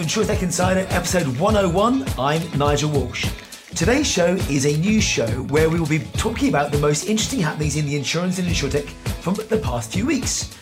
to 0.00 0.20
InsurTech 0.20 0.42
Insider, 0.42 0.86
episode 0.90 1.26
101. 1.38 2.06
I'm 2.18 2.58
Nigel 2.58 2.90
Walsh. 2.90 3.30
Today's 3.74 4.06
show 4.06 4.34
is 4.48 4.64
a 4.64 4.76
news 4.78 5.04
show 5.04 5.26
where 5.26 5.68
we 5.68 5.78
will 5.78 5.88
be 5.88 5.98
talking 6.14 6.48
about 6.48 6.72
the 6.72 6.78
most 6.78 7.06
interesting 7.06 7.40
happenings 7.40 7.76
in 7.76 7.84
the 7.84 7.96
insurance 7.96 8.38
and 8.38 8.48
InsurTech 8.48 8.88
from 9.20 9.34
the 9.34 9.58
past 9.58 9.92
few 9.92 10.06
weeks. 10.06 10.56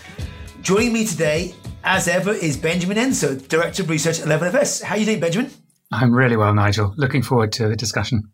Joining 0.61 0.93
me 0.93 1.07
today, 1.07 1.55
as 1.85 2.09
ever, 2.09 2.33
is 2.33 2.57
Benjamin 2.57 2.99
Ensor, 2.99 3.37
Director 3.37 3.85
of 3.85 3.91
Research 3.91 4.19
at 4.21 4.27
11FS. 4.27 4.83
How 4.83 4.97
are 4.97 4.99
you 4.99 5.07
doing, 5.07 5.21
Benjamin? 5.21 5.53
I'm 5.93 6.13
really 6.13 6.37
well, 6.37 6.53
Nigel. 6.53 6.95
Looking 6.97 7.23
forward 7.23 7.53
to 7.53 7.69
the 7.69 7.77
discussion. 7.77 8.33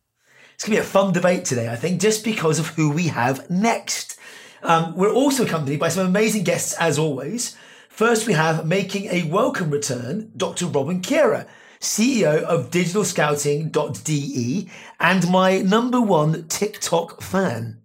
It's 0.55 0.65
going 0.65 0.77
to 0.77 0.82
be 0.82 0.87
a 0.87 0.91
fun 0.91 1.12
debate 1.12 1.45
today, 1.45 1.68
I 1.68 1.77
think, 1.77 2.01
just 2.01 2.24
because 2.24 2.59
of 2.59 2.68
who 2.68 2.91
we 2.91 3.09
have 3.09 3.51
next. 3.51 4.18
Um, 4.62 4.96
we're 4.96 5.12
also 5.12 5.45
accompanied 5.45 5.80
by 5.80 5.91
some 5.91 6.07
amazing 6.07 6.45
guests, 6.45 6.74
as 6.80 6.98
always. 6.98 7.57
First, 7.95 8.27
we 8.27 8.33
have 8.33 8.66
making 8.66 9.05
a 9.05 9.23
welcome 9.30 9.71
return, 9.71 10.33
Dr. 10.37 10.66
Robin 10.66 11.01
Kiera, 11.01 11.47
CEO 11.79 12.43
of 12.43 12.73
digitalscouting.de 12.73 14.69
and 14.98 15.30
my 15.30 15.59
number 15.59 16.01
one 16.01 16.49
TikTok 16.49 17.23
fan. 17.23 17.80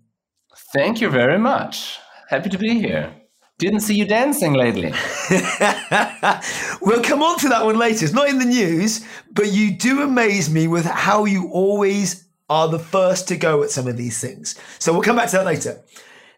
Thank 0.74 1.00
you 1.00 1.12
very 1.12 1.38
much. 1.38 2.00
Happy 2.28 2.50
to 2.50 2.58
be 2.58 2.80
here. 2.80 3.14
Didn't 3.60 3.82
see 3.82 3.94
you 3.94 4.06
dancing 4.06 4.54
lately. 4.54 4.88
we'll 6.82 7.04
come 7.04 7.22
on 7.22 7.38
to 7.38 7.50
that 7.50 7.64
one 7.64 7.78
later. 7.78 8.04
It's 8.04 8.12
not 8.12 8.30
in 8.30 8.40
the 8.40 8.46
news, 8.46 9.06
but 9.32 9.52
you 9.52 9.78
do 9.78 10.02
amaze 10.02 10.50
me 10.50 10.68
with 10.68 10.86
how 10.86 11.26
you 11.26 11.50
always 11.50 12.26
are 12.50 12.68
the 12.68 12.80
first 12.80 13.28
to 13.28 13.38
go 13.38 13.62
at 13.62 13.70
some 13.70 13.88
of 13.88 13.96
these 13.96 14.20
things. 14.20 14.60
So 14.80 14.92
we'll 14.92 15.04
come 15.04 15.18
back 15.18 15.30
to 15.30 15.38
that 15.38 15.46
later. 15.46 15.84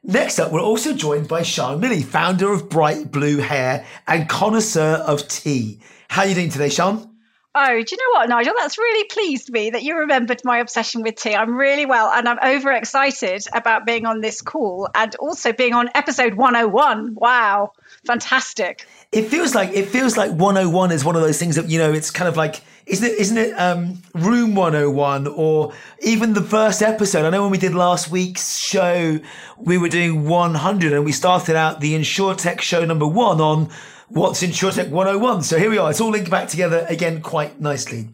Next 0.03 0.39
up, 0.39 0.51
we're 0.51 0.61
also 0.61 0.95
joined 0.95 1.27
by 1.27 1.43
Sian 1.43 1.79
Milley, 1.79 2.03
founder 2.03 2.51
of 2.51 2.69
Bright 2.69 3.11
Blue 3.11 3.37
Hare 3.37 3.85
and 4.07 4.27
connoisseur 4.27 4.95
of 4.95 5.27
tea. 5.27 5.79
How 6.09 6.23
are 6.23 6.27
you 6.27 6.33
doing 6.33 6.49
today, 6.49 6.69
Sian? 6.69 7.07
Oh, 7.53 7.67
do 7.67 7.77
you 7.77 7.97
know 7.97 8.19
what, 8.19 8.27
Nigel? 8.27 8.53
That's 8.57 8.79
really 8.79 9.03
pleased 9.09 9.51
me 9.51 9.69
that 9.69 9.83
you 9.83 9.95
remembered 9.95 10.41
my 10.43 10.57
obsession 10.57 11.03
with 11.03 11.17
tea. 11.17 11.35
I'm 11.35 11.55
really 11.55 11.85
well, 11.85 12.09
and 12.09 12.27
I'm 12.27 12.39
overexcited 12.39 13.45
about 13.53 13.85
being 13.85 14.07
on 14.07 14.21
this 14.21 14.41
call 14.41 14.89
and 14.95 15.13
also 15.15 15.53
being 15.53 15.75
on 15.75 15.89
episode 15.93 16.33
101. 16.33 17.13
Wow, 17.13 17.73
fantastic! 18.03 18.87
It 19.11 19.27
feels 19.27 19.53
like 19.53 19.69
it 19.69 19.87
feels 19.87 20.17
like 20.17 20.31
101 20.31 20.91
is 20.91 21.05
one 21.05 21.15
of 21.15 21.21
those 21.21 21.37
things 21.37 21.57
that 21.57 21.69
you 21.69 21.77
know. 21.77 21.93
It's 21.93 22.09
kind 22.09 22.27
of 22.27 22.37
like 22.37 22.61
isn't 22.85 23.05
it? 23.05 23.19
Isn't 23.19 23.37
it 23.37 23.53
um, 23.53 24.01
Room 24.13 24.55
101 24.55 25.27
or 25.27 25.73
even 26.01 26.33
the 26.33 26.41
first 26.41 26.81
episode? 26.81 27.25
I 27.25 27.29
know 27.29 27.41
when 27.43 27.51
we 27.51 27.57
did 27.57 27.73
last 27.73 28.09
week's 28.09 28.57
show, 28.57 29.19
we 29.57 29.77
were 29.77 29.89
doing 29.89 30.27
100, 30.27 30.93
and 30.93 31.05
we 31.05 31.11
started 31.11 31.55
out 31.55 31.79
the 31.79 31.93
InsurTech 31.93 32.61
show 32.61 32.85
number 32.85 33.07
one 33.07 33.39
on 33.39 33.69
what's 34.09 34.43
InsurTech 34.43 34.89
101. 34.89 35.43
So 35.43 35.57
here 35.57 35.69
we 35.69 35.77
are. 35.77 35.89
It's 35.89 36.01
all 36.01 36.11
linked 36.11 36.31
back 36.31 36.49
together 36.49 36.85
again 36.89 37.21
quite 37.21 37.61
nicely. 37.61 38.09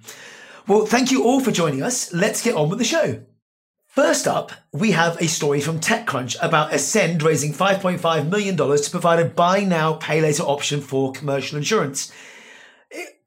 Well, 0.67 0.85
thank 0.85 1.11
you 1.11 1.23
all 1.23 1.39
for 1.39 1.51
joining 1.51 1.81
us. 1.81 2.13
Let's 2.13 2.41
get 2.41 2.55
on 2.55 2.69
with 2.69 2.79
the 2.79 2.85
show. 2.85 3.21
First 3.97 4.27
up, 4.27 4.51
we 4.71 4.91
have 4.91 5.19
a 5.19 5.27
story 5.27 5.59
from 5.59 5.79
TechCrunch 5.79 6.35
about 6.39 6.71
Ascend 6.71 7.23
raising 7.23 7.51
$5.5 7.51 8.29
million 8.29 8.55
to 8.55 8.91
provide 8.91 9.19
a 9.19 9.25
buy 9.25 9.61
now, 9.61 9.93
pay 9.93 10.21
later 10.21 10.43
option 10.43 10.81
for 10.81 11.11
commercial 11.13 11.57
insurance. 11.57 12.11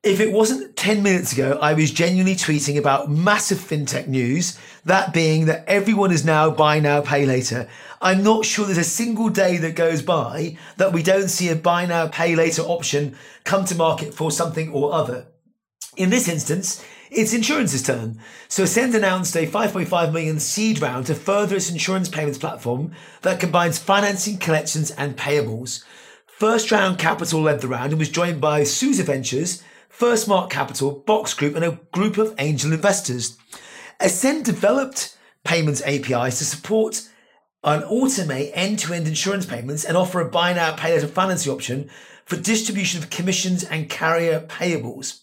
If 0.02 0.18
it 0.18 0.32
wasn't 0.32 0.76
10 0.76 1.02
minutes 1.02 1.34
ago, 1.34 1.58
I 1.60 1.74
was 1.74 1.90
genuinely 1.90 2.34
tweeting 2.34 2.78
about 2.78 3.10
massive 3.10 3.58
fintech 3.58 4.06
news, 4.06 4.58
that 4.86 5.12
being 5.12 5.44
that 5.44 5.68
everyone 5.68 6.10
is 6.10 6.24
now 6.24 6.50
buy 6.50 6.80
now, 6.80 7.02
pay 7.02 7.26
later. 7.26 7.68
I'm 8.00 8.22
not 8.22 8.46
sure 8.46 8.64
there's 8.64 8.78
a 8.78 8.84
single 8.84 9.28
day 9.28 9.58
that 9.58 9.74
goes 9.74 10.00
by 10.00 10.56
that 10.78 10.94
we 10.94 11.02
don't 11.02 11.28
see 11.28 11.50
a 11.50 11.54
buy 11.54 11.84
now, 11.84 12.08
pay 12.08 12.34
later 12.34 12.62
option 12.62 13.14
come 13.44 13.66
to 13.66 13.74
market 13.74 14.14
for 14.14 14.30
something 14.30 14.72
or 14.72 14.94
other. 14.94 15.26
In 15.98 16.08
this 16.08 16.28
instance, 16.28 16.82
it's 17.10 17.34
insurance's 17.34 17.82
turn. 17.82 18.22
So 18.48 18.62
Ascend 18.62 18.94
announced 18.94 19.36
a 19.36 19.46
5.5 19.46 20.14
million 20.14 20.40
seed 20.40 20.80
round 20.80 21.08
to 21.08 21.14
further 21.14 21.56
its 21.56 21.70
insurance 21.70 22.08
payments 22.08 22.38
platform 22.38 22.92
that 23.20 23.38
combines 23.38 23.76
financing, 23.76 24.38
collections, 24.38 24.92
and 24.92 25.18
payables. 25.18 25.84
First 26.26 26.70
round 26.70 26.96
capital 26.98 27.42
led 27.42 27.60
the 27.60 27.68
round 27.68 27.92
and 27.92 27.98
was 27.98 28.08
joined 28.08 28.40
by 28.40 28.64
Susa 28.64 29.02
Ventures, 29.02 29.62
First 29.90 30.28
Mark 30.28 30.50
Capital, 30.50 30.92
Box 30.92 31.34
Group, 31.34 31.56
and 31.56 31.64
a 31.64 31.78
group 31.92 32.16
of 32.16 32.34
angel 32.38 32.72
investors. 32.72 33.36
Ascend 33.98 34.44
developed 34.44 35.18
payments 35.44 35.82
APIs 35.82 36.38
to 36.38 36.44
support 36.44 37.06
and 37.62 37.82
automate 37.82 38.52
end-to-end 38.54 39.06
insurance 39.06 39.44
payments 39.44 39.84
and 39.84 39.96
offer 39.96 40.20
a 40.20 40.30
buy 40.30 40.54
now, 40.54 40.74
pay 40.74 40.94
later 40.94 41.06
financing 41.06 41.52
option 41.52 41.90
for 42.24 42.36
distribution 42.36 43.02
of 43.02 43.10
commissions 43.10 43.64
and 43.64 43.90
carrier 43.90 44.40
payables. 44.40 45.22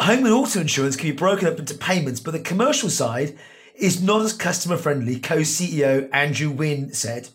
Home 0.00 0.24
and 0.24 0.34
auto 0.34 0.60
insurance 0.60 0.96
can 0.96 1.10
be 1.10 1.16
broken 1.16 1.46
up 1.46 1.58
into 1.58 1.74
payments, 1.74 2.20
but 2.20 2.32
the 2.32 2.40
commercial 2.40 2.90
side 2.90 3.38
is 3.74 4.02
not 4.02 4.22
as 4.22 4.32
customer 4.32 4.76
friendly, 4.76 5.20
co-CEO 5.20 6.08
Andrew 6.12 6.50
Wynn 6.50 6.92
said. 6.92 7.28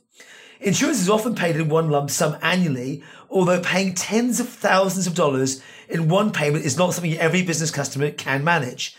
Insurance 0.61 1.01
is 1.01 1.09
often 1.09 1.33
paid 1.33 1.55
in 1.55 1.69
one 1.69 1.89
lump 1.89 2.11
sum 2.11 2.37
annually, 2.43 3.03
although 3.31 3.59
paying 3.59 3.95
tens 3.95 4.39
of 4.39 4.47
thousands 4.47 5.07
of 5.07 5.15
dollars 5.15 5.59
in 5.89 6.07
one 6.07 6.31
payment 6.31 6.63
is 6.63 6.77
not 6.77 6.93
something 6.93 7.17
every 7.17 7.41
business 7.41 7.71
customer 7.71 8.11
can 8.11 8.43
manage. 8.43 8.95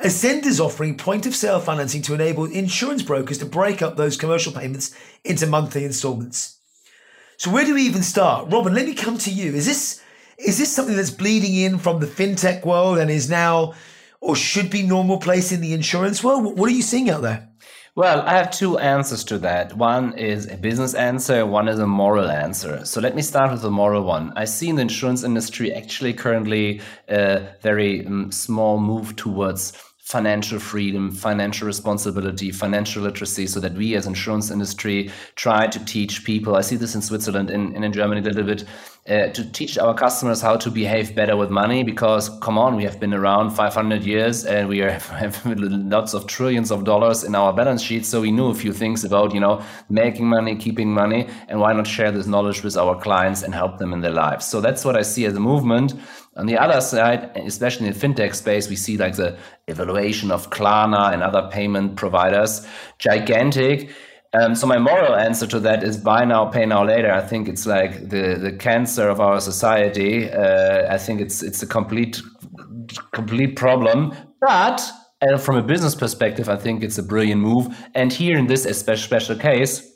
Ascend 0.00 0.44
is 0.44 0.58
offering 0.58 0.96
point 0.96 1.24
of 1.24 1.36
sale 1.36 1.60
financing 1.60 2.02
to 2.02 2.14
enable 2.14 2.46
insurance 2.46 3.02
brokers 3.02 3.38
to 3.38 3.46
break 3.46 3.80
up 3.80 3.96
those 3.96 4.16
commercial 4.16 4.52
payments 4.52 4.92
into 5.22 5.46
monthly 5.46 5.84
installments. 5.84 6.58
So 7.36 7.48
where 7.52 7.64
do 7.64 7.74
we 7.74 7.82
even 7.82 8.02
start? 8.02 8.50
Robin, 8.50 8.74
let 8.74 8.86
me 8.86 8.94
come 8.94 9.16
to 9.18 9.30
you. 9.30 9.54
Is 9.54 9.66
this 9.66 10.02
is 10.36 10.58
this 10.58 10.74
something 10.74 10.96
that's 10.96 11.10
bleeding 11.10 11.54
in 11.54 11.78
from 11.78 12.00
the 12.00 12.06
fintech 12.06 12.66
world 12.66 12.98
and 12.98 13.08
is 13.08 13.30
now 13.30 13.74
or 14.20 14.34
should 14.34 14.68
be 14.68 14.82
normal 14.82 15.18
place 15.18 15.52
in 15.52 15.60
the 15.60 15.74
insurance 15.74 16.24
world? 16.24 16.58
What 16.58 16.68
are 16.68 16.74
you 16.74 16.82
seeing 16.82 17.08
out 17.08 17.22
there? 17.22 17.50
Well, 17.96 18.22
I 18.22 18.32
have 18.32 18.50
two 18.50 18.76
answers 18.78 19.22
to 19.24 19.38
that. 19.38 19.76
One 19.76 20.18
is 20.18 20.48
a 20.50 20.56
business 20.56 20.94
answer, 20.94 21.46
one 21.46 21.68
is 21.68 21.78
a 21.78 21.86
moral 21.86 22.28
answer. 22.28 22.84
So 22.84 23.00
let 23.00 23.14
me 23.14 23.22
start 23.22 23.52
with 23.52 23.62
the 23.62 23.70
moral 23.70 24.02
one. 24.02 24.32
I 24.34 24.46
see 24.46 24.68
in 24.68 24.74
the 24.74 24.82
insurance 24.82 25.22
industry 25.22 25.72
actually 25.72 26.12
currently 26.12 26.80
a 27.08 27.46
very 27.60 28.04
um, 28.04 28.32
small 28.32 28.80
move 28.80 29.14
towards 29.14 29.74
financial 30.00 30.58
freedom, 30.58 31.12
financial 31.12 31.68
responsibility, 31.68 32.50
financial 32.50 33.04
literacy, 33.04 33.46
so 33.46 33.60
that 33.60 33.74
we 33.74 33.94
as 33.94 34.08
insurance 34.08 34.50
industry 34.50 35.12
try 35.36 35.68
to 35.68 35.84
teach 35.84 36.24
people. 36.24 36.56
I 36.56 36.62
see 36.62 36.76
this 36.76 36.96
in 36.96 37.00
Switzerland 37.00 37.48
and, 37.48 37.76
and 37.76 37.84
in 37.84 37.92
Germany 37.92 38.22
a 38.22 38.24
little 38.24 38.42
bit. 38.42 38.64
Uh, 39.06 39.28
to 39.28 39.44
teach 39.52 39.76
our 39.76 39.92
customers 39.92 40.40
how 40.40 40.56
to 40.56 40.70
behave 40.70 41.14
better 41.14 41.36
with 41.36 41.50
money 41.50 41.82
because 41.82 42.30
come 42.40 42.56
on 42.56 42.74
we 42.74 42.84
have 42.84 42.98
been 42.98 43.12
around 43.12 43.50
500 43.50 44.02
years 44.02 44.46
and 44.46 44.66
we 44.66 44.80
are, 44.80 44.92
have 45.20 45.44
lots 45.44 46.14
of 46.14 46.26
trillions 46.26 46.70
of 46.70 46.84
dollars 46.84 47.22
in 47.22 47.34
our 47.34 47.52
balance 47.52 47.82
sheet. 47.82 48.06
So 48.06 48.22
we 48.22 48.32
knew 48.32 48.46
a 48.46 48.54
few 48.54 48.72
things 48.72 49.04
about 49.04 49.34
you 49.34 49.40
know 49.40 49.62
making 49.90 50.26
money 50.26 50.56
keeping 50.56 50.90
money 50.90 51.28
and 51.48 51.60
why 51.60 51.74
not 51.74 51.86
share 51.86 52.12
this 52.12 52.26
knowledge 52.26 52.62
with 52.62 52.78
our 52.78 52.98
clients 52.98 53.42
and 53.42 53.52
help 53.52 53.76
them 53.76 53.92
in 53.92 54.00
their 54.00 54.10
lives? 54.10 54.46
So 54.46 54.62
that's 54.62 54.86
what 54.86 54.96
i 54.96 55.02
see 55.02 55.26
as 55.26 55.36
a 55.36 55.40
movement. 55.40 55.92
On 56.38 56.46
the 56.46 56.56
other 56.56 56.80
side, 56.80 57.30
especially 57.36 57.88
in 57.88 57.92
the 57.92 57.98
fintech 58.00 58.34
space, 58.34 58.70
we 58.70 58.76
see 58.76 58.96
like 58.96 59.16
the 59.16 59.36
evaluation 59.68 60.30
of 60.30 60.48
Klarna 60.48 61.12
and 61.12 61.22
other 61.22 61.46
payment 61.52 61.96
providers, 61.96 62.66
gigantic. 62.98 63.90
Um, 64.34 64.54
so 64.56 64.66
my 64.66 64.78
moral 64.78 65.14
answer 65.14 65.46
to 65.46 65.60
that 65.60 65.84
is 65.84 65.96
buy 65.96 66.24
now, 66.24 66.46
pay 66.46 66.66
now 66.66 66.84
later. 66.84 67.12
I 67.12 67.20
think 67.20 67.48
it's 67.48 67.66
like 67.66 68.08
the 68.08 68.36
the 68.40 68.52
cancer 68.52 69.08
of 69.08 69.20
our 69.20 69.40
society. 69.40 70.30
Uh, 70.30 70.92
I 70.92 70.98
think 70.98 71.20
it's 71.20 71.42
it's 71.42 71.62
a 71.62 71.66
complete 71.66 72.20
complete 73.12 73.56
problem. 73.56 74.12
But 74.40 74.82
uh, 75.22 75.38
from 75.38 75.56
a 75.56 75.62
business 75.62 75.94
perspective, 75.94 76.48
I 76.48 76.56
think 76.56 76.82
it's 76.82 76.98
a 76.98 77.02
brilliant 77.02 77.40
move. 77.40 77.68
And 77.94 78.12
here 78.12 78.36
in 78.36 78.46
this 78.46 78.64
special 78.64 79.36
case, 79.36 79.93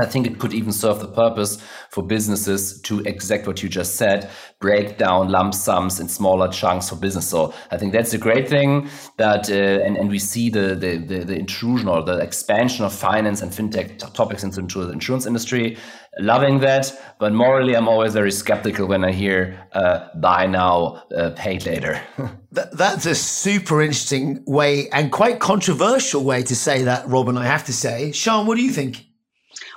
I 0.00 0.06
think 0.06 0.26
it 0.26 0.38
could 0.38 0.54
even 0.54 0.72
serve 0.72 1.00
the 1.00 1.08
purpose 1.08 1.62
for 1.90 2.02
businesses 2.04 2.80
to 2.82 3.00
exact 3.00 3.46
what 3.46 3.62
you 3.62 3.68
just 3.68 3.96
said, 3.96 4.30
break 4.60 4.98
down 4.98 5.28
lump 5.28 5.54
sums 5.54 6.00
in 6.00 6.08
smaller 6.08 6.48
chunks 6.48 6.88
for 6.88 6.96
business. 6.96 7.28
So 7.28 7.52
I 7.70 7.76
think 7.76 7.92
that's 7.92 8.14
a 8.14 8.18
great 8.18 8.48
thing 8.48 8.88
that, 9.16 9.50
uh, 9.50 9.54
and, 9.54 9.96
and 9.96 10.10
we 10.10 10.18
see 10.18 10.50
the, 10.50 10.74
the, 10.74 10.98
the, 10.98 11.24
the, 11.24 11.38
intrusion 11.38 11.88
or 11.88 12.02
the 12.02 12.18
expansion 12.18 12.84
of 12.84 12.92
finance 12.92 13.42
and 13.42 13.50
fintech 13.50 13.98
topics 14.14 14.44
into, 14.44 14.60
into 14.60 14.84
the 14.84 14.92
insurance 14.92 15.26
industry. 15.26 15.76
Loving 16.18 16.58
that, 16.60 16.92
but 17.18 17.32
morally, 17.32 17.76
I'm 17.76 17.88
always 17.88 18.12
very 18.12 18.32
skeptical 18.32 18.88
when 18.88 19.04
I 19.04 19.12
hear 19.12 19.66
uh, 19.72 20.08
buy 20.16 20.46
now, 20.46 21.04
uh, 21.16 21.30
pay 21.36 21.58
later. 21.60 22.02
that's 22.52 23.06
a 23.06 23.14
super 23.14 23.80
interesting 23.80 24.42
way 24.46 24.88
and 24.90 25.12
quite 25.12 25.38
controversial 25.38 26.24
way 26.24 26.42
to 26.42 26.56
say 26.56 26.82
that, 26.82 27.06
Robin, 27.08 27.38
I 27.38 27.46
have 27.46 27.64
to 27.66 27.72
say. 27.72 28.12
Sian, 28.12 28.46
what 28.46 28.56
do 28.56 28.62
you 28.62 28.72
think? 28.72 29.06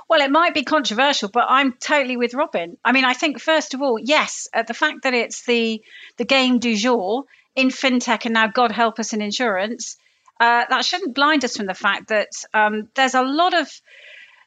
Well, 0.10 0.22
it 0.22 0.32
might 0.32 0.54
be 0.54 0.64
controversial, 0.64 1.30
but 1.30 1.46
I'm 1.48 1.74
totally 1.74 2.18
with 2.18 2.34
Robin. 2.34 2.78
I 2.84 2.92
mean, 2.92 3.06
I 3.06 3.14
think 3.14 3.40
first 3.40 3.74
of 3.74 3.82
all, 3.82 3.98
yes, 4.00 4.48
the 4.68 4.74
fact 4.74 5.04
that 5.04 5.14
it's 5.14 5.46
the 5.46 5.82
the 6.18 6.26
game 6.26 6.60
du 6.60 6.76
jour 6.76 7.26
in 7.56 7.70
fintech 7.70 8.26
and 8.26 8.34
now, 8.34 8.48
God 8.48 8.72
help 8.72 9.00
us, 9.00 9.14
in 9.14 9.22
insurance, 9.22 9.98
uh, 10.40 10.66
that 10.70 10.86
shouldn't 10.86 11.16
blind 11.16 11.46
us 11.46 11.58
from 11.58 11.68
the 11.68 11.74
fact 11.74 12.10
that 12.10 12.30
um, 12.54 12.90
there's 12.96 13.14
a 13.14 13.22
lot 13.22 13.54
of 13.54 13.70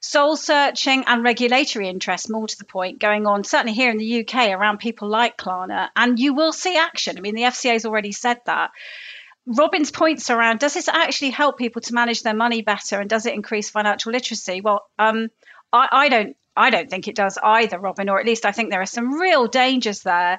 soul 0.00 0.36
searching 0.36 1.04
and 1.06 1.24
regulatory 1.24 1.88
interest, 1.88 2.30
more 2.30 2.46
to 2.46 2.58
the 2.58 2.64
point, 2.64 2.98
going 2.98 3.26
on, 3.26 3.44
certainly 3.44 3.72
here 3.72 3.90
in 3.90 3.96
the 3.96 4.20
UK 4.20 4.50
around 4.50 4.78
people 4.78 5.08
like 5.08 5.36
Klarna. 5.36 5.88
And 5.96 6.18
you 6.18 6.34
will 6.34 6.52
see 6.52 6.76
action. 6.76 7.16
I 7.16 7.20
mean, 7.20 7.34
the 7.34 7.42
FCA 7.42 7.72
has 7.72 7.86
already 7.86 8.12
said 8.12 8.40
that. 8.46 8.70
Robin's 9.46 9.92
points 9.92 10.28
around 10.28 10.58
does 10.58 10.74
this 10.74 10.88
actually 10.88 11.30
help 11.30 11.56
people 11.56 11.80
to 11.80 11.94
manage 11.94 12.22
their 12.22 12.34
money 12.34 12.62
better 12.62 12.98
and 13.00 13.08
does 13.08 13.26
it 13.26 13.34
increase 13.34 13.70
financial 13.70 14.10
literacy? 14.10 14.60
Well, 14.60 14.84
um, 14.98 15.28
I, 15.76 15.88
I 15.92 16.08
don't 16.08 16.36
I 16.56 16.70
don't 16.70 16.88
think 16.88 17.06
it 17.06 17.14
does 17.14 17.38
either, 17.42 17.78
Robin, 17.78 18.08
or 18.08 18.18
at 18.18 18.24
least 18.24 18.46
I 18.46 18.52
think 18.52 18.70
there 18.70 18.80
are 18.80 18.86
some 18.86 19.20
real 19.20 19.46
dangers 19.46 20.00
there. 20.00 20.38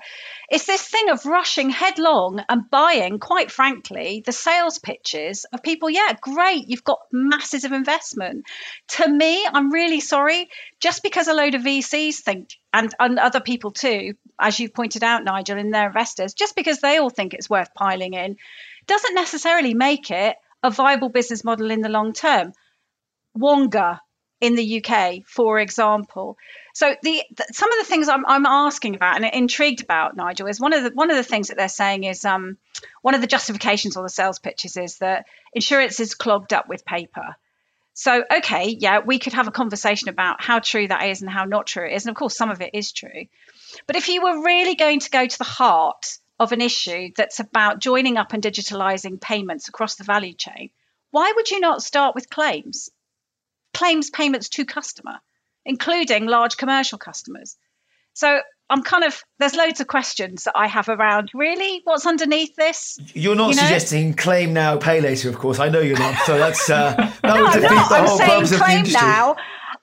It's 0.49 0.65
this 0.65 0.81
thing 0.81 1.09
of 1.09 1.25
rushing 1.27 1.69
headlong 1.69 2.43
and 2.49 2.69
buying, 2.71 3.19
quite 3.19 3.51
frankly, 3.51 4.23
the 4.25 4.31
sales 4.31 4.79
pitches 4.79 5.45
of 5.53 5.61
people. 5.61 5.91
Yeah, 5.91 6.13
great, 6.19 6.67
you've 6.69 6.83
got 6.83 6.99
masses 7.11 7.65
of 7.65 7.71
investment. 7.71 8.45
To 8.89 9.07
me, 9.07 9.45
I'm 9.45 9.71
really 9.71 9.99
sorry, 9.99 10.49
just 10.79 11.03
because 11.03 11.27
a 11.27 11.35
load 11.35 11.53
of 11.53 11.61
VCs 11.61 12.15
think, 12.15 12.49
and, 12.73 12.93
and 12.99 13.19
other 13.19 13.39
people 13.39 13.69
too, 13.71 14.15
as 14.39 14.59
you've 14.59 14.73
pointed 14.73 15.03
out, 15.03 15.23
Nigel, 15.23 15.59
in 15.59 15.69
their 15.69 15.87
investors, 15.87 16.33
just 16.33 16.55
because 16.55 16.79
they 16.79 16.97
all 16.97 17.11
think 17.11 17.35
it's 17.35 17.49
worth 17.49 17.73
piling 17.75 18.15
in, 18.15 18.37
doesn't 18.87 19.13
necessarily 19.13 19.75
make 19.75 20.09
it 20.09 20.35
a 20.63 20.71
viable 20.71 21.09
business 21.09 21.43
model 21.43 21.69
in 21.69 21.81
the 21.81 21.89
long 21.89 22.13
term. 22.13 22.53
Wonga, 23.35 24.01
in 24.39 24.55
the 24.55 24.83
UK, 24.83 25.23
for 25.25 25.59
example. 25.59 26.37
So 26.73 26.95
the, 27.01 27.23
the, 27.35 27.45
some 27.51 27.71
of 27.71 27.79
the 27.79 27.85
things 27.85 28.07
I'm, 28.07 28.25
I'm 28.25 28.45
asking 28.45 28.95
about 28.95 29.15
and 29.15 29.25
intrigued 29.25 29.81
about, 29.81 30.15
Nigel, 30.15 30.47
is 30.47 30.59
one 30.59 30.73
of 30.73 30.83
the 30.83 30.91
one 30.91 31.09
of 31.09 31.17
the 31.17 31.23
things 31.23 31.47
that 31.47 31.57
they're 31.57 31.69
saying 31.69 32.03
is 32.03 32.23
um, 32.23 32.57
one 33.01 33.15
of 33.15 33.21
the 33.21 33.27
justifications 33.27 33.97
on 33.97 34.03
the 34.03 34.09
sales 34.09 34.39
pitches 34.39 34.77
is 34.77 34.99
that 34.99 35.25
insurance 35.53 35.99
is 35.99 36.13
clogged 36.13 36.53
up 36.53 36.69
with 36.69 36.85
paper. 36.85 37.35
So 37.93 38.23
okay, 38.31 38.77
yeah, 38.79 38.99
we 38.99 39.17
could 39.17 39.33
have 39.33 39.47
a 39.47 39.51
conversation 39.51 40.09
about 40.09 40.39
how 40.39 40.59
true 40.59 40.87
that 40.87 41.07
is 41.07 41.21
and 41.21 41.31
how 41.31 41.45
not 41.45 41.65
true 41.65 41.87
it 41.87 41.93
is, 41.93 42.05
and 42.05 42.11
of 42.11 42.15
course 42.15 42.37
some 42.37 42.51
of 42.51 42.61
it 42.61 42.71
is 42.75 42.91
true. 42.91 43.25
But 43.87 43.95
if 43.95 44.07
you 44.07 44.21
were 44.21 44.43
really 44.43 44.75
going 44.75 44.99
to 44.99 45.09
go 45.09 45.25
to 45.25 45.37
the 45.37 45.43
heart 45.43 46.19
of 46.39 46.51
an 46.51 46.61
issue 46.61 47.09
that's 47.17 47.39
about 47.39 47.79
joining 47.79 48.17
up 48.17 48.33
and 48.33 48.43
digitalizing 48.43 49.19
payments 49.19 49.67
across 49.67 49.95
the 49.95 50.03
value 50.03 50.33
chain, 50.33 50.69
why 51.09 51.33
would 51.35 51.49
you 51.49 51.59
not 51.59 51.81
start 51.81 52.13
with 52.13 52.29
claims? 52.29 52.91
Claims 53.77 54.09
payments 54.09 54.49
to 54.49 54.65
customer, 54.65 55.15
including 55.65 56.25
large 56.25 56.57
commercial 56.57 56.97
customers. 56.97 57.55
So 58.13 58.39
I'm 58.69 58.81
kind 58.83 59.03
of 59.03 59.21
there's 59.39 59.55
loads 59.55 59.79
of 59.79 59.87
questions 59.87 60.43
that 60.45 60.53
I 60.55 60.67
have 60.67 60.89
around. 60.89 61.29
Really, 61.33 61.81
what's 61.83 62.05
underneath 62.05 62.55
this? 62.55 62.97
You're 63.13 63.35
not 63.35 63.49
you 63.51 63.55
know? 63.55 63.61
suggesting 63.61 64.13
claim 64.15 64.53
now, 64.53 64.77
pay 64.77 64.99
later, 65.01 65.29
of 65.29 65.37
course. 65.37 65.59
I 65.59 65.69
know 65.69 65.79
you're 65.79 65.99
not. 65.99 66.15
So 66.25 66.37
that's 66.37 66.69
uh, 66.69 66.95
that 66.97 67.21
no, 67.23 67.35
would 67.43 67.47
I'm 67.53 67.61
defeat 67.61 67.75
not. 67.75 67.89
the 67.89 67.95
I'm 67.95 68.05
whole 68.07 68.17
saying 68.17 68.29
purpose 68.31 68.51
of 68.53 68.59
the 68.59 68.71
industry. 68.71 69.07
now. 69.07 69.35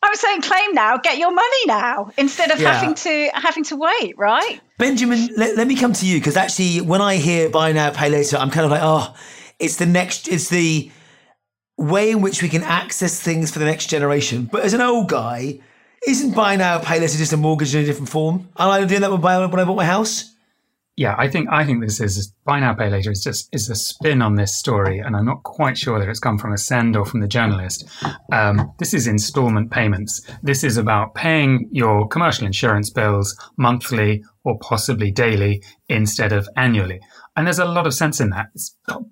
I'm 0.03 0.15
saying 0.17 0.43
claim 0.43 0.75
now, 0.75 0.99
get 0.99 1.17
your 1.17 1.33
money 1.33 1.63
now, 1.67 2.11
instead 2.19 2.51
of 2.51 2.61
Yeah. 2.61 2.75
having 2.75 2.95
to 2.95 3.31
having 3.33 3.65
to 3.65 3.77
wait, 3.77 4.19
right? 4.19 4.61
Benjamin, 4.77 5.29
let, 5.37 5.57
let 5.57 5.67
me 5.67 5.77
come 5.77 5.95
to 5.95 6.07
you 6.07 6.19
because 6.19 6.37
actually, 6.37 6.81
when 6.83 7.01
I 7.01 7.17
hear 7.17 7.49
buy 7.49 7.73
now, 7.73 7.91
pay 7.91 8.11
later, 8.11 8.37
I'm 8.37 8.51
kind 8.51 8.67
of 8.67 8.71
like, 8.71 8.83
oh, 8.83 9.15
it's 9.59 9.77
the 9.77 9.87
next, 9.87 10.29
it's 10.29 10.49
the 10.51 10.91
way 11.77 12.11
in 12.11 12.21
which 12.21 12.43
we 12.43 12.49
can 12.49 12.63
access 12.63 13.21
things 13.21 13.51
for 13.51 13.59
the 13.59 13.65
next 13.65 13.87
generation. 13.87 14.49
But 14.51 14.65
as 14.65 14.75
an 14.75 14.81
old 14.81 15.09
guy, 15.09 15.61
isn't 16.07 16.35
buy 16.35 16.57
now, 16.57 16.79
pay 16.79 17.01
later 17.01 17.19
just 17.19 17.33
a 17.33 17.37
mortgage 17.37 17.75
in 17.75 17.83
a 17.83 17.87
different 17.87 18.11
form? 18.11 18.49
And 18.57 18.71
I 18.71 18.85
doing 18.85 19.01
that 19.01 19.11
when 19.11 19.25
I 19.25 19.65
bought 19.65 19.77
my 19.77 19.85
house. 19.85 20.35
Yeah, 20.97 21.17
I 21.19 21.29
think 21.29 21.49
I 21.51 21.65
think 21.65 21.81
this 21.81 22.01
is 22.01 22.33
buy 22.45 22.61
now 22.61 22.73
pay 22.73 22.89
later 22.89 23.11
is 23.11 23.25
just 23.25 23.53
is 23.53 23.69
a 23.69 23.75
spin 23.75 24.23
on 24.23 24.37
this 24.37 24.57
story, 24.57 25.01
and 25.01 25.17
I'm 25.17 25.25
not 25.25 25.43
quite 25.43 25.77
sure 25.77 25.99
that 25.99 26.09
it's 26.09 26.21
come 26.21 26.39
from 26.39 26.53
Ascend 26.53 26.97
or 26.97 27.05
from 27.05 27.19
the 27.19 27.27
journalist. 27.27 27.89
Um, 28.31 28.73
this 28.79 28.95
is 28.95 29.09
installment 29.09 29.73
payments. 29.73 30.25
This 30.45 30.63
is 30.63 30.77
about 30.77 31.17
paying 31.17 31.69
your 31.73 32.07
commercial 32.07 32.47
insurance 32.47 32.91
bills 32.91 33.37
monthly 33.57 34.23
or 34.45 34.57
possibly 34.61 35.11
daily 35.11 35.65
instead 35.89 36.33
of 36.33 36.49
annually, 36.57 37.01
and 37.35 37.45
there's 37.45 37.59
a 37.59 37.65
lot 37.65 37.89
of 37.89 37.95
sense 37.95 38.21
in 38.21 38.31
that. 38.31 38.51
It's 38.55 38.77
got 38.87 39.03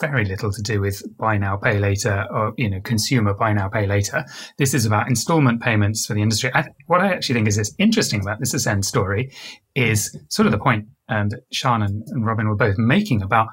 very 0.00 0.24
little 0.24 0.52
to 0.52 0.62
do 0.62 0.80
with 0.80 1.02
buy 1.16 1.38
now 1.38 1.56
pay 1.56 1.78
later 1.78 2.26
or 2.30 2.52
you 2.56 2.68
know 2.68 2.80
consumer 2.80 3.34
buy 3.34 3.52
now 3.52 3.68
pay 3.68 3.86
later. 3.86 4.24
This 4.58 4.74
is 4.74 4.86
about 4.86 5.08
installment 5.08 5.62
payments 5.62 6.06
for 6.06 6.14
the 6.14 6.22
industry. 6.22 6.50
I, 6.54 6.68
what 6.86 7.00
I 7.00 7.12
actually 7.12 7.34
think 7.34 7.48
is 7.48 7.58
is 7.58 7.74
interesting 7.78 8.20
about 8.20 8.40
this 8.40 8.54
Ascend 8.54 8.84
story 8.84 9.32
is 9.74 10.16
sort 10.28 10.46
of 10.46 10.52
the 10.52 10.58
point 10.58 10.86
um, 11.08 11.28
that 11.30 11.40
Sian 11.52 11.82
and, 11.82 12.02
and 12.08 12.26
Robin 12.26 12.48
were 12.48 12.56
both 12.56 12.78
making 12.78 13.22
about 13.22 13.48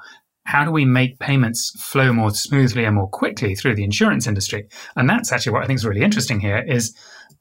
how 0.46 0.64
do 0.64 0.70
we 0.70 0.84
make 0.84 1.18
payments 1.18 1.72
flow 1.80 2.12
more 2.12 2.30
smoothly 2.30 2.84
and 2.84 2.96
more 2.96 3.08
quickly 3.08 3.54
through 3.54 3.74
the 3.74 3.84
insurance 3.84 4.26
industry? 4.26 4.68
And 4.94 5.08
that's 5.08 5.32
actually 5.32 5.52
what 5.52 5.64
I 5.64 5.66
think 5.66 5.78
is 5.78 5.86
really 5.86 6.02
interesting 6.02 6.38
here 6.40 6.58
is 6.58 6.94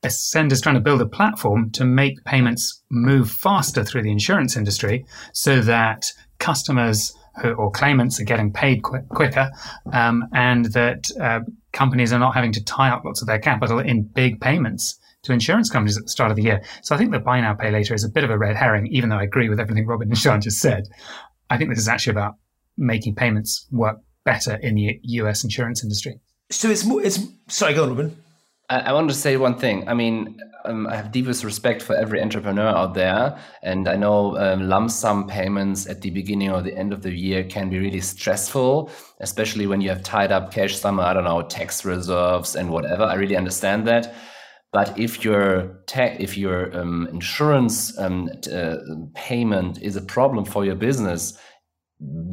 Ascend 0.03 0.51
is 0.51 0.61
trying 0.61 0.75
to 0.75 0.81
build 0.81 1.01
a 1.01 1.05
platform 1.05 1.69
to 1.71 1.85
make 1.85 2.23
payments 2.25 2.81
move 2.89 3.29
faster 3.29 3.83
through 3.83 4.03
the 4.03 4.11
insurance 4.11 4.55
industry 4.55 5.05
so 5.33 5.61
that 5.61 6.11
customers 6.39 7.13
or 7.43 7.71
claimants 7.71 8.19
are 8.19 8.25
getting 8.25 8.51
paid 8.51 8.83
qu- 8.83 9.01
quicker 9.09 9.51
um, 9.91 10.25
and 10.33 10.65
that 10.65 11.09
uh, 11.19 11.39
companies 11.71 12.13
are 12.13 12.19
not 12.19 12.33
having 12.33 12.51
to 12.51 12.63
tie 12.63 12.89
up 12.89 13.03
lots 13.03 13.21
of 13.21 13.27
their 13.27 13.39
capital 13.39 13.79
in 13.79 14.03
big 14.03 14.39
payments 14.39 14.99
to 15.23 15.31
insurance 15.31 15.69
companies 15.69 15.97
at 15.97 16.03
the 16.03 16.09
start 16.09 16.31
of 16.31 16.37
the 16.37 16.43
year. 16.43 16.61
So 16.81 16.93
I 16.93 16.97
think 16.97 17.11
that 17.11 17.23
buy 17.23 17.39
now, 17.41 17.53
pay 17.53 17.71
later 17.71 17.93
is 17.93 18.03
a 18.03 18.09
bit 18.09 18.23
of 18.23 18.29
a 18.29 18.37
red 18.37 18.55
herring, 18.55 18.87
even 18.87 19.09
though 19.09 19.17
I 19.17 19.23
agree 19.23 19.49
with 19.49 19.59
everything 19.59 19.87
Robin 19.87 20.09
and 20.09 20.17
Sian 20.17 20.41
just 20.41 20.59
said. 20.59 20.87
I 21.49 21.57
think 21.57 21.69
this 21.69 21.79
is 21.79 21.87
actually 21.87 22.11
about 22.11 22.35
making 22.77 23.15
payments 23.15 23.67
work 23.71 23.99
better 24.25 24.55
in 24.55 24.75
the 24.75 24.99
US 25.03 25.43
insurance 25.43 25.83
industry. 25.83 26.19
So 26.49 26.69
it's 26.69 26.85
more. 26.85 27.01
It's 27.01 27.19
sorry, 27.47 27.73
go 27.73 27.83
on, 27.83 27.89
Robin. 27.89 28.22
I, 28.73 28.89
I 28.89 28.93
want 28.93 29.07
to 29.09 29.15
say 29.15 29.37
one 29.37 29.55
thing. 29.55 29.87
I 29.87 29.93
mean, 29.93 30.39
um, 30.65 30.87
I 30.87 30.95
have 30.95 31.11
deepest 31.11 31.43
respect 31.43 31.81
for 31.83 31.95
every 31.95 32.21
entrepreneur 32.21 32.67
out 32.67 32.95
there, 32.95 33.37
and 33.61 33.87
I 33.87 33.95
know 33.95 34.35
um, 34.37 34.67
lump 34.67 34.89
sum 34.89 35.27
payments 35.27 35.85
at 35.87 36.01
the 36.01 36.09
beginning 36.09 36.49
or 36.49 36.61
the 36.61 36.75
end 36.75 36.91
of 36.91 37.03
the 37.03 37.11
year 37.11 37.43
can 37.43 37.69
be 37.69 37.77
really 37.77 38.01
stressful, 38.01 38.89
especially 39.19 39.67
when 39.67 39.81
you 39.81 39.89
have 39.89 40.01
tied 40.01 40.31
up 40.31 40.51
cash 40.51 40.75
somewhere. 40.75 41.05
I 41.05 41.13
don't 41.13 41.25
know, 41.25 41.43
tax 41.43 41.85
reserves 41.85 42.55
and 42.55 42.71
whatever. 42.71 43.03
I 43.03 43.13
really 43.13 43.37
understand 43.37 43.87
that. 43.87 44.15
But 44.71 44.97
if 44.97 45.23
your 45.23 45.83
tech, 45.85 46.19
if 46.19 46.35
your 46.35 46.75
um, 46.75 47.07
insurance 47.11 47.95
um, 47.99 48.27
uh, 48.51 48.77
payment 49.13 49.79
is 49.83 49.95
a 49.95 50.01
problem 50.01 50.45
for 50.45 50.65
your 50.65 50.75
business, 50.75 51.37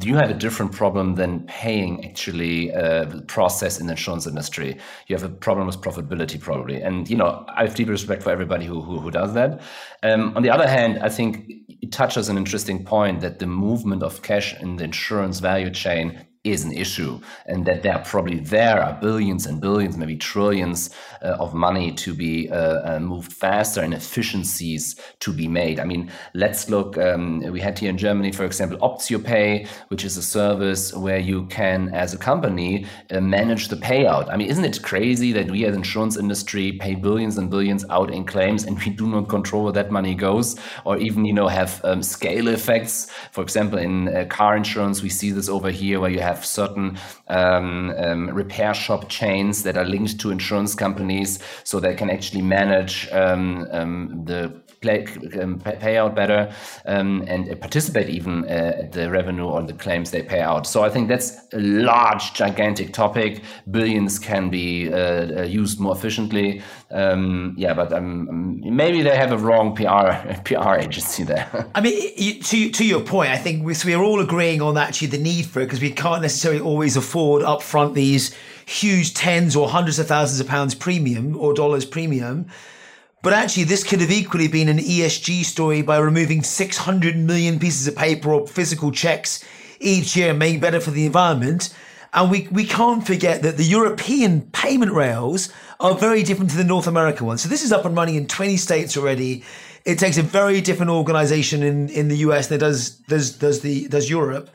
you 0.02 0.16
have 0.16 0.30
a 0.30 0.34
different 0.34 0.72
problem 0.72 1.14
than 1.14 1.40
paying 1.46 2.04
actually 2.04 2.72
uh, 2.74 3.20
process 3.26 3.78
in 3.78 3.86
the 3.86 3.92
insurance 3.92 4.26
industry. 4.26 4.76
You 5.06 5.16
have 5.16 5.22
a 5.22 5.28
problem 5.28 5.66
with 5.66 5.80
profitability 5.80 6.40
probably, 6.40 6.80
and 6.80 7.08
you 7.08 7.16
know 7.16 7.44
I 7.48 7.64
have 7.64 7.74
deep 7.74 7.88
respect 7.88 8.22
for 8.22 8.30
everybody 8.30 8.66
who 8.66 8.80
who, 8.80 8.98
who 8.98 9.10
does 9.10 9.34
that. 9.34 9.60
Um, 10.02 10.36
on 10.36 10.42
the 10.42 10.50
other 10.50 10.66
hand, 10.66 10.98
I 11.02 11.08
think 11.08 11.50
it 11.68 11.92
touches 11.92 12.28
an 12.28 12.36
interesting 12.36 12.84
point 12.84 13.20
that 13.20 13.38
the 13.38 13.46
movement 13.46 14.02
of 14.02 14.22
cash 14.22 14.58
in 14.60 14.76
the 14.76 14.84
insurance 14.84 15.40
value 15.40 15.70
chain 15.70 16.26
is 16.42 16.64
an 16.64 16.72
issue 16.72 17.20
and 17.44 17.66
that 17.66 17.82
there 17.82 17.98
probably 18.06 18.40
there 18.40 18.82
are 18.82 18.98
billions 18.98 19.44
and 19.44 19.60
billions 19.60 19.98
maybe 19.98 20.16
trillions 20.16 20.88
uh, 21.20 21.36
of 21.38 21.52
money 21.52 21.92
to 21.92 22.14
be 22.14 22.48
uh, 22.48 22.96
uh, 22.96 22.98
moved 22.98 23.30
faster 23.30 23.82
and 23.82 23.92
efficiencies 23.92 24.98
to 25.18 25.34
be 25.34 25.46
made. 25.46 25.78
I 25.78 25.84
mean 25.84 26.10
let's 26.32 26.70
look 26.70 26.96
um, 26.96 27.40
we 27.52 27.60
had 27.60 27.78
here 27.78 27.90
in 27.90 27.98
germany 27.98 28.32
for 28.32 28.46
example 28.46 28.78
optiopay 28.78 29.68
which 29.88 30.02
is 30.02 30.16
a 30.16 30.22
service 30.22 30.94
where 30.94 31.18
you 31.18 31.44
can 31.46 31.92
as 31.92 32.14
a 32.14 32.18
company 32.18 32.86
uh, 33.10 33.20
manage 33.20 33.68
the 33.68 33.76
payout. 33.76 34.32
I 34.32 34.38
mean 34.38 34.48
isn't 34.48 34.64
it 34.64 34.82
crazy 34.82 35.32
that 35.32 35.50
we 35.50 35.66
as 35.66 35.76
insurance 35.76 36.16
industry 36.16 36.72
pay 36.72 36.94
billions 36.94 37.36
and 37.36 37.50
billions 37.50 37.84
out 37.90 38.10
in 38.10 38.24
claims 38.24 38.64
and 38.64 38.78
we 38.78 38.88
do 38.88 39.06
not 39.06 39.28
control 39.28 39.64
where 39.64 39.74
that 39.74 39.90
money 39.90 40.14
goes 40.14 40.56
or 40.86 40.96
even 40.96 41.26
you 41.26 41.34
know 41.34 41.48
have 41.48 41.82
um, 41.84 42.02
scale 42.02 42.48
effects? 42.48 43.10
For 43.30 43.42
example 43.42 43.78
in 43.78 44.08
uh, 44.08 44.24
car 44.24 44.56
insurance 44.56 45.02
we 45.02 45.10
see 45.10 45.32
this 45.32 45.50
over 45.50 45.70
here 45.70 46.00
where 46.00 46.10
you 46.10 46.20
have 46.20 46.29
have 46.30 46.44
certain 46.44 46.98
um, 47.28 47.90
um, 48.04 48.30
repair 48.30 48.74
shop 48.74 49.08
chains 49.08 49.62
that 49.62 49.76
are 49.76 49.84
linked 49.84 50.18
to 50.20 50.30
insurance 50.30 50.74
companies, 50.74 51.38
so 51.64 51.80
they 51.80 51.94
can 51.94 52.10
actually 52.10 52.42
manage 52.42 53.08
um, 53.12 53.66
um 53.70 54.24
the 54.24 54.52
play, 54.80 55.04
um, 55.40 55.60
payout 55.60 56.14
better 56.14 56.52
um, 56.86 57.22
and 57.28 57.60
participate 57.60 58.08
even 58.08 58.44
uh, 58.44 58.76
at 58.78 58.92
the 58.92 59.10
revenue 59.10 59.44
or 59.44 59.62
the 59.62 59.74
claims 59.74 60.10
they 60.10 60.22
pay 60.22 60.40
out. 60.40 60.66
So 60.66 60.82
I 60.82 60.88
think 60.88 61.08
that's 61.08 61.36
a 61.52 61.58
large, 61.58 62.32
gigantic 62.32 62.92
topic. 62.92 63.42
Billions 63.70 64.18
can 64.18 64.48
be 64.48 64.92
uh, 64.92 65.42
used 65.42 65.80
more 65.80 65.94
efficiently. 65.94 66.62
yeah, 66.90 67.74
but 67.74 68.02
maybe 68.02 69.02
they 69.02 69.16
have 69.16 69.32
a 69.32 69.38
wrong 69.38 69.74
PR 69.76 70.42
PR 70.44 70.74
agency 70.74 71.24
there. 71.24 71.68
I 71.74 71.80
mean, 71.80 72.42
to 72.42 72.70
to 72.70 72.84
your 72.84 73.00
point, 73.00 73.30
I 73.30 73.36
think 73.36 73.64
we, 73.64 73.74
we're 73.84 74.02
all 74.02 74.20
agreeing 74.20 74.62
on 74.62 74.76
actually 74.78 75.08
the 75.08 75.18
need 75.18 75.46
for 75.46 75.60
it 75.60 75.66
because 75.66 75.80
we 75.80 75.90
can't 75.90 76.22
necessarily 76.22 76.60
always 76.60 76.96
afford 76.96 77.42
upfront 77.42 77.94
these 77.94 78.34
huge 78.66 79.14
tens 79.14 79.56
or 79.56 79.68
hundreds 79.68 79.98
of 79.98 80.06
thousands 80.06 80.40
of 80.40 80.46
pounds 80.46 80.74
premium 80.74 81.36
or 81.36 81.52
dollars 81.52 81.84
premium. 81.84 82.46
But 83.22 83.34
actually, 83.34 83.64
this 83.64 83.84
could 83.84 84.00
have 84.00 84.10
equally 84.10 84.48
been 84.48 84.68
an 84.68 84.78
ESG 84.78 85.44
story 85.44 85.82
by 85.82 85.98
removing 85.98 86.42
600 86.42 87.16
million 87.16 87.58
pieces 87.58 87.86
of 87.86 87.94
paper 87.94 88.32
or 88.32 88.46
physical 88.46 88.90
checks 88.90 89.44
each 89.78 90.16
year 90.16 90.32
making 90.32 90.60
better 90.60 90.80
for 90.80 90.90
the 90.90 91.04
environment. 91.04 91.74
And 92.12 92.30
we, 92.30 92.48
we 92.50 92.64
can't 92.64 93.06
forget 93.06 93.42
that 93.42 93.56
the 93.56 93.64
European 93.64 94.42
payment 94.52 94.92
rails 94.92 95.52
are 95.78 95.94
very 95.94 96.22
different 96.22 96.50
to 96.50 96.56
the 96.56 96.64
North 96.64 96.86
American 96.86 97.26
ones. 97.26 97.42
So 97.42 97.48
this 97.48 97.62
is 97.62 97.72
up 97.72 97.84
and 97.84 97.96
running 97.96 98.16
in 98.16 98.26
20 98.26 98.56
states 98.56 98.96
already. 98.96 99.44
It 99.84 99.98
takes 99.98 100.18
a 100.18 100.22
very 100.22 100.60
different 100.60 100.90
organization 100.90 101.62
in, 101.62 101.88
in 101.90 102.08
the 102.08 102.16
US 102.18 102.48
than 102.48 102.56
it 102.56 102.60
does, 102.60 102.90
does, 102.90 103.36
does, 103.38 103.60
the, 103.60 103.86
does 103.88 104.10
Europe. 104.10 104.50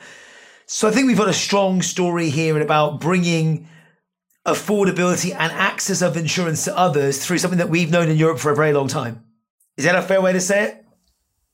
So 0.65 0.87
I 0.87 0.91
think 0.91 1.07
we've 1.07 1.17
got 1.17 1.29
a 1.29 1.33
strong 1.33 1.81
story 1.81 2.29
here 2.29 2.59
about 2.59 2.99
bringing 2.99 3.67
affordability 4.45 5.31
and 5.31 5.51
access 5.51 6.01
of 6.01 6.17
insurance 6.17 6.63
to 6.65 6.77
others 6.77 7.23
through 7.23 7.39
something 7.39 7.57
that 7.57 7.69
we've 7.69 7.91
known 7.91 8.09
in 8.09 8.17
Europe 8.17 8.39
for 8.39 8.51
a 8.51 8.55
very 8.55 8.73
long 8.73 8.87
time. 8.87 9.23
Is 9.77 9.85
that 9.85 9.95
a 9.95 10.01
fair 10.01 10.21
way 10.21 10.33
to 10.33 10.41
say 10.41 10.63
it? 10.65 10.85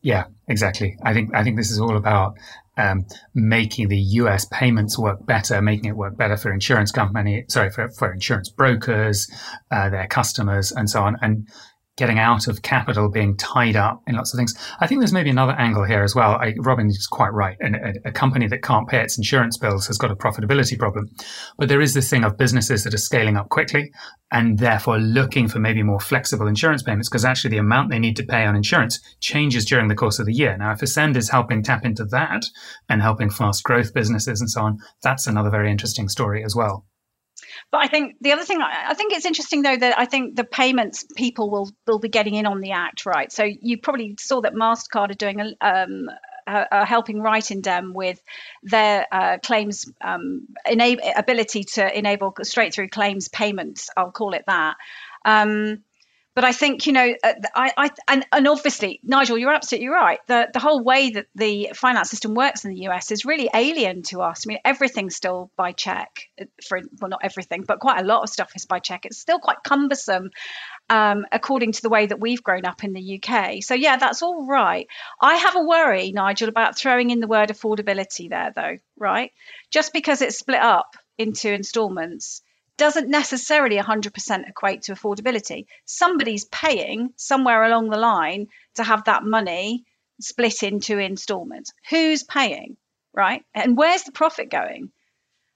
Yeah, 0.02 0.26
exactly. 0.48 0.98
I 1.04 1.14
think 1.14 1.34
I 1.36 1.44
think 1.44 1.58
this 1.58 1.72
is 1.72 1.80
all 1.80 1.96
about 1.96 2.38
um, 2.78 3.06
making 3.34 3.90
the 3.90 4.00
US 4.00 4.46
payments 4.46 4.98
work 4.98 5.26
better, 5.26 5.62
making 5.62 5.86
it 5.86 5.96
work 5.96 6.18
better 6.18 6.38
for 6.38 6.52
insurance 6.52 6.92
company, 6.92 7.46
sorry, 7.50 7.70
for, 7.70 7.90
for 7.90 8.12
insurance 8.12 8.50
brokers, 8.50 9.30
uh, 9.70 9.90
their 9.90 10.08
customers, 10.08 10.72
and 10.72 10.90
so 10.90 11.04
on. 11.04 11.18
And 11.22 11.48
getting 11.98 12.20
out 12.20 12.48
of 12.48 12.62
capital 12.62 13.10
being 13.10 13.36
tied 13.36 13.76
up 13.76 14.02
in 14.08 14.16
lots 14.16 14.34
of 14.34 14.38
things. 14.38 14.54
I 14.80 14.88
think 14.88 15.02
there's 15.02 15.12
maybe 15.12 15.30
another 15.30 15.52
angle 15.54 15.84
here 15.84 16.04
as 16.04 16.16
well. 16.16 16.32
I, 16.32 16.54
Robin 16.60 16.88
is 16.88 17.06
quite 17.06 17.34
right. 17.34 17.58
A, 17.62 18.10
a, 18.10 18.12
company 18.12 18.48
that 18.48 18.64
can't 18.64 18.88
pay 18.88 19.02
its 19.02 19.18
insurance 19.18 19.58
bills 19.58 19.88
has 19.88 19.98
got 19.98 20.10
a 20.10 20.16
profitability 20.16 20.80
problem. 20.80 21.10
But 21.58 21.68
there 21.68 21.82
is 21.82 21.94
this 21.94 22.10
thing 22.10 22.24
of 22.24 22.38
businesses 22.38 22.86
that 22.86 22.94
are 22.94 22.98
scaling 22.98 23.36
up 23.36 23.50
quickly 23.50 23.92
and 24.32 24.58
therefore 24.58 25.00
looking 25.00 25.50
for 25.50 25.60
maybe 25.60 25.84
more 25.84 26.00
flexible 26.00 26.48
insurance 26.48 26.82
payments 26.82 27.10
because 27.10 27.26
actually 27.26 27.52
the 27.52 27.58
amount 27.58 27.90
they 27.90 28.00
need 28.00 28.16
to 28.16 28.24
pay 28.24 28.46
on 28.46 28.56
insurance 28.56 29.00
changes 29.20 29.66
during 29.66 29.90
the 29.90 29.96
course 29.96 30.18
of 30.18 30.26
the 30.26 30.34
year. 30.34 30.58
Now, 30.58 30.72
if 30.72 30.82
Ascend 30.82 31.18
is 31.18 31.30
helping 31.30 31.62
tap 31.62 31.84
into 31.84 32.06
that 32.06 32.46
and 32.88 33.02
helping 33.02 33.30
fast 33.30 33.64
growth 33.64 33.94
businesses 33.94 34.40
and 34.40 34.50
so 34.50 34.62
on, 34.62 34.78
that's 35.04 35.28
another 35.28 35.50
very 35.50 35.70
interesting 35.70 36.08
story 36.08 36.44
as 36.44 36.56
well. 36.56 36.86
But 37.72 37.80
I 37.80 37.88
think 37.88 38.18
the 38.20 38.34
other 38.34 38.44
thing, 38.44 38.62
I 38.62 38.94
think 38.94 39.14
it's 39.14 39.26
interesting 39.26 39.62
though 39.62 39.78
that 39.78 39.98
I 39.98 40.06
think 40.06 40.36
the 40.36 40.44
payments 40.44 41.06
people 41.16 41.50
will 41.50 41.72
will 41.88 42.00
be 42.00 42.10
getting 42.10 42.36
in 42.36 42.46
on 42.46 42.60
the 42.60 42.72
act, 42.72 43.06
right? 43.06 43.32
So 43.32 43.44
you 43.44 43.78
probably 43.78 44.16
saw 44.20 44.42
that 44.42 44.54
Mastercard 44.54 45.12
are 45.12 45.16
doing 45.16 45.40
a, 45.40 45.56
um, 45.62 46.10
uh, 46.46 46.86
helping 46.86 47.20
RightIndem 47.20 47.94
with 47.94 48.20
their 48.64 49.08
uh, 49.12 49.38
claims 49.38 49.90
um, 50.02 50.48
enable, 50.66 51.04
ability 51.16 51.64
to 51.76 51.98
enable 51.98 52.34
straight 52.44 52.74
through 52.74 52.90
claims 52.90 53.30
payments. 53.30 53.90
I'll 53.96 54.12
call 54.12 54.34
it 54.34 54.44
that. 54.48 54.76
Um, 55.24 55.84
but 56.34 56.46
I 56.46 56.54
think 56.54 56.88
you 56.88 56.94
know, 56.94 57.14
uh, 57.24 57.34
I, 57.54 57.72
I 57.78 57.90
and, 58.08 58.26
and 58.32 58.48
obviously, 58.48 59.02
Nigel, 59.04 59.38
you're 59.38 59.54
absolutely 59.54 59.90
right. 59.90 60.20
The 60.28 60.48
the 60.54 60.60
whole 60.60 60.82
way 60.82 61.12
that 61.12 61.28
the 61.36 61.72
finance 61.76 62.10
system 62.10 62.36
works 62.36 62.64
in 62.64 62.74
the 62.74 62.82
US 62.88 63.12
is 63.12 63.26
really 63.26 63.50
alien 63.54 64.04
to 64.04 64.22
us. 64.22 64.46
I 64.46 64.48
mean, 64.48 64.60
everything's 64.64 65.16
still 65.16 65.52
by 65.58 65.74
check. 65.74 66.10
Uh, 66.40 66.46
for 66.68 66.80
well, 67.02 67.10
not 67.10 67.22
everything, 67.24 67.64
but 67.68 67.80
quite 67.80 68.00
a 68.00 68.06
lot 68.06 68.24
of 68.24 68.30
stuff 68.30 68.54
is 68.56 68.66
by 68.66 68.80
check. 68.80 69.06
It's 69.06 69.20
still 69.20 69.40
quite 69.40 69.58
cumbersome, 69.64 70.30
um, 70.90 71.26
according 71.32 71.74
to 71.74 71.82
the 71.82 71.90
way 71.90 72.06
that 72.06 72.22
we've 72.22 72.44
grown 72.44 72.66
up 72.66 72.84
in 72.84 72.94
the 72.94 73.22
UK. 73.22 73.62
So 73.62 73.74
yeah, 73.74 73.98
that's 73.98 74.22
all 74.22 74.48
right. 74.48 74.88
I 75.22 75.36
have 75.36 75.58
a 75.58 75.64
worry, 75.64 76.12
Nigel, 76.14 76.48
about 76.48 76.78
throwing 76.78 77.10
in 77.10 77.20
the 77.20 77.28
word 77.28 77.50
affordability 77.50 78.30
there, 78.30 78.54
though. 78.56 78.78
Right, 78.98 79.32
just 79.70 79.92
because 79.92 80.22
it's 80.22 80.38
split 80.38 80.62
up 80.62 80.96
into 81.18 81.52
instalments 81.54 82.42
doesn't 82.82 83.10
necessarily 83.10 83.78
100% 83.78 84.50
equate 84.50 84.82
to 84.82 84.94
affordability. 84.94 85.68
Somebody's 85.86 86.46
paying 86.46 87.14
somewhere 87.16 87.64
along 87.64 87.92
the 87.92 88.00
line 88.00 88.48
to 88.74 88.84
have 88.84 89.04
that 89.04 89.24
money 89.24 89.86
split 90.20 90.64
into 90.64 90.98
installments. 90.98 91.72
Who's 91.92 92.24
paying, 92.24 92.78
right? 93.14 93.46
And 93.54 93.78
where's 93.78 94.02
the 94.02 94.12
profit 94.12 94.50
going? 94.50 94.92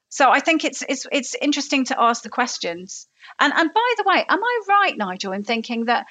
So 0.09 0.29
I 0.29 0.39
think 0.39 0.65
it's 0.65 0.83
it's 0.87 1.07
it's 1.11 1.33
interesting 1.41 1.85
to 1.85 1.99
ask 1.99 2.21
the 2.21 2.29
questions. 2.29 3.07
And 3.39 3.51
and 3.55 3.73
by 3.73 3.93
the 3.97 4.05
way, 4.05 4.23
am 4.29 4.43
I 4.43 4.59
right, 4.69 4.95
Nigel, 4.95 5.33
in 5.33 5.43
thinking 5.43 5.85
that 5.85 6.05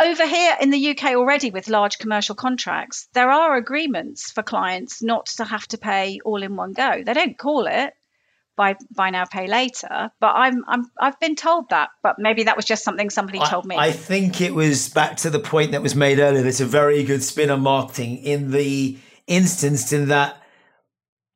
over 0.00 0.26
here 0.26 0.56
in 0.60 0.70
the 0.70 0.90
UK 0.90 1.14
already 1.14 1.52
with 1.52 1.68
large 1.68 1.98
commercial 1.98 2.34
contracts, 2.34 3.06
there 3.12 3.30
are 3.30 3.54
agreements 3.54 4.32
for 4.32 4.42
clients 4.42 5.04
not 5.04 5.26
to 5.36 5.44
have 5.44 5.68
to 5.68 5.78
pay 5.78 6.18
all 6.24 6.42
in 6.42 6.56
one 6.56 6.72
go. 6.72 7.04
They 7.06 7.14
don't 7.14 7.38
call 7.38 7.68
it 7.68 7.94
buy 8.56 8.76
buy 8.94 9.10
now 9.10 9.24
pay 9.24 9.46
later. 9.46 10.10
But 10.20 10.32
i'm 10.34 10.64
i'm 10.68 10.84
i've 11.00 11.18
been 11.20 11.36
told 11.36 11.68
that 11.70 11.90
but 12.02 12.16
maybe 12.18 12.44
that 12.44 12.56
was 12.56 12.64
just 12.64 12.84
something 12.84 13.10
somebody 13.10 13.38
told 13.40 13.66
me. 13.66 13.76
I 13.76 13.92
think 13.92 14.40
it 14.40 14.54
was 14.54 14.88
back 14.88 15.16
to 15.18 15.30
the 15.30 15.38
point 15.38 15.72
that 15.72 15.82
was 15.82 15.94
made 15.94 16.18
earlier. 16.18 16.46
It's 16.46 16.60
a 16.60 16.66
very 16.66 17.02
good 17.04 17.22
spin 17.22 17.50
on 17.50 17.60
marketing 17.60 18.18
in 18.18 18.50
the 18.50 18.98
instance 19.26 19.92
in 19.92 20.08
that 20.08 20.42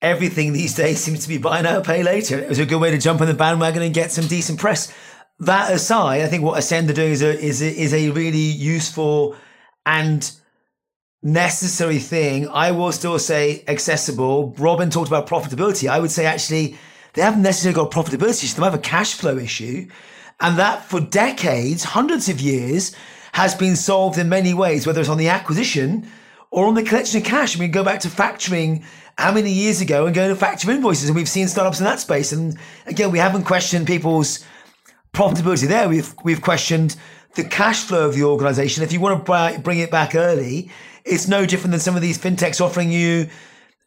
everything 0.03 0.53
these 0.53 0.75
days 0.75 1.01
seems 1.01 1.23
to 1.23 1.29
be 1.29 1.39
buy 1.39 1.63
now 1.63 1.81
pay 1.81 2.03
later. 2.03 2.39
It 2.39 2.49
was 2.49 2.59
a 2.59 2.67
good 2.67 2.81
way 2.81 2.91
to 2.91 2.99
jump 2.99 3.21
on 3.21 3.27
the 3.27 3.35
bandwagon 3.35 3.83
and 3.83 3.95
get 3.95 4.13
some 4.13 4.27
decent 4.27 4.59
press. 4.59 4.93
That 5.41 5.71
aside 5.71 6.23
i 6.23 6.29
think 6.29 6.43
what 6.43 6.59
ascend 6.59 6.89
are 6.91 6.95
doing 6.95 7.13
is 7.13 7.23
a 7.23 7.39
is 7.39 7.63
a, 7.63 7.67
is 7.67 7.93
a 7.93 8.11
really 8.11 8.39
useful 8.39 9.37
and 9.85 10.31
necessary 11.23 11.99
thing. 11.99 12.49
I 12.49 12.71
will 12.71 12.93
still 12.93 13.19
say 13.19 13.65
accessible. 13.69 14.55
Robin 14.59 14.91
talked 14.91 15.09
about 15.09 15.27
profitability. 15.27 15.89
I 15.89 15.99
would 15.99 16.11
say 16.11 16.25
actually 16.25 16.79
they 17.17 17.23
haven't 17.23 17.43
necessarily 17.43 17.75
got 17.75 17.93
a 17.93 17.99
profitability 17.99 18.45
issue, 18.45 18.57
they 18.57 18.63
have 18.63 18.75
a 18.75 18.79
cash 18.79 19.15
flow 19.15 19.37
issue. 19.37 19.89
And 20.39 20.59
that 20.59 20.85
for 20.85 21.01
decades, 21.01 21.83
hundreds 21.83 22.29
of 22.29 22.41
years, 22.41 22.95
has 23.33 23.55
been 23.55 23.75
solved 23.75 24.19
in 24.19 24.29
many 24.29 24.55
ways, 24.55 24.87
whether 24.87 25.01
it's 25.01 25.09
on 25.09 25.19
the 25.19 25.29
acquisition 25.29 26.09
or 26.51 26.67
on 26.67 26.75
the 26.75 26.83
collection 26.83 27.21
of 27.21 27.27
cash. 27.27 27.57
I 27.57 27.61
mean, 27.61 27.71
go 27.71 27.83
back 27.83 28.01
to 28.01 28.09
factoring 28.09 28.85
how 29.19 29.33
many 29.33 29.51
years 29.51 29.81
ago 29.81 30.07
and 30.07 30.15
go 30.15 30.29
to 30.29 30.37
factor 30.37 30.71
invoices, 30.71 31.09
and 31.09 31.17
we've 31.17 31.29
seen 31.29 31.49
startups 31.49 31.79
in 31.79 31.85
that 31.85 32.01
space. 32.01 32.33
And 32.33 32.59
again, 32.87 33.11
we 33.11 33.19
haven't 33.19 33.45
questioned 33.45 33.87
people's 33.87 34.45
profitability 35.15 35.69
there. 35.69 35.89
We've 35.89 36.15
we've 36.23 36.43
questioned 36.43 36.97
the 37.35 37.45
cash 37.45 37.85
flow 37.85 38.07
of 38.07 38.15
the 38.15 38.25
organization. 38.25 38.83
If 38.83 38.93
you 38.93 39.01
want 39.01 39.25
to 39.25 39.61
bring 39.61 39.79
it 39.79 39.91
back 39.91 40.15
early, 40.15 40.71
it's 41.05 41.29
no 41.29 41.47
different 41.47 41.73
than 41.73 41.81
some 41.81 41.97
of 41.97 42.03
these 42.03 42.19
fintechs 42.19 42.61
offering 42.61 42.91
you 42.91 43.29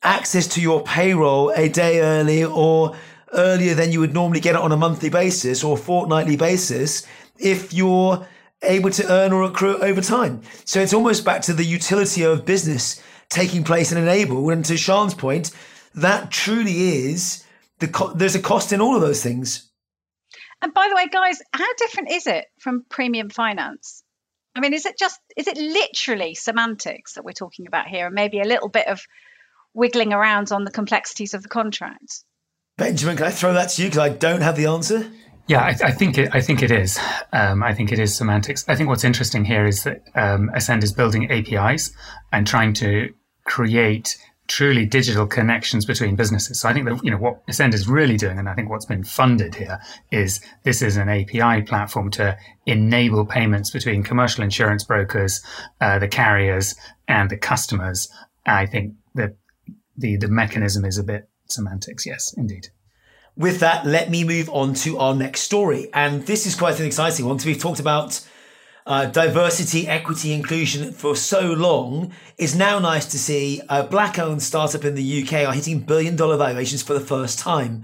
access 0.03 0.47
to 0.47 0.61
your 0.61 0.81
payroll 0.83 1.51
a 1.55 1.69
day 1.69 2.01
early 2.01 2.43
or 2.43 2.95
earlier 3.33 3.73
than 3.73 3.91
you 3.91 3.99
would 3.99 4.13
normally 4.13 4.39
get 4.39 4.55
it 4.55 4.61
on 4.61 4.71
a 4.71 4.77
monthly 4.77 5.09
basis 5.09 5.63
or 5.63 5.77
a 5.77 5.79
fortnightly 5.79 6.37
basis 6.37 7.05
if 7.37 7.73
you're 7.73 8.27
able 8.63 8.89
to 8.91 9.11
earn 9.11 9.31
or 9.31 9.43
accrue 9.43 9.77
over 9.77 10.01
time. 10.01 10.41
So 10.65 10.79
it's 10.79 10.93
almost 10.93 11.25
back 11.25 11.41
to 11.43 11.53
the 11.53 11.63
utility 11.63 12.23
of 12.23 12.45
business 12.45 13.01
taking 13.29 13.63
place 13.63 13.91
and 13.91 14.01
enable. 14.01 14.49
And 14.49 14.65
to 14.65 14.77
Sian's 14.77 15.13
point, 15.13 15.51
that 15.95 16.31
truly 16.31 17.07
is 17.07 17.45
the 17.79 17.87
co- 17.87 18.13
there's 18.13 18.35
a 18.35 18.41
cost 18.41 18.73
in 18.73 18.81
all 18.81 18.95
of 18.95 19.01
those 19.01 19.23
things. 19.23 19.69
And 20.61 20.73
by 20.73 20.87
the 20.89 20.95
way, 20.95 21.07
guys, 21.07 21.39
how 21.53 21.73
different 21.75 22.11
is 22.11 22.27
it 22.27 22.45
from 22.59 22.85
premium 22.89 23.29
finance? 23.29 24.03
I 24.55 24.59
mean, 24.59 24.73
is 24.73 24.85
it 24.85 24.97
just 24.97 25.19
is 25.37 25.47
it 25.47 25.57
literally 25.57 26.35
semantics 26.35 27.13
that 27.13 27.23
we're 27.23 27.31
talking 27.31 27.67
about 27.67 27.87
here, 27.87 28.07
and 28.07 28.15
maybe 28.15 28.41
a 28.41 28.45
little 28.45 28.67
bit 28.67 28.87
of 28.87 29.01
wiggling 29.73 30.11
around 30.11 30.51
on 30.51 30.65
the 30.65 30.71
complexities 30.71 31.33
of 31.33 31.43
the 31.43 31.49
contract? 31.49 32.23
Benjamin, 32.79 33.17
can 33.17 33.27
I 33.27 33.31
throw 33.31 33.53
that 33.53 33.69
to 33.71 33.83
you 33.83 33.89
because 33.89 33.99
I 33.99 34.09
don't 34.09 34.41
have 34.41 34.55
the 34.55 34.65
answer? 34.65 35.11
Yeah, 35.47 35.61
I, 35.61 35.75
I, 35.83 35.91
think 35.91 36.17
it. 36.17 36.29
I 36.33 36.41
think 36.41 36.61
it 36.61 36.71
is. 36.71 36.99
Um, 37.33 37.63
I 37.63 37.73
think 37.73 37.91
it 37.91 37.99
is 37.99 38.15
semantics. 38.15 38.63
I 38.67 38.75
think 38.75 38.87
what's 38.87 39.03
interesting 39.03 39.43
here 39.43 39.65
is 39.65 39.83
that 39.83 40.03
um, 40.15 40.49
Ascend 40.53 40.83
is 40.83 40.93
building 40.93 41.29
APIs 41.29 41.91
and 42.31 42.45
trying 42.45 42.73
to 42.75 43.13
create 43.45 44.17
truly 44.47 44.85
digital 44.85 45.27
connections 45.27 45.85
between 45.85 46.15
businesses. 46.15 46.59
So 46.59 46.69
I 46.69 46.73
think 46.73 46.87
that 46.87 47.03
you 47.03 47.11
know 47.11 47.17
what 47.17 47.41
Ascend 47.47 47.73
is 47.73 47.87
really 47.87 48.15
doing, 48.15 48.37
and 48.37 48.47
I 48.47 48.53
think 48.53 48.69
what's 48.69 48.85
been 48.85 49.03
funded 49.03 49.55
here 49.55 49.79
is 50.11 50.39
this 50.63 50.81
is 50.81 50.97
an 50.97 51.09
API 51.09 51.63
platform 51.63 52.11
to 52.11 52.37
enable 52.65 53.25
payments 53.25 53.71
between 53.71 54.03
commercial 54.03 54.43
insurance 54.43 54.83
brokers, 54.83 55.41
uh, 55.81 55.99
the 55.99 56.07
carriers, 56.07 56.75
and 57.07 57.29
the 57.29 57.37
customers. 57.37 58.07
I 58.45 58.67
think 58.67 58.93
that 59.15 59.35
the 59.97 60.17
the 60.17 60.27
mechanism 60.27 60.85
is 60.85 60.97
a 60.97 61.03
bit 61.03 61.27
semantics. 61.51 62.05
Yes, 62.05 62.33
indeed. 62.33 62.69
With 63.35 63.59
that, 63.59 63.85
let 63.85 64.09
me 64.09 64.23
move 64.23 64.49
on 64.49 64.73
to 64.75 64.97
our 64.97 65.15
next 65.15 65.41
story. 65.41 65.89
And 65.93 66.25
this 66.25 66.45
is 66.45 66.55
quite 66.55 66.79
an 66.79 66.85
exciting 66.85 67.25
one. 67.25 67.39
So 67.39 67.47
we've 67.47 67.59
talked 67.59 67.79
about 67.79 68.21
uh, 68.85 69.05
diversity, 69.05 69.87
equity, 69.87 70.33
inclusion 70.33 70.91
for 70.91 71.15
so 71.15 71.41
long. 71.41 72.11
It's 72.37 72.55
now 72.55 72.79
nice 72.79 73.05
to 73.07 73.19
see 73.19 73.61
a 73.69 73.83
black 73.83 74.17
owned 74.19 74.41
startup 74.41 74.83
in 74.83 74.95
the 74.95 75.23
UK 75.23 75.47
are 75.47 75.53
hitting 75.53 75.79
billion 75.79 76.15
dollar 76.15 76.37
valuations 76.37 76.81
for 76.81 76.93
the 76.93 76.99
first 76.99 77.39
time. 77.39 77.83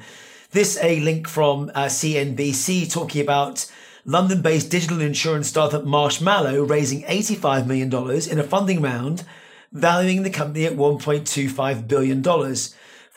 This 0.51 0.79
a 0.81 0.99
link 1.01 1.27
from 1.27 1.69
uh, 1.75 1.85
CNBC 1.85 2.91
talking 2.91 3.21
about 3.21 3.69
London 4.03 4.41
based 4.41 4.69
digital 4.71 5.01
insurance 5.01 5.47
startup 5.47 5.83
Marshmallow 5.83 6.63
raising 6.63 7.03
$85 7.03 7.65
million 7.65 7.87
in 8.31 8.39
a 8.39 8.43
funding 8.43 8.81
round, 8.81 9.23
valuing 9.71 10.23
the 10.23 10.29
company 10.29 10.65
at 10.65 10.73
$1.25 10.73 11.87
billion. 11.87 12.21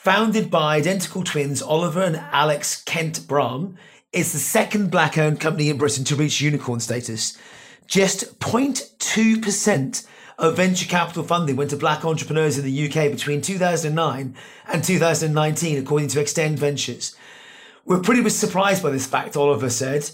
Founded 0.02 0.48
by 0.48 0.76
identical 0.76 1.24
twins 1.24 1.60
Oliver 1.60 2.02
and 2.02 2.14
Alex 2.30 2.82
Kent-Braham, 2.84 3.76
it's 4.12 4.32
the 4.32 4.38
second 4.38 4.92
black 4.92 5.18
owned 5.18 5.40
company 5.40 5.70
in 5.70 5.76
Britain 5.76 6.04
to 6.04 6.14
reach 6.14 6.40
unicorn 6.40 6.78
status. 6.78 7.36
Just 7.88 8.38
0.2% 8.38 10.06
of 10.38 10.56
venture 10.56 10.86
capital 10.86 11.24
funding 11.24 11.56
went 11.56 11.70
to 11.70 11.76
black 11.76 12.04
entrepreneurs 12.04 12.56
in 12.56 12.64
the 12.64 12.86
UK 12.86 13.10
between 13.10 13.42
2009 13.42 14.36
and 14.68 14.84
2019, 14.84 15.78
according 15.78 16.06
to 16.06 16.20
Extend 16.20 16.60
Ventures. 16.60 17.16
We're 17.84 17.98
pretty 17.98 18.20
much 18.20 18.32
surprised 18.32 18.84
by 18.84 18.90
this 18.90 19.08
fact, 19.08 19.36
Oliver 19.36 19.68
said. 19.68 20.12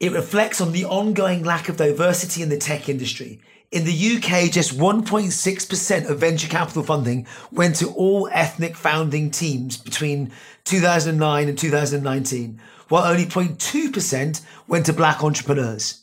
It 0.00 0.12
reflects 0.12 0.62
on 0.62 0.72
the 0.72 0.86
ongoing 0.86 1.44
lack 1.44 1.68
of 1.68 1.76
diversity 1.76 2.40
in 2.40 2.48
the 2.48 2.56
tech 2.56 2.88
industry. 2.88 3.42
In 3.70 3.84
the 3.84 4.16
UK, 4.16 4.50
just 4.50 4.78
1.6% 4.78 6.08
of 6.08 6.18
venture 6.18 6.48
capital 6.48 6.82
funding 6.82 7.26
went 7.52 7.76
to 7.76 7.90
all 7.90 8.26
ethnic 8.32 8.74
founding 8.74 9.30
teams 9.30 9.76
between 9.76 10.32
2009 10.64 11.48
and 11.48 11.58
2019, 11.58 12.60
while 12.88 13.04
only 13.04 13.26
0.2% 13.26 14.40
went 14.68 14.86
to 14.86 14.94
black 14.94 15.22
entrepreneurs. 15.22 16.02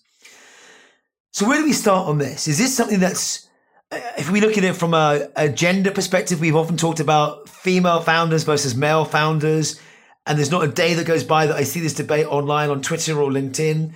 So, 1.31 1.47
where 1.47 1.57
do 1.57 1.65
we 1.65 1.73
start 1.73 2.07
on 2.07 2.19
this? 2.19 2.47
Is 2.47 2.59
this 2.59 2.77
something 2.77 2.99
that's, 2.99 3.47
uh, 3.91 3.99
if 4.15 4.29
we 4.29 4.41
look 4.41 4.59
at 4.59 4.63
it 4.63 4.75
from 4.75 4.93
a, 4.93 5.27
a 5.35 5.49
gender 5.49 5.89
perspective, 5.89 6.39
we've 6.39 6.55
often 6.55 6.77
talked 6.77 6.99
about 6.99 7.49
female 7.49 7.99
founders 7.99 8.43
versus 8.43 8.75
male 8.75 9.05
founders. 9.05 9.81
And 10.27 10.37
there's 10.37 10.51
not 10.51 10.63
a 10.63 10.67
day 10.67 10.93
that 10.93 11.05
goes 11.07 11.23
by 11.23 11.47
that 11.47 11.55
I 11.55 11.63
see 11.63 11.79
this 11.79 11.93
debate 11.95 12.27
online 12.27 12.69
on 12.69 12.81
Twitter 12.81 13.19
or 13.19 13.31
LinkedIn. 13.31 13.93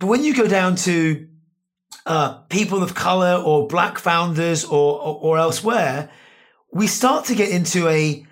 But 0.00 0.08
when 0.08 0.24
you 0.24 0.34
go 0.34 0.48
down 0.48 0.74
to 0.76 1.28
uh, 2.06 2.38
people 2.48 2.82
of 2.82 2.94
color 2.94 3.42
or 3.42 3.66
black 3.66 3.98
founders 3.98 4.64
or, 4.64 5.00
or, 5.00 5.18
or 5.20 5.38
elsewhere, 5.38 6.10
we 6.72 6.86
start 6.86 7.26
to 7.26 7.34
get 7.34 7.50
into 7.50 7.88
a 7.88 8.26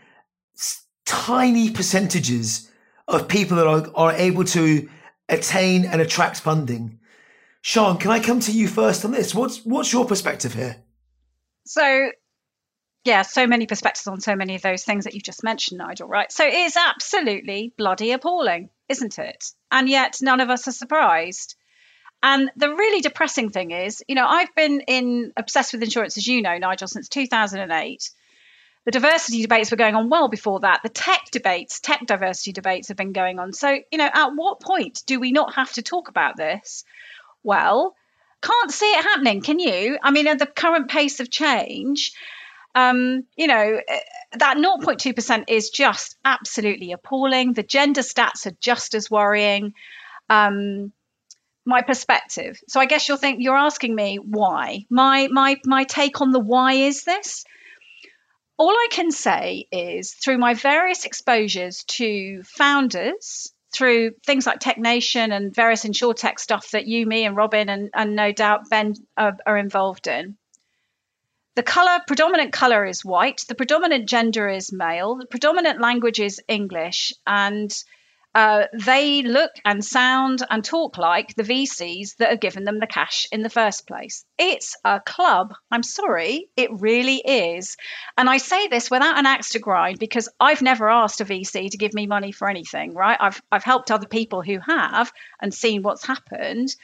tiny 1.04 1.70
percentages 1.70 2.70
of 3.08 3.28
people 3.28 3.56
that 3.56 3.66
are, 3.66 3.86
are 3.94 4.12
able 4.12 4.44
to 4.44 4.88
attain 5.28 5.84
and 5.84 6.00
attract 6.00 6.40
funding. 6.40 6.98
Sian, 7.62 7.96
can 7.96 8.10
I 8.10 8.20
come 8.20 8.40
to 8.40 8.52
you 8.52 8.66
first 8.66 9.04
on 9.04 9.12
this? 9.12 9.34
What's 9.34 9.64
what's 9.64 9.92
your 9.92 10.04
perspective 10.04 10.54
here? 10.54 10.82
So 11.64 12.10
yeah, 13.04 13.22
so 13.22 13.46
many 13.46 13.66
perspectives 13.66 14.06
on 14.06 14.20
so 14.20 14.36
many 14.36 14.54
of 14.54 14.62
those 14.62 14.84
things 14.84 15.04
that 15.04 15.14
you've 15.14 15.24
just 15.24 15.42
mentioned, 15.42 15.78
Nigel, 15.78 16.08
right? 16.08 16.30
So 16.30 16.46
it 16.46 16.54
is 16.54 16.76
absolutely 16.76 17.72
bloody 17.76 18.12
appalling, 18.12 18.70
isn't 18.88 19.18
it? 19.18 19.44
And 19.70 19.88
yet 19.88 20.18
none 20.20 20.40
of 20.40 20.50
us 20.50 20.68
are 20.68 20.72
surprised. 20.72 21.56
And 22.22 22.50
the 22.56 22.68
really 22.68 23.00
depressing 23.00 23.50
thing 23.50 23.72
is, 23.72 24.02
you 24.06 24.14
know, 24.14 24.26
I've 24.26 24.54
been 24.54 24.80
in 24.82 25.32
obsessed 25.36 25.72
with 25.72 25.82
insurance, 25.82 26.16
as 26.16 26.26
you 26.26 26.40
know, 26.40 26.56
Nigel, 26.56 26.86
since 26.86 27.08
2008. 27.08 28.10
The 28.84 28.90
diversity 28.90 29.42
debates 29.42 29.70
were 29.70 29.76
going 29.76 29.94
on 29.94 30.08
well 30.08 30.28
before 30.28 30.60
that. 30.60 30.80
The 30.82 30.88
tech 30.88 31.22
debates, 31.30 31.80
tech 31.80 32.06
diversity 32.06 32.52
debates 32.52 32.88
have 32.88 32.96
been 32.96 33.12
going 33.12 33.38
on. 33.38 33.52
So, 33.52 33.78
you 33.90 33.98
know, 33.98 34.10
at 34.12 34.30
what 34.34 34.60
point 34.60 35.02
do 35.06 35.20
we 35.20 35.32
not 35.32 35.54
have 35.54 35.72
to 35.74 35.82
talk 35.82 36.08
about 36.08 36.36
this? 36.36 36.84
Well, 37.42 37.94
can't 38.40 38.72
see 38.72 38.86
it 38.86 39.04
happening, 39.04 39.40
can 39.40 39.60
you? 39.60 39.98
I 40.02 40.10
mean, 40.10 40.26
at 40.26 40.38
the 40.38 40.46
current 40.46 40.90
pace 40.90 41.20
of 41.20 41.30
change, 41.30 42.12
um, 42.74 43.24
you 43.36 43.46
know, 43.46 43.80
eh, 43.86 44.00
that 44.38 44.56
0.2% 44.56 45.44
is 45.48 45.70
just 45.70 46.16
absolutely 46.24 46.92
appalling. 46.92 47.52
The 47.52 47.62
gender 47.62 48.00
stats 48.00 48.46
are 48.46 48.56
just 48.60 48.94
as 48.94 49.10
worrying. 49.10 49.74
Um, 50.28 50.92
my 51.64 51.82
perspective. 51.82 52.60
So 52.68 52.80
I 52.80 52.86
guess 52.86 53.08
you'll 53.08 53.18
think 53.18 53.38
you're 53.40 53.56
asking 53.56 53.94
me 53.94 54.16
why. 54.16 54.86
My 54.90 55.28
my 55.30 55.60
my 55.64 55.84
take 55.84 56.20
on 56.20 56.30
the 56.30 56.40
why 56.40 56.74
is 56.74 57.04
this. 57.04 57.44
All 58.58 58.70
I 58.70 58.88
can 58.90 59.10
say 59.10 59.66
is 59.72 60.12
through 60.12 60.38
my 60.38 60.54
various 60.54 61.04
exposures 61.04 61.84
to 61.84 62.42
founders, 62.44 63.52
through 63.72 64.12
things 64.24 64.46
like 64.46 64.60
Tech 64.60 64.78
Nation 64.78 65.32
and 65.32 65.54
various 65.54 65.84
InsurTech 65.84 66.38
stuff 66.38 66.70
that 66.72 66.86
you, 66.86 67.06
me, 67.06 67.24
and 67.24 67.36
Robin, 67.36 67.68
and, 67.68 67.90
and 67.94 68.14
no 68.14 68.30
doubt 68.30 68.68
Ben 68.70 68.94
are, 69.16 69.36
are 69.46 69.56
involved 69.56 70.06
in 70.06 70.36
the 71.54 71.62
color 71.62 72.00
predominant 72.06 72.52
color 72.52 72.84
is 72.84 73.04
white 73.04 73.44
the 73.48 73.54
predominant 73.54 74.08
gender 74.08 74.48
is 74.48 74.72
male 74.72 75.16
the 75.16 75.26
predominant 75.26 75.80
language 75.80 76.20
is 76.20 76.40
english 76.48 77.12
and 77.26 77.84
uh, 78.34 78.64
they 78.72 79.22
look 79.22 79.52
and 79.64 79.84
sound 79.84 80.42
and 80.48 80.64
talk 80.64 80.96
like 80.96 81.34
the 81.34 81.42
VCs 81.42 82.16
that 82.16 82.30
have 82.30 82.40
given 82.40 82.64
them 82.64 82.80
the 82.80 82.86
cash 82.86 83.26
in 83.30 83.42
the 83.42 83.50
first 83.50 83.86
place. 83.86 84.24
It's 84.38 84.76
a 84.84 85.00
club. 85.00 85.54
I'm 85.70 85.82
sorry, 85.82 86.48
it 86.56 86.70
really 86.72 87.16
is. 87.16 87.76
And 88.16 88.30
I 88.30 88.38
say 88.38 88.68
this 88.68 88.90
without 88.90 89.18
an 89.18 89.26
axe 89.26 89.50
to 89.50 89.58
grind 89.58 89.98
because 89.98 90.28
I've 90.40 90.62
never 90.62 90.88
asked 90.88 91.20
a 91.20 91.24
VC 91.24 91.70
to 91.70 91.76
give 91.78 91.92
me 91.92 92.06
money 92.06 92.32
for 92.32 92.48
anything, 92.48 92.94
right? 92.94 93.18
I've, 93.20 93.42
I've 93.50 93.64
helped 93.64 93.90
other 93.90 94.06
people 94.08 94.42
who 94.42 94.58
have 94.60 95.12
and 95.40 95.52
seen 95.52 95.82
what's 95.82 96.06
happened. 96.06 96.74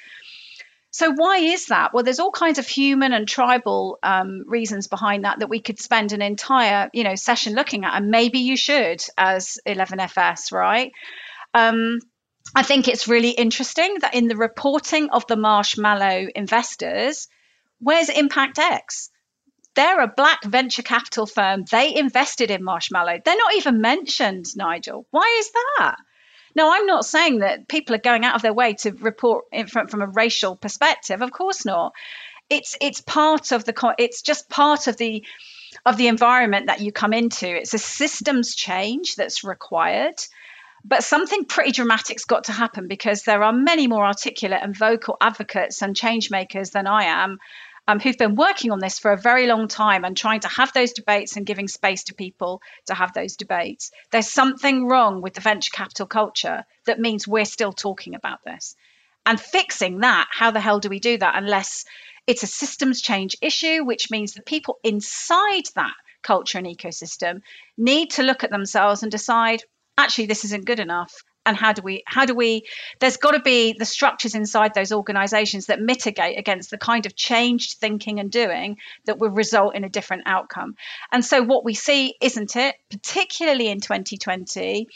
So 0.90 1.12
why 1.12 1.38
is 1.38 1.66
that? 1.66 1.92
Well, 1.92 2.02
there's 2.02 2.18
all 2.18 2.30
kinds 2.30 2.58
of 2.58 2.66
human 2.66 3.12
and 3.12 3.28
tribal 3.28 3.98
um, 4.02 4.44
reasons 4.46 4.86
behind 4.86 5.24
that 5.24 5.40
that 5.40 5.48
we 5.48 5.60
could 5.60 5.78
spend 5.78 6.12
an 6.12 6.22
entire, 6.22 6.90
you 6.92 7.04
know, 7.04 7.14
session 7.14 7.54
looking 7.54 7.84
at, 7.84 7.94
and 7.94 8.10
maybe 8.10 8.38
you 8.40 8.56
should 8.56 9.02
as 9.16 9.58
11FS, 9.66 10.50
right? 10.50 10.92
Um, 11.54 11.98
I 12.54 12.62
think 12.62 12.88
it's 12.88 13.08
really 13.08 13.30
interesting 13.30 13.98
that 14.00 14.14
in 14.14 14.28
the 14.28 14.36
reporting 14.36 15.10
of 15.10 15.26
the 15.26 15.36
Marshmallow 15.36 16.28
investors, 16.34 17.28
where's 17.80 18.08
Impact 18.08 18.58
X? 18.58 19.10
They're 19.74 20.00
a 20.00 20.08
black 20.08 20.42
venture 20.44 20.82
capital 20.82 21.26
firm. 21.26 21.64
They 21.70 21.94
invested 21.94 22.50
in 22.50 22.64
Marshmallow. 22.64 23.20
They're 23.24 23.36
not 23.36 23.54
even 23.54 23.80
mentioned, 23.80 24.46
Nigel. 24.56 25.06
Why 25.10 25.36
is 25.40 25.50
that? 25.52 25.96
Now, 26.54 26.72
I'm 26.72 26.86
not 26.86 27.04
saying 27.04 27.40
that 27.40 27.68
people 27.68 27.94
are 27.94 28.00
going 28.00 28.24
out 28.24 28.34
of 28.34 28.42
their 28.42 28.52
way 28.52 28.74
to 28.74 28.90
report 28.92 29.44
from, 29.68 29.86
from 29.86 30.02
a 30.02 30.08
racial 30.08 30.56
perspective. 30.56 31.22
Of 31.22 31.30
course 31.30 31.64
not. 31.64 31.92
It's 32.50 32.76
it's 32.80 33.02
part 33.02 33.52
of 33.52 33.64
the 33.64 33.94
it's 33.98 34.22
just 34.22 34.48
part 34.48 34.86
of 34.86 34.96
the 34.96 35.24
of 35.84 35.96
the 35.96 36.08
environment 36.08 36.66
that 36.66 36.80
you 36.80 36.90
come 36.90 37.12
into. 37.12 37.46
It's 37.46 37.74
a 37.74 37.78
systems 37.78 38.54
change 38.54 39.14
that's 39.16 39.44
required. 39.44 40.16
But 40.84 41.04
something 41.04 41.44
pretty 41.44 41.72
dramatic's 41.72 42.24
got 42.24 42.44
to 42.44 42.52
happen 42.52 42.88
because 42.88 43.22
there 43.22 43.42
are 43.42 43.52
many 43.52 43.86
more 43.86 44.06
articulate 44.06 44.60
and 44.62 44.76
vocal 44.76 45.16
advocates 45.20 45.82
and 45.82 45.96
change 45.96 46.30
makers 46.30 46.70
than 46.70 46.86
I 46.86 47.04
am 47.04 47.38
um, 47.88 47.98
who've 48.00 48.18
been 48.18 48.34
working 48.34 48.70
on 48.70 48.80
this 48.80 48.98
for 48.98 49.12
a 49.12 49.16
very 49.16 49.46
long 49.46 49.66
time 49.66 50.04
and 50.04 50.14
trying 50.14 50.40
to 50.40 50.48
have 50.48 50.72
those 50.74 50.92
debates 50.92 51.36
and 51.36 51.46
giving 51.46 51.68
space 51.68 52.04
to 52.04 52.14
people 52.14 52.60
to 52.86 52.94
have 52.94 53.14
those 53.14 53.36
debates. 53.36 53.90
There's 54.10 54.30
something 54.30 54.86
wrong 54.86 55.22
with 55.22 55.32
the 55.32 55.40
venture 55.40 55.70
capital 55.72 56.06
culture 56.06 56.66
that 56.84 57.00
means 57.00 57.26
we're 57.26 57.46
still 57.46 57.72
talking 57.72 58.14
about 58.14 58.44
this. 58.44 58.76
And 59.24 59.40
fixing 59.40 60.00
that, 60.00 60.28
how 60.30 60.50
the 60.50 60.60
hell 60.60 60.80
do 60.80 60.90
we 60.90 61.00
do 61.00 61.16
that 61.16 61.34
unless 61.36 61.86
it's 62.26 62.42
a 62.42 62.46
systems 62.46 63.00
change 63.00 63.36
issue, 63.40 63.84
which 63.84 64.10
means 64.10 64.34
the 64.34 64.42
people 64.42 64.78
inside 64.84 65.64
that 65.74 65.94
culture 66.22 66.58
and 66.58 66.66
ecosystem 66.66 67.40
need 67.78 68.10
to 68.10 68.22
look 68.22 68.44
at 68.44 68.50
themselves 68.50 69.02
and 69.02 69.10
decide 69.10 69.62
actually 69.98 70.26
this 70.26 70.44
isn't 70.46 70.64
good 70.64 70.80
enough. 70.80 71.12
And 71.44 71.56
how 71.56 71.72
do 71.72 71.80
we 71.82 72.02
how 72.06 72.26
do 72.26 72.34
we 72.34 72.64
there's 73.00 73.16
got 73.16 73.30
to 73.30 73.40
be 73.40 73.72
the 73.72 73.86
structures 73.86 74.34
inside 74.34 74.74
those 74.74 74.92
organizations 74.92 75.66
that 75.66 75.80
mitigate 75.80 76.38
against 76.38 76.70
the 76.70 76.76
kind 76.76 77.06
of 77.06 77.16
changed 77.16 77.78
thinking 77.78 78.20
and 78.20 78.30
doing 78.30 78.76
that 79.06 79.18
will 79.18 79.30
result 79.30 79.74
in 79.74 79.82
a 79.82 79.88
different 79.88 80.24
outcome. 80.26 80.76
And 81.10 81.24
so 81.24 81.42
what 81.42 81.64
we 81.64 81.72
see 81.72 82.14
isn't 82.20 82.54
it 82.56 82.74
particularly 82.90 83.68
in 83.68 83.80
2020 83.80 84.88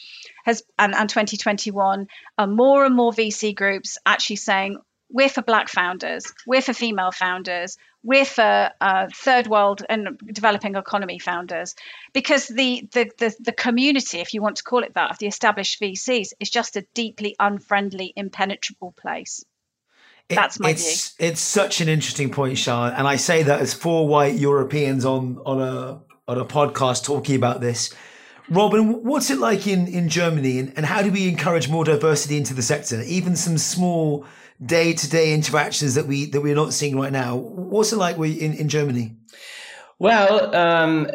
has 0.44 0.62
and, 0.78 0.94
and 0.94 1.08
2021 1.08 2.06
are 2.36 2.46
more 2.46 2.84
and 2.84 2.94
more 2.94 3.12
vc 3.12 3.54
groups 3.54 3.96
actually 4.04 4.36
saying 4.36 4.76
we're 5.10 5.28
for 5.28 5.42
black 5.42 5.68
founders. 5.68 6.32
We're 6.46 6.62
for 6.62 6.72
female 6.72 7.12
founders 7.12 7.76
we're 8.02 8.24
for 8.24 8.70
uh, 8.80 9.08
third 9.14 9.46
world 9.46 9.84
and 9.88 10.18
developing 10.32 10.74
economy 10.74 11.18
founders 11.18 11.74
because 12.12 12.48
the, 12.48 12.88
the, 12.92 13.10
the 13.18 13.34
the 13.40 13.52
community 13.52 14.18
if 14.18 14.34
you 14.34 14.42
want 14.42 14.56
to 14.56 14.62
call 14.62 14.82
it 14.82 14.94
that 14.94 15.10
of 15.10 15.18
the 15.18 15.26
established 15.26 15.80
vcs 15.80 16.32
is 16.40 16.50
just 16.50 16.76
a 16.76 16.82
deeply 16.94 17.36
unfriendly 17.38 18.12
impenetrable 18.16 18.92
place 18.92 19.44
that's 20.28 20.58
my 20.58 20.70
it's, 20.70 21.14
view 21.14 21.28
it's 21.28 21.40
such 21.40 21.80
an 21.80 21.88
interesting 21.88 22.30
point 22.30 22.58
Sian 22.58 22.92
and 22.94 23.06
i 23.06 23.16
say 23.16 23.42
that 23.42 23.60
as 23.60 23.74
four 23.74 24.08
white 24.08 24.34
europeans 24.34 25.04
on 25.04 25.38
on 25.44 25.60
a 25.60 26.00
on 26.28 26.38
a 26.38 26.44
podcast 26.44 27.04
talking 27.04 27.36
about 27.36 27.60
this 27.60 27.94
Robin, 28.50 29.02
what's 29.04 29.30
it 29.30 29.38
like 29.38 29.66
in, 29.66 29.86
in 29.86 30.08
Germany 30.08 30.58
and, 30.58 30.72
and 30.76 30.84
how 30.84 31.00
do 31.00 31.10
we 31.10 31.28
encourage 31.28 31.70
more 31.70 31.84
diversity 31.84 32.36
into 32.36 32.52
the 32.52 32.60
sector? 32.60 33.00
Even 33.02 33.34
some 33.36 33.56
small 33.56 34.26
day 34.64 34.92
to 34.92 35.10
day 35.10 35.34
interactions 35.34 35.94
that 35.94 36.06
we 36.06 36.26
that 36.26 36.40
we're 36.40 36.54
not 36.54 36.72
seeing 36.72 36.98
right 36.98 37.12
now. 37.12 37.36
What's 37.36 37.92
it 37.92 37.96
like 37.96 38.16
in, 38.16 38.54
in 38.54 38.68
Germany? 38.68 39.16
Well, 39.98 40.54
um, 40.54 41.08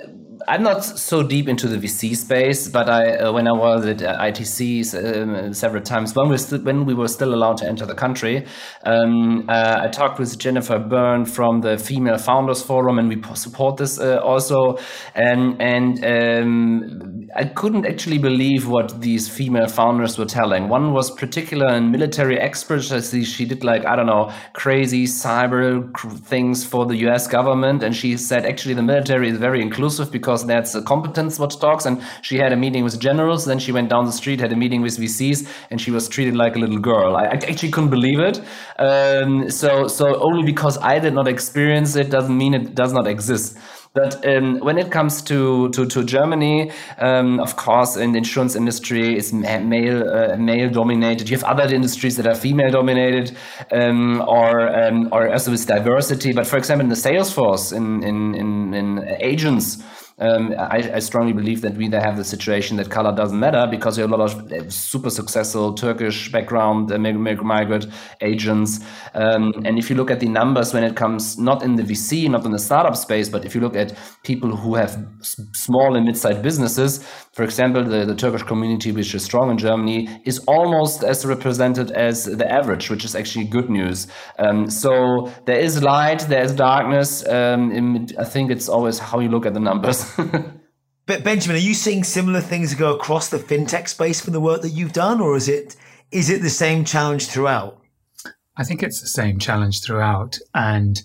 I'm 0.48 0.62
not 0.62 0.84
so 0.84 1.24
deep 1.24 1.48
into 1.48 1.68
the 1.68 1.78
VC 1.78 2.16
space, 2.16 2.68
but 2.68 2.90
I 2.90 3.16
uh, 3.18 3.32
when 3.32 3.48
I 3.48 3.54
was 3.54 3.86
at 3.86 4.02
uh, 4.02 4.18
ITC 4.20 5.22
um, 5.22 5.54
several 5.54 5.82
times 5.82 6.16
when 6.16 6.30
we 6.30 6.38
st- 6.38 6.64
when 6.64 6.86
we 6.86 6.94
were 6.94 7.08
still 7.08 7.34
allowed 7.34 7.58
to 7.58 7.68
enter 7.68 7.86
the 7.86 7.96
country, 7.96 8.46
um, 8.84 9.46
uh, 9.50 9.82
I 9.84 9.88
talked 9.88 10.20
with 10.20 10.38
Jennifer 10.38 10.80
Byrne 10.80 11.26
from 11.26 11.62
the 11.62 11.78
Female 11.78 12.18
Founders 12.18 12.62
Forum, 12.62 13.00
and 13.00 13.10
we 13.10 13.22
support 13.36 13.78
this 13.78 14.00
uh, 14.00 14.20
also. 14.24 14.78
And 15.16 15.62
and 15.62 16.04
um, 16.06 17.28
I 17.36 17.46
couldn't 17.46 17.86
actually 17.86 18.18
believe 18.18 18.68
what 18.68 19.02
these 19.02 19.28
female 19.28 19.68
founders 19.68 20.18
were 20.18 20.26
telling. 20.26 20.70
One 20.70 20.94
was 20.94 21.10
particular 21.10 21.74
in 21.74 21.92
military 21.92 22.38
see 22.48 23.24
she 23.24 23.46
did 23.46 23.64
like 23.64 23.86
I 23.86 23.96
don't 23.96 24.08
know 24.08 24.32
crazy 24.54 25.06
cyber 25.06 25.92
things 26.26 26.66
for 26.66 26.86
the 26.86 26.98
U.S. 27.08 27.28
government, 27.28 27.82
and 27.84 27.96
she 27.96 28.18
said 28.18 28.46
actually 28.46 28.74
the 28.76 28.84
military 28.84 29.30
is 29.30 29.38
very 29.38 29.62
inclusive 29.62 30.12
because 30.12 30.27
because 30.28 30.46
that's 30.46 30.76
a 30.76 30.82
competence 30.82 31.40
what 31.40 31.52
talks. 31.52 31.86
And 31.86 32.04
she 32.22 32.38
had 32.38 32.52
a 32.52 32.58
meeting 32.58 32.84
with 32.84 33.00
generals. 33.00 33.46
Then 33.46 33.60
she 33.60 33.72
went 33.72 33.90
down 33.90 34.06
the 34.06 34.12
street, 34.12 34.42
had 34.42 34.52
a 34.52 34.58
meeting 34.58 34.82
with 34.82 34.98
VCs, 34.98 35.48
and 35.72 35.80
she 35.80 35.90
was 35.90 36.10
treated 36.10 36.36
like 36.36 36.58
a 36.58 36.60
little 36.60 36.80
girl. 36.80 37.16
I, 37.16 37.24
I 37.24 37.34
actually 37.36 37.72
couldn't 37.72 37.92
believe 37.92 38.20
it. 38.20 38.42
Um, 38.78 39.50
so, 39.50 39.88
so 39.88 40.22
only 40.22 40.44
because 40.44 40.78
I 40.80 41.00
did 41.00 41.14
not 41.14 41.30
experience 41.30 41.96
it 41.96 42.10
doesn't 42.10 42.38
mean 42.38 42.54
it 42.54 42.76
does 42.76 42.92
not 42.92 43.08
exist. 43.08 43.58
But 43.94 44.24
um, 44.28 44.60
when 44.60 44.78
it 44.78 44.92
comes 44.92 45.24
to 45.24 45.70
to, 45.70 45.86
to 45.88 46.04
Germany, 46.04 46.72
um, 47.00 47.40
of 47.40 47.56
course, 47.56 47.96
in 47.98 48.12
the 48.12 48.20
insurance 48.20 48.56
industry, 48.56 49.18
it's 49.18 49.34
male 49.34 50.04
uh, 50.08 50.38
male 50.38 50.70
dominated. 50.70 51.30
You 51.30 51.38
have 51.38 51.46
other 51.46 51.74
industries 51.74 52.16
that 52.18 52.28
are 52.28 52.36
female 52.36 52.70
dominated, 52.70 53.36
um, 53.72 54.22
or 54.22 54.70
um, 54.82 55.10
or 55.12 55.32
also 55.32 55.50
with 55.50 55.66
diversity. 55.66 56.32
But 56.32 56.46
for 56.46 56.58
example, 56.58 56.84
in 56.84 56.90
the 56.90 56.96
sales 56.96 57.34
force, 57.34 57.72
in 57.72 58.04
in 58.04 58.36
in, 58.36 58.74
in 58.76 58.88
agents 59.20 59.84
um, 60.20 60.56
I, 60.58 60.96
I, 60.96 61.00
strongly 61.00 61.32
believe 61.32 61.62
that 61.62 61.78
we 61.78 61.92
have 61.92 62.18
the 62.18 62.24
situation 62.24 62.78
that 62.78 62.90
color 62.90 63.16
doesn't 63.16 63.40
matter 63.40 63.68
because 63.70 63.98
we 63.98 64.02
have 64.02 64.12
a 64.12 64.16
lot 64.16 64.34
of 64.34 64.52
uh, 64.52 64.68
super 64.68 65.12
successful 65.12 65.76
Turkish 65.76 66.32
background 66.32 66.92
uh, 66.92 66.98
migrant 66.98 67.86
agents. 68.22 68.80
Um, 69.14 69.54
and 69.64 69.78
if 69.78 69.92
you 69.92 69.96
look 69.96 70.10
at 70.10 70.20
the 70.20 70.28
numbers 70.28 70.74
when 70.74 70.84
it 70.84 70.96
comes 70.96 71.38
not 71.38 71.62
in 71.62 71.76
the 71.76 71.84
VC, 71.84 72.28
not 72.32 72.46
in 72.46 72.52
the 72.52 72.58
startup 72.58 72.96
space, 72.96 73.30
but 73.30 73.46
if 73.46 73.54
you 73.54 73.62
look 73.62 73.76
at 73.76 73.96
people 74.24 74.56
who 74.56 74.74
have 74.74 74.98
small 75.22 75.96
and 75.96 76.08
mid-sized 76.08 76.42
businesses, 76.42 77.06
for 77.34 77.44
example, 77.44 77.84
the, 77.84 78.04
the 78.04 78.16
Turkish 78.16 78.42
community, 78.42 78.92
which 78.92 79.14
is 79.14 79.24
strong 79.24 79.52
in 79.52 79.60
Germany, 79.60 80.10
is 80.26 80.40
almost 80.48 81.04
as 81.04 81.28
represented 81.28 81.92
as 81.92 82.26
the 82.26 82.52
average, 82.52 82.90
which 82.90 83.06
is 83.06 83.16
actually 83.16 83.46
good 83.46 83.70
news. 83.70 84.08
Um, 84.40 84.68
so 84.68 85.32
there 85.46 85.60
is 85.60 85.84
light, 85.84 86.22
there 86.22 86.42
is 86.42 86.54
darkness. 86.54 87.24
Um, 87.28 88.08
I 88.18 88.24
think 88.24 88.50
it's 88.50 88.68
always 88.68 88.98
how 88.98 89.20
you 89.20 89.30
look 89.30 89.46
at 89.46 89.54
the 89.54 89.60
numbers. 89.60 90.07
But 91.08 91.24
Benjamin, 91.24 91.56
are 91.56 91.60
you 91.60 91.74
seeing 91.74 92.04
similar 92.04 92.42
things 92.42 92.76
go 92.76 92.94
across 92.94 93.30
the 93.30 93.38
fintech 93.38 93.88
space 93.88 94.20
from 94.20 94.34
the 94.34 94.42
work 94.42 94.62
that 94.62 94.72
you've 94.72 94.92
done, 94.92 95.22
or 95.22 95.38
is 95.38 95.48
it 95.48 95.78
is 96.12 96.30
it 96.30 96.42
the 96.42 96.50
same 96.50 96.84
challenge 96.84 97.28
throughout? 97.28 97.80
I 98.58 98.66
think 98.66 98.84
it's 98.84 99.00
the 99.00 99.08
same 99.08 99.40
challenge 99.40 99.82
throughout, 99.82 100.38
and 100.54 101.02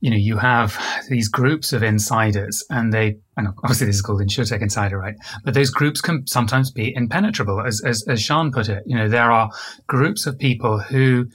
you 0.00 0.10
know 0.10 0.16
you 0.16 0.36
have 0.36 0.78
these 1.08 1.28
groups 1.28 1.72
of 1.72 1.82
insiders, 1.82 2.64
and 2.70 2.92
they 2.92 3.16
and 3.36 3.48
obviously 3.64 3.88
this 3.88 3.96
is 3.96 4.02
called 4.02 4.20
InsurTech 4.20 4.62
Insider, 4.62 4.98
right? 4.98 5.16
But 5.44 5.54
those 5.54 5.70
groups 5.70 6.00
can 6.00 6.28
sometimes 6.28 6.70
be 6.70 6.94
impenetrable, 6.94 7.60
as 7.60 7.82
as, 7.84 8.04
as 8.08 8.22
Sian 8.22 8.52
put 8.52 8.68
it. 8.68 8.84
You 8.86 8.96
know 8.96 9.08
there 9.08 9.32
are 9.32 9.50
groups 9.88 10.26
of 10.26 10.38
people 10.38 10.78
who, 10.78 11.26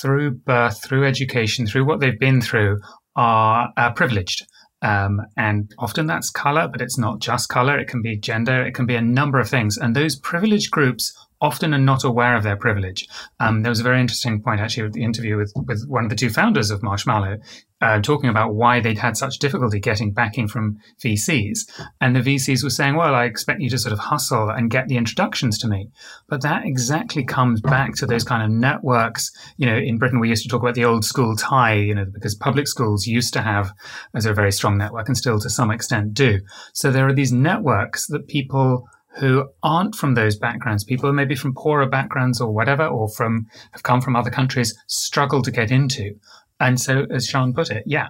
through 0.00 0.36
birth, 0.36 0.84
through 0.84 1.04
education, 1.04 1.66
through 1.66 1.84
what 1.84 1.98
they've 1.98 2.20
been 2.20 2.40
through, 2.40 2.78
are 3.16 3.72
privileged 3.96 4.46
um, 4.82 5.20
and 5.36 5.72
often 5.78 6.06
that's 6.06 6.30
color, 6.30 6.68
but 6.68 6.80
it's 6.80 6.98
not 6.98 7.20
just 7.20 7.48
color. 7.48 7.78
It 7.78 7.88
can 7.88 8.02
be 8.02 8.16
gender. 8.16 8.64
It 8.64 8.74
can 8.74 8.86
be 8.86 8.96
a 8.96 9.02
number 9.02 9.38
of 9.38 9.48
things. 9.48 9.76
And 9.76 9.94
those 9.94 10.16
privileged 10.16 10.70
groups 10.70 11.16
often 11.40 11.72
are 11.72 11.78
not 11.78 12.04
aware 12.04 12.36
of 12.36 12.42
their 12.42 12.56
privilege. 12.56 13.08
Um, 13.38 13.62
there 13.62 13.70
was 13.70 13.80
a 13.80 13.84
very 13.84 14.00
interesting 14.00 14.42
point 14.42 14.60
actually 14.60 14.84
with 14.84 14.92
the 14.92 15.04
interview 15.04 15.36
with, 15.36 15.52
with 15.56 15.86
one 15.88 16.04
of 16.04 16.10
the 16.10 16.16
two 16.16 16.30
founders 16.30 16.70
of 16.70 16.82
Marshmallow, 16.82 17.38
uh, 17.80 18.00
talking 18.00 18.28
about 18.28 18.54
why 18.54 18.80
they'd 18.80 18.98
had 18.98 19.16
such 19.16 19.38
difficulty 19.38 19.80
getting 19.80 20.12
backing 20.12 20.46
from 20.46 20.78
VCs. 21.02 21.60
And 22.00 22.14
the 22.14 22.20
VCs 22.20 22.62
were 22.62 22.70
saying, 22.70 22.94
well, 22.94 23.14
I 23.14 23.24
expect 23.24 23.60
you 23.60 23.70
to 23.70 23.78
sort 23.78 23.94
of 23.94 23.98
hustle 23.98 24.50
and 24.50 24.70
get 24.70 24.88
the 24.88 24.98
introductions 24.98 25.56
to 25.58 25.68
me. 25.68 25.88
But 26.28 26.42
that 26.42 26.66
exactly 26.66 27.24
comes 27.24 27.60
back 27.62 27.94
to 27.96 28.06
those 28.06 28.24
kind 28.24 28.42
of 28.42 28.50
networks. 28.50 29.30
You 29.56 29.66
know, 29.66 29.76
in 29.76 29.98
Britain, 29.98 30.20
we 30.20 30.28
used 30.28 30.42
to 30.42 30.48
talk 30.48 30.62
about 30.62 30.74
the 30.74 30.84
old 30.84 31.04
school 31.04 31.36
tie, 31.36 31.74
you 31.74 31.94
know, 31.94 32.04
because 32.04 32.34
public 32.34 32.68
schools 32.68 33.06
used 33.06 33.32
to 33.32 33.40
have 33.40 33.72
as 34.14 34.26
a 34.26 34.34
very 34.34 34.52
strong 34.52 34.76
network 34.76 35.08
and 35.08 35.16
still 35.16 35.40
to 35.40 35.48
some 35.48 35.70
extent 35.70 36.12
do. 36.12 36.40
So 36.74 36.90
there 36.90 37.06
are 37.06 37.14
these 37.14 37.32
networks 37.32 38.06
that 38.08 38.28
people 38.28 38.86
who 39.18 39.48
aren't 39.62 39.94
from 39.94 40.14
those 40.14 40.36
backgrounds, 40.36 40.84
people 40.84 41.12
maybe 41.12 41.34
from 41.34 41.54
poorer 41.54 41.86
backgrounds 41.86 42.40
or 42.40 42.52
whatever, 42.52 42.86
or 42.86 43.08
from 43.08 43.46
have 43.72 43.82
come 43.82 44.00
from 44.00 44.16
other 44.16 44.30
countries, 44.30 44.76
struggle 44.86 45.42
to 45.42 45.50
get 45.50 45.70
into. 45.70 46.14
And 46.58 46.80
so, 46.80 47.06
as 47.10 47.28
Sian 47.28 47.52
put 47.52 47.70
it, 47.70 47.84
yeah, 47.86 48.08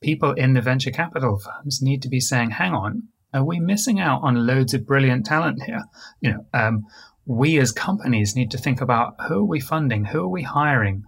people 0.00 0.32
in 0.32 0.54
the 0.54 0.60
venture 0.60 0.90
capital 0.90 1.38
firms 1.38 1.82
need 1.82 2.02
to 2.02 2.08
be 2.08 2.20
saying, 2.20 2.50
hang 2.50 2.72
on, 2.72 3.08
are 3.34 3.44
we 3.44 3.60
missing 3.60 4.00
out 4.00 4.22
on 4.22 4.46
loads 4.46 4.72
of 4.72 4.86
brilliant 4.86 5.26
talent 5.26 5.62
here? 5.64 5.84
You 6.20 6.32
know, 6.32 6.46
um, 6.54 6.86
we 7.26 7.58
as 7.58 7.72
companies 7.72 8.34
need 8.34 8.50
to 8.52 8.58
think 8.58 8.80
about 8.80 9.14
who 9.28 9.40
are 9.40 9.44
we 9.44 9.60
funding? 9.60 10.06
Who 10.06 10.20
are 10.20 10.28
we 10.28 10.42
hiring? 10.42 11.04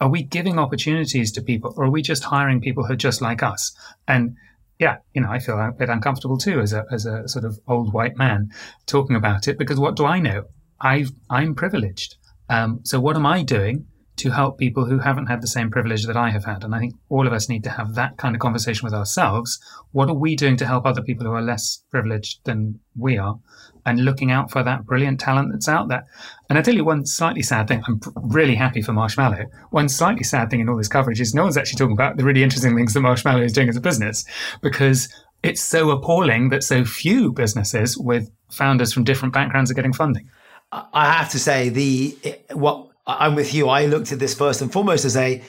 Are 0.00 0.10
we 0.10 0.22
giving 0.22 0.58
opportunities 0.58 1.32
to 1.32 1.42
people 1.42 1.72
or 1.76 1.84
are 1.84 1.90
we 1.90 2.02
just 2.02 2.24
hiring 2.24 2.60
people 2.60 2.84
who 2.84 2.92
are 2.92 2.96
just 2.96 3.22
like 3.22 3.42
us? 3.42 3.74
And 4.06 4.36
yeah, 4.82 4.96
you 5.14 5.22
know, 5.22 5.30
I 5.30 5.38
feel 5.38 5.60
a 5.60 5.70
bit 5.70 5.88
uncomfortable 5.88 6.36
too 6.36 6.58
as 6.58 6.72
a 6.72 6.84
as 6.90 7.06
a 7.06 7.28
sort 7.28 7.44
of 7.44 7.56
old 7.68 7.92
white 7.92 8.16
man 8.16 8.50
talking 8.84 9.14
about 9.14 9.46
it 9.46 9.56
because 9.56 9.78
what 9.78 9.94
do 9.94 10.04
I 10.04 10.18
know? 10.18 10.42
I 10.80 11.06
I'm 11.30 11.54
privileged. 11.54 12.16
Um, 12.48 12.80
so 12.82 12.98
what 12.98 13.14
am 13.14 13.24
I 13.24 13.44
doing 13.44 13.86
to 14.16 14.30
help 14.30 14.58
people 14.58 14.84
who 14.86 14.98
haven't 14.98 15.28
had 15.28 15.40
the 15.40 15.46
same 15.46 15.70
privilege 15.70 16.04
that 16.06 16.16
I 16.16 16.30
have 16.30 16.46
had? 16.46 16.64
And 16.64 16.74
I 16.74 16.80
think 16.80 16.94
all 17.08 17.28
of 17.28 17.32
us 17.32 17.48
need 17.48 17.62
to 17.62 17.70
have 17.70 17.94
that 17.94 18.16
kind 18.16 18.34
of 18.34 18.40
conversation 18.40 18.84
with 18.84 18.92
ourselves. 18.92 19.60
What 19.92 20.08
are 20.08 20.18
we 20.24 20.34
doing 20.34 20.56
to 20.56 20.66
help 20.66 20.84
other 20.84 21.02
people 21.02 21.26
who 21.26 21.32
are 21.32 21.50
less 21.52 21.84
privileged 21.92 22.40
than 22.42 22.80
we 22.96 23.16
are? 23.18 23.38
And 23.84 24.04
looking 24.04 24.30
out 24.30 24.50
for 24.50 24.62
that 24.62 24.86
brilliant 24.86 25.20
talent 25.20 25.50
that's 25.52 25.68
out 25.68 25.88
there. 25.88 26.06
And 26.48 26.58
I 26.58 26.62
tell 26.62 26.74
you 26.74 26.84
one 26.84 27.06
slightly 27.06 27.42
sad 27.42 27.68
thing. 27.68 27.82
I'm 27.86 28.00
really 28.16 28.54
happy 28.54 28.82
for 28.82 28.92
Marshmallow. 28.92 29.46
One 29.70 29.88
slightly 29.88 30.24
sad 30.24 30.50
thing 30.50 30.60
in 30.60 30.68
all 30.68 30.76
this 30.76 30.88
coverage 30.88 31.20
is 31.20 31.34
no 31.34 31.42
one's 31.42 31.56
actually 31.56 31.78
talking 31.78 31.94
about 31.94 32.16
the 32.16 32.24
really 32.24 32.42
interesting 32.42 32.76
things 32.76 32.94
that 32.94 33.00
Marshmallow 33.00 33.42
is 33.42 33.52
doing 33.52 33.68
as 33.68 33.76
a 33.76 33.80
business 33.80 34.24
because 34.60 35.08
it's 35.42 35.62
so 35.62 35.90
appalling 35.90 36.50
that 36.50 36.62
so 36.62 36.84
few 36.84 37.32
businesses 37.32 37.98
with 37.98 38.30
founders 38.50 38.92
from 38.92 39.04
different 39.04 39.34
backgrounds 39.34 39.70
are 39.70 39.74
getting 39.74 39.92
funding. 39.92 40.28
I 40.70 41.12
have 41.12 41.30
to 41.30 41.38
say 41.38 41.68
the 41.68 42.16
what 42.52 42.88
I'm 43.06 43.34
with 43.34 43.52
you. 43.52 43.68
I 43.68 43.86
looked 43.86 44.12
at 44.12 44.18
this 44.18 44.34
first 44.34 44.62
and 44.62 44.72
foremost 44.72 45.04
as 45.04 45.16
a 45.16 45.42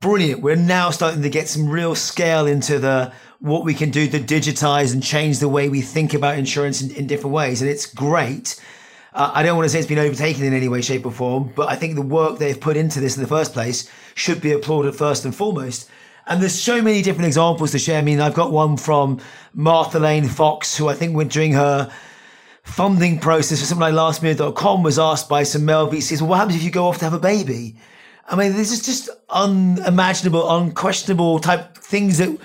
brilliant. 0.00 0.42
We're 0.42 0.56
now 0.56 0.90
starting 0.90 1.22
to 1.22 1.30
get 1.30 1.48
some 1.48 1.68
real 1.68 1.94
scale 1.94 2.46
into 2.46 2.78
the 2.78 3.12
what 3.40 3.64
we 3.64 3.74
can 3.74 3.90
do 3.90 4.08
to 4.08 4.18
digitize 4.18 4.92
and 4.92 5.02
change 5.02 5.38
the 5.38 5.48
way 5.48 5.68
we 5.68 5.82
think 5.82 6.14
about 6.14 6.38
insurance 6.38 6.80
in, 6.80 6.90
in 6.92 7.06
different 7.06 7.34
ways. 7.34 7.60
And 7.60 7.70
it's 7.70 7.86
great. 7.86 8.60
Uh, 9.12 9.30
I 9.34 9.42
don't 9.42 9.56
want 9.56 9.66
to 9.66 9.70
say 9.70 9.78
it's 9.78 9.88
been 9.88 9.98
overtaken 9.98 10.44
in 10.44 10.54
any 10.54 10.68
way, 10.68 10.80
shape, 10.82 11.06
or 11.06 11.12
form, 11.12 11.52
but 11.54 11.68
I 11.68 11.76
think 11.76 11.94
the 11.94 12.02
work 12.02 12.38
they've 12.38 12.60
put 12.60 12.76
into 12.76 13.00
this 13.00 13.16
in 13.16 13.22
the 13.22 13.28
first 13.28 13.52
place 13.52 13.90
should 14.14 14.40
be 14.40 14.52
applauded 14.52 14.94
first 14.94 15.24
and 15.24 15.34
foremost. 15.34 15.88
And 16.26 16.42
there's 16.42 16.60
so 16.60 16.82
many 16.82 17.02
different 17.02 17.26
examples 17.26 17.70
to 17.72 17.78
share. 17.78 17.98
I 17.98 18.02
mean, 18.02 18.20
I've 18.20 18.34
got 18.34 18.52
one 18.52 18.76
from 18.76 19.20
Martha 19.54 19.98
Lane 19.98 20.28
Fox, 20.28 20.76
who 20.76 20.88
I 20.88 20.94
think 20.94 21.14
went 21.14 21.32
during 21.32 21.52
her 21.52 21.90
funding 22.62 23.20
process 23.20 23.60
for 23.60 23.66
something 23.66 23.80
like 23.80 23.94
lastminute.com 23.94 24.82
was 24.82 24.98
asked 24.98 25.28
by 25.28 25.44
some 25.44 25.64
male 25.64 25.88
VCs, 25.88 26.20
well, 26.20 26.30
what 26.30 26.38
happens 26.38 26.56
if 26.56 26.64
you 26.64 26.70
go 26.70 26.88
off 26.88 26.98
to 26.98 27.04
have 27.04 27.14
a 27.14 27.18
baby? 27.18 27.76
I 28.28 28.36
mean, 28.36 28.52
this 28.54 28.72
is 28.72 28.84
just 28.84 29.08
unimaginable, 29.28 30.48
unquestionable 30.48 31.38
type 31.38 31.76
things 31.76 32.18
that 32.18 32.36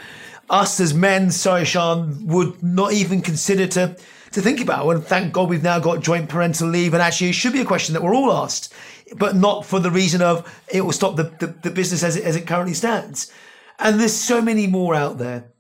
us 0.50 0.80
as 0.80 0.94
men, 0.94 1.32
sorry, 1.32 1.66
Sian, 1.66 2.28
would 2.28 2.62
not 2.62 2.94
even 2.94 3.22
consider 3.22 3.68
to 3.68 3.96
to 4.32 4.42
think 4.42 4.62
about. 4.62 4.88
And 4.90 5.04
thank 5.04 5.34
God 5.34 5.50
we've 5.50 5.64
now 5.64 5.80
got 5.80 6.02
joint 6.02 6.30
parental 6.30 6.68
leave. 6.68 6.94
And 6.94 7.02
actually, 7.02 7.30
it 7.30 7.34
should 7.34 7.54
be 7.54 7.62
a 7.62 7.66
question 7.66 7.94
that 7.94 8.02
we're 8.02 8.16
all 8.16 8.32
asked, 8.32 8.74
but 9.18 9.36
not 9.36 9.66
for 9.66 9.80
the 9.80 9.92
reason 9.92 10.22
of 10.22 10.50
it 10.70 10.82
will 10.82 10.94
stop 10.94 11.18
the, 11.18 11.24
the, 11.24 11.48
the 11.48 11.72
business 11.72 12.04
as 12.04 12.16
it, 12.16 12.24
as 12.24 12.36
it 12.36 12.48
currently 12.48 12.74
stands. 12.74 13.32
And 13.80 14.00
there's 14.00 14.16
so 14.16 14.42
many 14.42 14.68
more 14.68 14.96
out 14.96 15.18
there. 15.18 15.52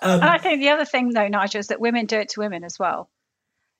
Um, 0.00 0.20
and 0.20 0.30
I 0.30 0.38
think 0.38 0.60
the 0.60 0.70
other 0.70 0.84
thing, 0.84 1.10
though, 1.10 1.28
Nigel, 1.28 1.58
is 1.58 1.68
that 1.68 1.80
women 1.80 2.06
do 2.06 2.18
it 2.18 2.30
to 2.30 2.40
women 2.40 2.64
as 2.64 2.78
well. 2.78 3.10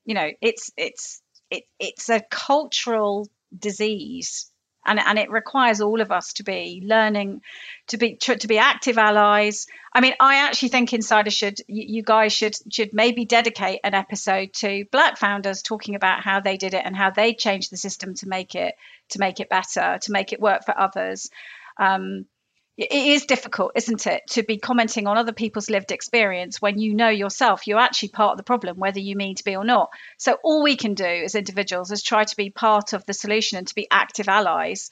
You 0.05 0.15
know, 0.15 0.31
it's 0.41 0.71
it's 0.77 1.21
it, 1.51 1.65
it's 1.79 2.09
a 2.09 2.21
cultural 2.31 3.29
disease 3.57 4.51
and 4.87 4.99
and 4.99 5.19
it 5.19 5.31
requires 5.31 5.81
all 5.81 6.01
of 6.01 6.11
us 6.11 6.33
to 6.35 6.43
be 6.43 6.83
learning 6.85 7.43
to 7.89 7.97
be 7.97 8.17
to, 8.17 8.37
to 8.37 8.47
be 8.47 8.59
active 8.59 8.99
allies. 8.99 9.67
I 9.93 10.01
mean 10.01 10.15
i 10.21 10.37
actually 10.47 10.69
think 10.69 10.93
insider 10.93 11.31
should 11.31 11.59
you, 11.67 11.85
you 11.97 12.03
guys 12.03 12.33
should 12.33 12.57
should 12.73 12.93
maybe 12.93 13.25
dedicate 13.25 13.81
an 13.85 13.95
episode 13.95 14.53
to 14.55 14.85
black 14.93 15.19
founders 15.19 15.63
talking 15.63 15.95
about 15.95 16.23
how 16.23 16.41
they 16.41 16.57
did 16.57 16.75
it 16.75 16.83
and 16.85 16.97
how 16.97 17.11
they 17.11 17.35
changed 17.35 17.71
the 17.71 17.77
system 17.77 18.15
to 18.15 18.29
make 18.29 18.55
it 18.55 18.75
to 19.11 19.19
make 19.19 19.41
it 19.41 19.49
better 19.49 19.99
to 20.03 20.13
make 20.13 20.33
it 20.33 20.41
work 20.41 20.65
for 20.65 20.79
others. 20.79 21.31
Um, 21.79 22.27
it 22.77 22.93
is 22.93 23.25
difficult, 23.25 23.73
isn't 23.75 24.07
it, 24.07 24.23
to 24.31 24.43
be 24.43 24.59
commenting 24.59 25.07
on 25.07 25.17
other 25.17 25.33
people's 25.33 25.71
lived 25.71 25.93
experience 25.93 26.61
when 26.61 26.79
you 26.79 26.95
know 26.95 27.09
yourself 27.09 27.67
you're 27.67 27.79
actually 27.79 28.11
part 28.11 28.33
of 28.33 28.37
the 28.37 28.43
problem, 28.43 28.77
whether 28.77 29.01
you 29.01 29.17
mean 29.17 29.35
to 29.37 29.45
be 29.45 29.57
or 29.57 29.65
not. 29.65 29.91
So, 30.19 30.37
all 30.43 30.63
we 30.63 30.77
can 30.77 30.95
do 30.95 31.05
as 31.05 31.35
individuals 31.35 31.91
is 31.91 32.03
try 32.03 32.25
to 32.25 32.37
be 32.37 32.51
part 32.51 32.93
of 32.93 33.07
the 33.07 33.15
solution 33.15 33.57
and 33.59 33.67
to 33.67 33.75
be 33.75 33.89
active 33.91 34.29
allies 34.29 34.91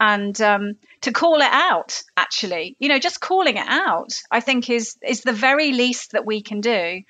and 0.00 0.40
um, 0.40 0.76
to 1.02 1.12
call 1.12 1.40
it 1.40 1.50
out 1.50 2.02
actually. 2.16 2.76
You 2.78 2.88
know 2.88 2.98
just 2.98 3.20
calling 3.20 3.56
it 3.56 3.66
out 3.68 4.12
i 4.30 4.40
think 4.40 4.70
is 4.70 4.96
is 5.06 5.22
the 5.22 5.32
very 5.32 5.72
least 5.72 6.12
that 6.12 6.26
we 6.26 6.42
can 6.42 6.60
do. 6.60 7.02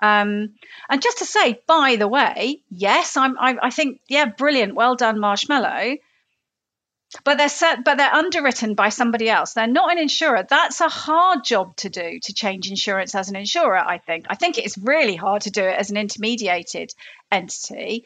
Um, 0.00 0.54
and 0.88 1.02
just 1.02 1.18
to 1.18 1.24
say 1.24 1.60
by 1.66 1.96
the 1.96 2.06
way 2.06 2.62
yes 2.70 3.16
i'm 3.16 3.36
I, 3.36 3.56
I 3.60 3.70
think 3.70 4.00
yeah 4.08 4.26
brilliant 4.26 4.76
well 4.76 4.94
done 4.94 5.18
marshmallow 5.18 5.96
but 7.24 7.38
they're 7.38 7.48
set, 7.48 7.84
but 7.84 7.96
they're 7.96 8.14
underwritten 8.14 8.74
by 8.74 8.90
somebody 8.90 9.30
else. 9.30 9.54
They're 9.54 9.66
not 9.66 9.92
an 9.92 9.98
insurer. 9.98 10.44
That's 10.48 10.80
a 10.80 10.88
hard 10.88 11.44
job 11.44 11.76
to 11.76 11.88
do 11.88 12.18
to 12.20 12.34
change 12.34 12.68
insurance 12.68 13.14
as 13.14 13.28
an 13.28 13.36
insurer. 13.36 13.78
I 13.78 13.98
think. 13.98 14.26
I 14.28 14.34
think 14.34 14.58
it's 14.58 14.76
really 14.76 15.16
hard 15.16 15.42
to 15.42 15.50
do 15.50 15.62
it 15.62 15.78
as 15.78 15.90
an 15.90 15.96
intermediated 15.96 16.94
entity. 17.32 18.04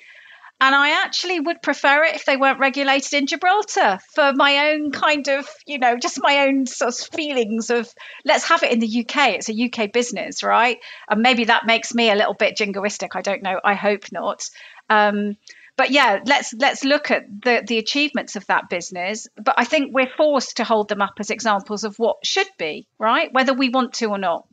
And 0.63 0.77
I 0.77 1.03
actually 1.05 1.41
would 1.41 1.61
prefer 1.61 2.05
it 2.05 2.15
if 2.15 2.25
they 2.25 2.37
weren't 2.37 2.61
regulated 2.61 3.15
in 3.15 3.27
Gibraltar 3.27 3.99
for 4.15 4.33
my 4.33 4.71
own 4.71 4.93
kind 4.93 5.27
of, 5.27 5.49
you 5.67 5.81
know, 5.81 5.97
just 5.97 6.23
my 6.23 6.47
own 6.47 6.67
sort 6.67 7.01
of 7.01 7.09
feelings 7.09 7.71
of 7.71 7.93
let's 8.25 8.45
have 8.45 8.63
it 8.63 8.71
in 8.71 8.79
the 8.79 9.01
UK. 9.01 9.31
It's 9.31 9.49
a 9.49 9.65
UK 9.65 9.93
business, 9.93 10.45
right? 10.45 10.79
And 11.11 11.21
maybe 11.21 11.47
that 11.47 11.67
makes 11.67 11.93
me 11.93 12.11
a 12.11 12.15
little 12.15 12.35
bit 12.35 12.57
jingoistic. 12.57 13.17
I 13.17 13.23
don't 13.23 13.43
know. 13.43 13.59
I 13.65 13.75
hope 13.75 14.13
not. 14.13 14.49
Um, 14.89 15.37
but 15.77 15.91
yeah, 15.91 16.21
let's 16.27 16.53
let's 16.55 16.85
look 16.85 17.11
at 17.11 17.25
the 17.43 17.63
the 17.67 17.79
achievements 17.79 18.37
of 18.37 18.47
that 18.47 18.69
business. 18.69 19.27
But 19.37 19.55
I 19.59 19.65
think 19.65 19.95
we're 19.95 20.11
forced 20.17 20.59
to 20.59 20.65
hold 20.65 20.89
them 20.89 21.03
up 21.03 21.15
as 21.19 21.31
examples 21.31 21.85
of 21.85 21.99
what 21.99 22.17
should 22.25 22.49
be, 22.59 22.87
right? 22.99 23.33
Whether 23.33 23.55
we 23.55 23.69
want 23.69 23.95
to 23.95 24.07
or 24.07 24.19
not. 24.19 24.47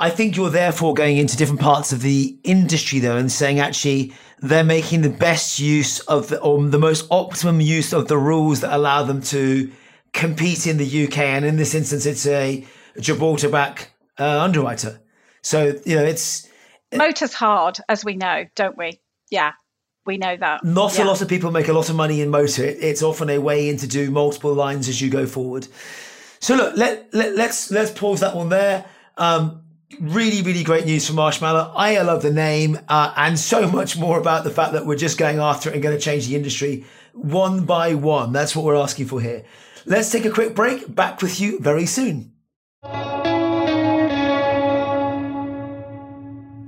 I 0.00 0.10
think 0.10 0.36
you're 0.36 0.50
therefore 0.50 0.94
going 0.94 1.16
into 1.16 1.36
different 1.36 1.60
parts 1.60 1.92
of 1.92 2.02
the 2.02 2.38
industry 2.44 3.00
though 3.00 3.16
and 3.16 3.32
saying 3.32 3.58
actually 3.58 4.12
they're 4.40 4.62
making 4.62 5.00
the 5.00 5.10
best 5.10 5.58
use 5.58 5.98
of 6.00 6.28
the, 6.28 6.40
or 6.40 6.62
the 6.62 6.78
most 6.78 7.06
optimum 7.10 7.60
use 7.60 7.92
of 7.92 8.06
the 8.06 8.16
rules 8.16 8.60
that 8.60 8.72
allow 8.72 9.02
them 9.02 9.20
to 9.22 9.72
compete 10.12 10.66
in 10.66 10.76
the 10.76 11.06
UK. 11.06 11.18
And 11.18 11.44
in 11.44 11.56
this 11.56 11.74
instance, 11.74 12.06
it's 12.06 12.26
a 12.26 12.64
Gibraltar 13.00 13.48
back 13.48 13.92
uh, 14.18 14.40
underwriter. 14.40 15.00
So, 15.42 15.80
you 15.84 15.96
know, 15.96 16.04
it's. 16.04 16.48
Motor's 16.94 17.34
hard, 17.34 17.78
as 17.88 18.04
we 18.04 18.14
know, 18.16 18.44
don't 18.54 18.78
we? 18.78 19.00
Yeah, 19.30 19.52
we 20.08 20.18
know 20.18 20.36
that. 20.36 20.64
Not 20.64 20.98
yeah. 20.98 21.04
a 21.04 21.06
lot 21.06 21.22
of 21.22 21.28
people 21.28 21.52
make 21.52 21.68
a 21.68 21.72
lot 21.72 21.88
of 21.88 21.94
money 21.94 22.20
in 22.20 22.30
motor. 22.30 22.64
It's 22.64 23.02
often 23.02 23.30
a 23.30 23.38
way 23.38 23.68
in 23.68 23.76
to 23.76 23.86
do 23.86 24.10
multiple 24.10 24.52
lines 24.54 24.88
as 24.88 25.00
you 25.00 25.10
go 25.10 25.26
forward. 25.26 25.68
So 26.40 26.56
look, 26.56 26.76
let, 26.76 27.12
let 27.14 27.36
let's 27.36 27.70
let's 27.70 27.92
pause 27.92 28.20
that 28.20 28.34
one 28.34 28.48
there. 28.48 28.86
Um, 29.16 29.62
really, 30.00 30.42
really 30.42 30.64
great 30.64 30.86
news 30.86 31.06
for 31.06 31.12
Marshmallow. 31.12 31.72
I 31.76 32.00
love 32.02 32.22
the 32.22 32.32
name 32.32 32.78
uh, 32.88 33.12
and 33.16 33.38
so 33.38 33.68
much 33.68 33.96
more 33.96 34.18
about 34.18 34.44
the 34.44 34.50
fact 34.50 34.72
that 34.72 34.86
we're 34.86 34.96
just 34.96 35.18
going 35.18 35.38
after 35.38 35.68
it 35.68 35.74
and 35.74 35.82
going 35.82 35.96
to 35.96 36.02
change 36.02 36.26
the 36.26 36.36
industry 36.36 36.84
one 37.12 37.64
by 37.64 37.94
one. 37.94 38.32
That's 38.32 38.56
what 38.56 38.64
we're 38.64 38.76
asking 38.76 39.06
for 39.06 39.20
here. 39.20 39.44
Let's 39.86 40.10
take 40.10 40.24
a 40.24 40.30
quick 40.30 40.54
break. 40.54 40.94
Back 40.94 41.20
with 41.20 41.40
you 41.40 41.58
very 41.60 41.86
soon. 41.86 42.32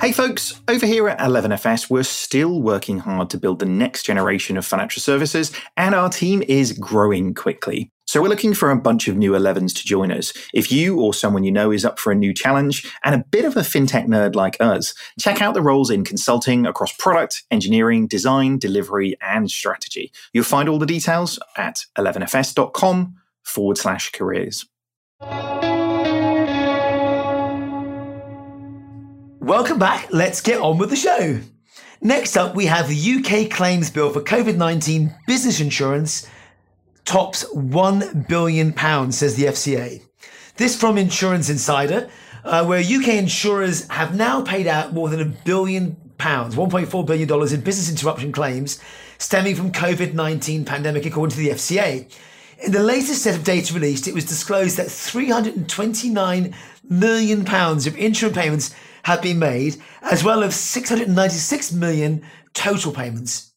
Hey 0.01 0.13
folks, 0.13 0.59
over 0.67 0.87
here 0.87 1.09
at 1.09 1.19
11FS, 1.19 1.91
we're 1.91 2.05
still 2.05 2.63
working 2.63 3.01
hard 3.01 3.29
to 3.31 3.39
build 3.39 3.59
the 3.59 3.67
next 3.67 4.05
generation 4.05 4.57
of 4.57 4.65
financial 4.65 5.03
services, 5.03 5.53
and 5.77 5.95
our 5.95 6.09
team 6.09 6.43
is 6.49 6.73
growing 6.73 7.35
quickly. 7.35 7.93
So 8.07 8.23
we're 8.23 8.29
looking 8.29 8.55
for 8.55 8.71
a 8.71 8.81
bunch 8.81 9.09
of 9.09 9.19
new 9.19 9.33
11s 9.33 9.77
to 9.77 9.85
join 9.85 10.11
us. 10.11 10.33
If 10.55 10.73
you 10.73 10.99
or 10.99 11.13
someone 11.13 11.45
you 11.45 11.53
know 11.53 11.71
is 11.71 11.85
up 11.85 11.99
for 11.99 12.13
a 12.13 12.15
new 12.15 12.33
challenge 12.33 12.91
and 13.05 13.15
a 13.15 13.25
bit 13.31 13.45
of 13.45 13.59
a 13.59 13.61
fintech 13.61 14.07
nerd 14.07 14.35
like 14.35 14.57
us, 14.59 14.95
check 15.19 15.43
out 15.43 15.53
the 15.53 15.61
roles 15.61 15.91
in 15.91 16.03
consulting 16.03 16.65
across 16.65 16.93
product, 16.97 17.43
engineering, 17.51 18.07
design, 18.07 18.59
delivery, 18.59 19.19
and 19.21 19.51
strategy. 19.51 20.13
You'll 20.33 20.45
find 20.45 20.67
all 20.67 20.79
the 20.79 20.87
details 20.87 21.39
at 21.59 21.85
11fs.com 21.99 23.17
forward 23.43 23.77
slash 23.77 24.13
careers. 24.13 24.65
Welcome 29.41 29.79
back. 29.79 30.13
Let's 30.13 30.43
get 30.43 30.61
on 30.61 30.77
with 30.77 30.91
the 30.91 30.97
show. 30.97 31.41
Next 32.03 32.37
up, 32.37 32.55
we 32.55 32.67
have 32.67 32.91
the 32.91 32.95
UK 32.95 33.51
claims 33.51 33.89
bill 33.89 34.13
for 34.13 34.21
COVID 34.21 34.59
19 34.59 35.15
business 35.27 35.61
insurance 35.61 36.29
tops 37.07 37.47
£1 37.55 38.29
billion, 38.29 38.75
says 39.11 39.37
the 39.37 39.45
FCA. 39.45 40.03
This 40.57 40.79
from 40.79 40.99
Insurance 40.99 41.49
Insider, 41.49 42.11
uh, 42.45 42.67
where 42.67 42.81
UK 42.81 43.15
insurers 43.15 43.89
have 43.89 44.15
now 44.15 44.43
paid 44.43 44.67
out 44.67 44.93
more 44.93 45.09
than 45.09 45.23
a 45.23 45.25
billion 45.25 45.97
pounds, 46.19 46.55
$1.4 46.55 47.07
billion 47.07 47.55
in 47.55 47.61
business 47.63 47.91
interruption 47.91 48.33
claims 48.33 48.79
stemming 49.17 49.55
from 49.55 49.73
COVID-19 49.73 50.67
pandemic, 50.67 51.07
according 51.07 51.35
to 51.35 51.39
the 51.39 51.49
FCA. 51.49 52.15
In 52.63 52.73
the 52.73 52.83
latest 52.83 53.23
set 53.23 53.37
of 53.37 53.45
data 53.45 53.73
released, 53.73 54.07
it 54.07 54.13
was 54.13 54.27
disclosed 54.27 54.77
that 54.77 54.91
329 54.91 56.55
million 56.91 57.45
pounds 57.47 57.87
of 57.87 57.97
insurance 57.97 58.37
payments 58.37 58.75
have 59.05 59.23
been 59.23 59.39
made, 59.39 59.77
as 60.03 60.25
well 60.25 60.43
as 60.43 60.57
696 60.57 61.73
million 61.73 62.23
total 62.53 62.93
payments. 62.93 63.53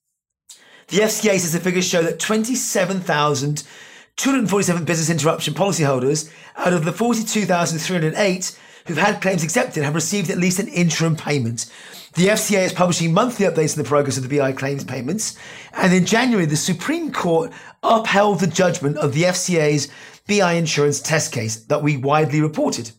The 0.87 0.99
FCA 0.99 1.37
says 1.39 1.51
the 1.53 1.59
figures 1.59 1.87
show 1.87 2.03
that 2.03 2.19
27,247 2.19 4.85
business 4.85 5.09
interruption 5.09 5.53
policyholders 5.53 6.31
out 6.57 6.73
of 6.73 6.85
the 6.85 6.91
42,308 6.91 8.59
who've 8.85 8.97
had 8.97 9.21
claims 9.21 9.43
accepted 9.43 9.83
have 9.83 9.95
received 9.95 10.29
at 10.29 10.37
least 10.37 10.59
an 10.59 10.67
interim 10.67 11.15
payment. 11.15 11.71
The 12.15 12.27
FCA 12.27 12.65
is 12.65 12.73
publishing 12.73 13.13
monthly 13.13 13.47
updates 13.47 13.75
on 13.75 13.83
the 13.83 13.89
progress 13.89 14.17
of 14.17 14.27
the 14.27 14.37
BI 14.37 14.51
claims 14.51 14.83
payments. 14.83 15.37
And 15.73 15.93
in 15.93 16.05
January, 16.05 16.45
the 16.45 16.55
Supreme 16.55 17.11
Court 17.11 17.51
upheld 17.81 18.39
the 18.39 18.47
judgment 18.47 18.97
of 18.97 19.13
the 19.13 19.23
FCA's 19.23 19.87
BI 20.27 20.53
insurance 20.53 21.01
test 21.01 21.31
case 21.31 21.55
that 21.65 21.81
we 21.81 21.97
widely 21.97 22.39
reported. 22.39 22.91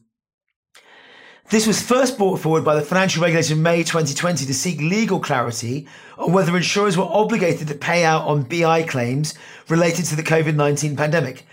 This 1.51 1.67
was 1.67 1.83
first 1.83 2.17
brought 2.17 2.41
forward 2.41 2.65
by 2.65 2.75
the 2.75 2.81
financial 2.81 3.23
regulator 3.23 3.53
in 3.53 3.63
May 3.63 3.83
2020 3.83 4.47
to 4.47 4.55
seek 4.55 4.81
legal 4.81 5.21
clarity 5.21 5.87
on 6.17 6.33
whether 6.33 6.57
insurers 6.57 6.97
were 6.97 7.05
obligated 7.05 7.69
to 7.69 7.75
pay 7.75 8.03
out 8.03 8.27
on 8.27 8.45
BI 8.45 8.83
claims 8.85 9.35
related 9.69 10.07
to 10.07 10.17
the 10.17 10.23
COVID 10.23 10.55
19 10.55 10.97
pandemic. 10.97 11.45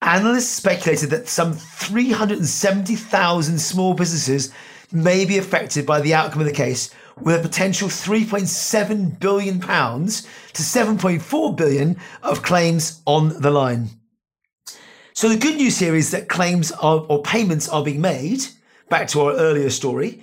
Analysts 0.00 0.50
speculated 0.50 1.10
that 1.10 1.26
some 1.26 1.54
370,000 1.54 3.58
small 3.58 3.94
businesses 3.94 4.52
may 4.92 5.24
be 5.24 5.38
affected 5.38 5.84
by 5.84 6.00
the 6.00 6.14
outcome 6.14 6.42
of 6.42 6.46
the 6.46 6.52
case, 6.52 6.94
with 7.20 7.40
a 7.40 7.42
potential 7.42 7.88
3.7 7.88 9.18
billion 9.18 9.58
pounds 9.58 10.22
to 10.52 10.62
7.4 10.62 11.56
billion 11.56 11.96
of 12.22 12.44
claims 12.44 13.02
on 13.06 13.40
the 13.40 13.50
line. 13.50 13.90
So 15.14 15.28
the 15.28 15.36
good 15.36 15.56
news 15.56 15.80
here 15.80 15.96
is 15.96 16.12
that 16.12 16.28
claims 16.28 16.70
are, 16.70 17.00
or 17.08 17.22
payments 17.22 17.68
are 17.68 17.82
being 17.82 18.00
made 18.00 18.46
back 18.88 19.08
to 19.08 19.22
our 19.22 19.32
earlier 19.32 19.70
story. 19.70 20.22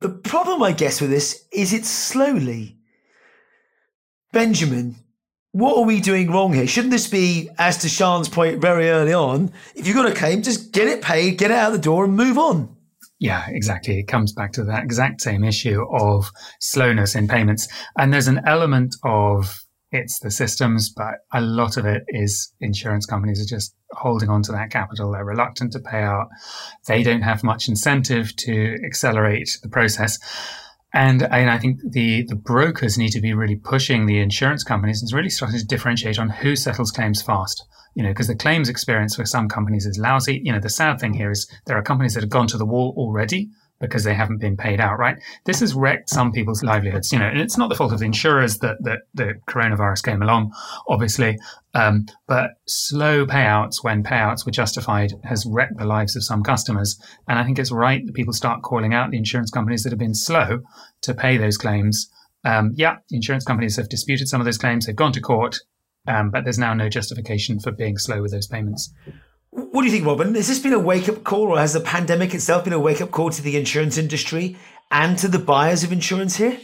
The 0.00 0.08
problem, 0.08 0.62
I 0.62 0.72
guess, 0.72 1.00
with 1.00 1.10
this 1.10 1.46
is 1.52 1.72
it's 1.72 1.88
slowly. 1.88 2.76
Benjamin, 4.32 4.96
what 5.52 5.78
are 5.78 5.84
we 5.84 6.00
doing 6.00 6.30
wrong 6.30 6.52
here? 6.52 6.66
Shouldn't 6.66 6.90
this 6.90 7.06
be, 7.06 7.48
as 7.58 7.78
to 7.78 7.88
Sian's 7.88 8.28
point 8.28 8.60
very 8.60 8.90
early 8.90 9.12
on, 9.12 9.52
if 9.74 9.86
you've 9.86 9.96
got 9.96 10.10
a 10.10 10.14
claim, 10.14 10.42
just 10.42 10.72
get 10.72 10.88
it 10.88 11.00
paid, 11.00 11.38
get 11.38 11.50
it 11.50 11.56
out 11.56 11.72
the 11.72 11.78
door, 11.78 12.04
and 12.04 12.16
move 12.16 12.36
on? 12.36 12.76
Yeah, 13.20 13.44
exactly. 13.48 13.98
It 13.98 14.08
comes 14.08 14.32
back 14.32 14.52
to 14.52 14.64
that 14.64 14.82
exact 14.82 15.20
same 15.22 15.44
issue 15.44 15.82
of 15.90 16.30
slowness 16.60 17.14
in 17.14 17.28
payments. 17.28 17.68
And 17.96 18.12
there's 18.12 18.28
an 18.28 18.42
element 18.46 18.96
of 19.04 19.63
it's 19.94 20.18
the 20.18 20.30
systems, 20.30 20.90
but 20.90 21.14
a 21.32 21.40
lot 21.40 21.76
of 21.76 21.86
it 21.86 22.02
is 22.08 22.52
insurance 22.60 23.06
companies 23.06 23.40
are 23.40 23.56
just 23.56 23.74
holding 23.92 24.28
on 24.28 24.42
to 24.42 24.52
that 24.52 24.70
capital. 24.70 25.12
They're 25.12 25.24
reluctant 25.24 25.72
to 25.72 25.78
pay 25.78 26.02
out. 26.02 26.28
They 26.86 27.02
don't 27.02 27.22
have 27.22 27.44
much 27.44 27.68
incentive 27.68 28.34
to 28.36 28.76
accelerate 28.84 29.58
the 29.62 29.68
process. 29.68 30.18
And, 30.92 31.22
and 31.22 31.50
I 31.50 31.58
think 31.58 31.80
the, 31.88 32.24
the 32.24 32.34
brokers 32.34 32.98
need 32.98 33.10
to 33.10 33.20
be 33.20 33.34
really 33.34 33.56
pushing 33.56 34.06
the 34.06 34.18
insurance 34.18 34.64
companies 34.64 35.00
and 35.00 35.12
really 35.12 35.30
starting 35.30 35.58
to 35.58 35.66
differentiate 35.66 36.18
on 36.18 36.28
who 36.28 36.56
settles 36.56 36.90
claims 36.90 37.22
fast. 37.22 37.64
You 37.94 38.02
know, 38.02 38.10
because 38.10 38.26
the 38.26 38.34
claims 38.34 38.68
experience 38.68 39.14
for 39.14 39.24
some 39.24 39.48
companies 39.48 39.86
is 39.86 39.98
lousy. 39.98 40.40
You 40.42 40.52
know, 40.52 40.58
the 40.58 40.68
sad 40.68 40.98
thing 40.98 41.14
here 41.14 41.30
is 41.30 41.48
there 41.66 41.78
are 41.78 41.82
companies 41.82 42.14
that 42.14 42.24
have 42.24 42.30
gone 42.30 42.48
to 42.48 42.58
the 42.58 42.66
wall 42.66 42.92
already 42.96 43.50
because 43.80 44.04
they 44.04 44.14
haven't 44.14 44.38
been 44.38 44.56
paid 44.56 44.80
out, 44.80 44.98
right? 44.98 45.16
This 45.44 45.60
has 45.60 45.74
wrecked 45.74 46.08
some 46.08 46.32
people's 46.32 46.62
livelihoods, 46.62 47.12
you 47.12 47.18
know, 47.18 47.26
and 47.26 47.40
it's 47.40 47.58
not 47.58 47.68
the 47.68 47.74
fault 47.74 47.92
of 47.92 47.98
the 47.98 48.04
insurers 48.04 48.58
that, 48.58 48.76
that 48.82 49.00
the 49.14 49.34
coronavirus 49.48 50.04
came 50.04 50.22
along, 50.22 50.52
obviously. 50.88 51.38
Um, 51.74 52.06
but 52.26 52.50
slow 52.66 53.26
payouts 53.26 53.82
when 53.82 54.04
payouts 54.04 54.46
were 54.46 54.52
justified 54.52 55.12
has 55.24 55.44
wrecked 55.46 55.78
the 55.78 55.84
lives 55.84 56.14
of 56.16 56.24
some 56.24 56.42
customers. 56.42 56.98
And 57.28 57.38
I 57.38 57.44
think 57.44 57.58
it's 57.58 57.72
right 57.72 58.04
that 58.04 58.14
people 58.14 58.32
start 58.32 58.62
calling 58.62 58.94
out 58.94 59.10
the 59.10 59.18
insurance 59.18 59.50
companies 59.50 59.82
that 59.82 59.90
have 59.90 59.98
been 59.98 60.14
slow 60.14 60.60
to 61.02 61.14
pay 61.14 61.36
those 61.36 61.56
claims. 61.56 62.08
Um, 62.44 62.72
yeah, 62.76 62.96
insurance 63.10 63.44
companies 63.44 63.76
have 63.76 63.88
disputed 63.88 64.28
some 64.28 64.40
of 64.40 64.44
those 64.44 64.58
claims. 64.58 64.86
They've 64.86 64.94
gone 64.94 65.12
to 65.12 65.20
court, 65.20 65.56
um, 66.06 66.30
but 66.30 66.44
there's 66.44 66.58
now 66.58 66.74
no 66.74 66.88
justification 66.88 67.58
for 67.58 67.72
being 67.72 67.98
slow 67.98 68.22
with 68.22 68.32
those 68.32 68.46
payments. 68.46 68.92
What 69.54 69.82
do 69.82 69.86
you 69.86 69.92
think, 69.92 70.04
Robin? 70.04 70.34
Has 70.34 70.48
this 70.48 70.58
been 70.58 70.72
a 70.72 70.80
wake 70.80 71.08
up 71.08 71.22
call, 71.22 71.52
or 71.52 71.58
has 71.58 71.74
the 71.74 71.80
pandemic 71.80 72.34
itself 72.34 72.64
been 72.64 72.72
a 72.72 72.78
wake 72.80 73.00
up 73.00 73.12
call 73.12 73.30
to 73.30 73.40
the 73.40 73.56
insurance 73.56 73.96
industry 73.96 74.56
and 74.90 75.16
to 75.18 75.28
the 75.28 75.38
buyers 75.38 75.84
of 75.84 75.92
insurance 75.92 76.34
here? 76.34 76.58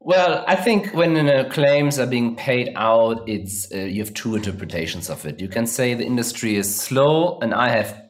Well, 0.00 0.44
I 0.46 0.54
think 0.54 0.92
when 0.92 1.16
uh, 1.16 1.48
claims 1.50 1.98
are 1.98 2.06
being 2.06 2.36
paid 2.36 2.74
out, 2.76 3.26
it's 3.26 3.72
uh, 3.72 3.78
you 3.78 4.02
have 4.02 4.12
two 4.12 4.36
interpretations 4.36 5.08
of 5.08 5.24
it. 5.24 5.40
You 5.40 5.48
can 5.48 5.66
say 5.66 5.94
the 5.94 6.04
industry 6.04 6.56
is 6.56 6.74
slow, 6.74 7.38
and 7.40 7.54
I 7.54 7.70
have 7.70 8.02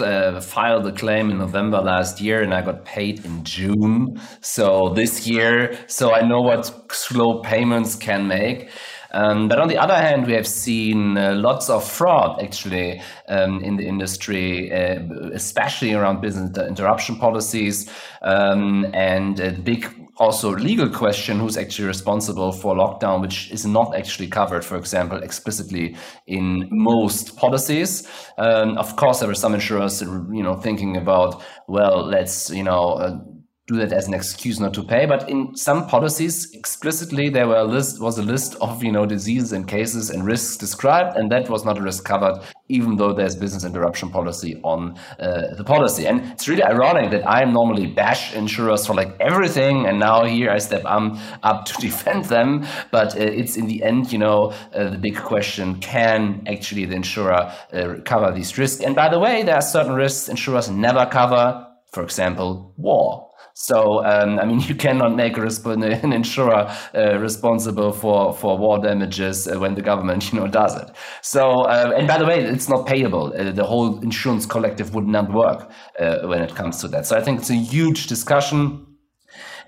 uh, 0.00 0.40
filed 0.40 0.82
the 0.82 0.90
claim 0.90 1.30
in 1.30 1.38
November 1.38 1.80
last 1.80 2.20
year, 2.20 2.42
and 2.42 2.52
I 2.52 2.62
got 2.62 2.84
paid 2.84 3.24
in 3.24 3.44
June. 3.44 4.20
So 4.40 4.94
this 4.96 5.28
year, 5.28 5.78
so 5.86 6.12
I 6.12 6.22
know 6.22 6.40
what 6.40 6.90
slow 6.90 7.40
payments 7.42 7.94
can 7.94 8.26
make. 8.26 8.68
Um, 9.12 9.48
but 9.48 9.58
on 9.58 9.68
the 9.68 9.78
other 9.78 9.96
hand, 9.96 10.26
we 10.26 10.32
have 10.34 10.46
seen 10.46 11.16
uh, 11.16 11.34
lots 11.34 11.70
of 11.70 11.88
fraud 11.88 12.42
actually 12.42 13.00
um, 13.28 13.62
in 13.62 13.76
the 13.76 13.86
industry, 13.86 14.72
uh, 14.72 15.00
especially 15.32 15.94
around 15.94 16.20
business 16.20 16.56
interruption 16.58 17.16
policies 17.16 17.90
um, 18.22 18.86
and 18.92 19.40
a 19.40 19.52
big 19.52 19.86
also 20.18 20.54
legal 20.56 20.88
question 20.88 21.38
who's 21.38 21.56
actually 21.56 21.86
responsible 21.86 22.50
for 22.50 22.74
lockdown, 22.74 23.20
which 23.20 23.50
is 23.50 23.66
not 23.66 23.94
actually 23.94 24.26
covered, 24.26 24.64
for 24.64 24.76
example, 24.76 25.22
explicitly 25.22 25.94
in 26.26 26.66
most 26.70 27.36
policies. 27.36 28.08
Um, 28.38 28.78
of 28.78 28.96
course, 28.96 29.20
there 29.20 29.30
are 29.30 29.34
some 29.34 29.54
insurers, 29.54 30.00
you 30.00 30.42
know, 30.42 30.54
thinking 30.54 30.96
about, 30.96 31.42
well, 31.68 32.06
let's, 32.06 32.50
you 32.50 32.62
know, 32.62 32.92
uh, 32.94 33.18
do 33.66 33.76
that 33.76 33.92
as 33.92 34.06
an 34.06 34.14
excuse 34.14 34.60
not 34.60 34.72
to 34.74 34.82
pay. 34.82 35.06
But 35.06 35.28
in 35.28 35.56
some 35.56 35.88
policies, 35.88 36.52
explicitly, 36.52 37.28
there 37.28 37.48
were 37.48 37.56
a 37.56 37.64
list 37.64 38.00
was 38.00 38.16
a 38.18 38.22
list 38.22 38.54
of 38.60 38.82
you 38.82 38.92
know 38.92 39.06
diseases 39.06 39.52
and 39.52 39.66
cases 39.66 40.10
and 40.10 40.24
risks 40.24 40.56
described, 40.56 41.16
and 41.16 41.30
that 41.32 41.50
was 41.50 41.64
not 41.64 41.78
a 41.78 41.82
risk 41.82 42.04
covered, 42.04 42.40
even 42.68 42.96
though 42.96 43.12
there's 43.12 43.34
business 43.34 43.64
interruption 43.64 44.10
policy 44.10 44.60
on 44.62 44.96
uh, 45.18 45.54
the 45.56 45.64
policy. 45.64 46.06
And 46.06 46.20
it's 46.32 46.46
really 46.46 46.62
ironic 46.62 47.10
that 47.10 47.28
I 47.28 47.44
normally 47.44 47.86
bash 47.86 48.34
insurers 48.34 48.86
for 48.86 48.94
like 48.94 49.16
everything, 49.18 49.86
and 49.86 49.98
now 49.98 50.24
here 50.24 50.50
I 50.50 50.58
step 50.58 50.84
um, 50.84 51.18
up 51.42 51.64
to 51.64 51.74
defend 51.80 52.26
them. 52.26 52.64
But 52.92 53.16
uh, 53.16 53.20
it's 53.20 53.56
in 53.56 53.66
the 53.66 53.82
end, 53.82 54.12
you 54.12 54.18
know, 54.18 54.52
uh, 54.74 54.90
the 54.90 54.98
big 54.98 55.16
question: 55.16 55.80
Can 55.80 56.44
actually 56.46 56.84
the 56.84 56.94
insurer 56.94 57.52
uh, 57.72 57.96
cover 58.04 58.32
these 58.32 58.56
risks? 58.56 58.80
And 58.80 58.94
by 58.94 59.08
the 59.08 59.18
way, 59.18 59.42
there 59.42 59.56
are 59.56 59.62
certain 59.62 59.94
risks 59.94 60.28
insurers 60.28 60.70
never 60.70 61.04
cover. 61.06 61.66
For 61.92 62.02
example, 62.02 62.74
war 62.76 63.26
so, 63.58 64.04
um, 64.04 64.38
I 64.38 64.44
mean, 64.44 64.60
you 64.68 64.74
cannot 64.74 65.16
make 65.16 65.38
an 65.38 66.12
insurer 66.12 66.70
uh, 66.94 67.18
responsible 67.18 67.90
for, 67.92 68.34
for 68.34 68.58
war 68.58 68.78
damages 68.78 69.48
uh, 69.48 69.58
when 69.58 69.74
the 69.74 69.80
government, 69.80 70.30
you 70.32 70.38
know, 70.38 70.46
does 70.46 70.76
it. 70.76 70.90
So, 71.22 71.62
uh, 71.62 71.92
and 71.96 72.06
by 72.06 72.18
the 72.18 72.26
way, 72.26 72.38
it's 72.44 72.68
not 72.68 72.86
payable. 72.86 73.32
Uh, 73.34 73.52
the 73.52 73.64
whole 73.64 73.98
insurance 74.00 74.44
collective 74.44 74.94
would 74.94 75.06
not 75.06 75.32
work 75.32 75.70
uh, 75.98 76.18
when 76.26 76.42
it 76.42 76.54
comes 76.54 76.80
to 76.82 76.88
that. 76.88 77.06
So, 77.06 77.16
I 77.16 77.22
think 77.22 77.40
it's 77.40 77.50
a 77.50 77.54
huge 77.54 78.08
discussion 78.08 78.85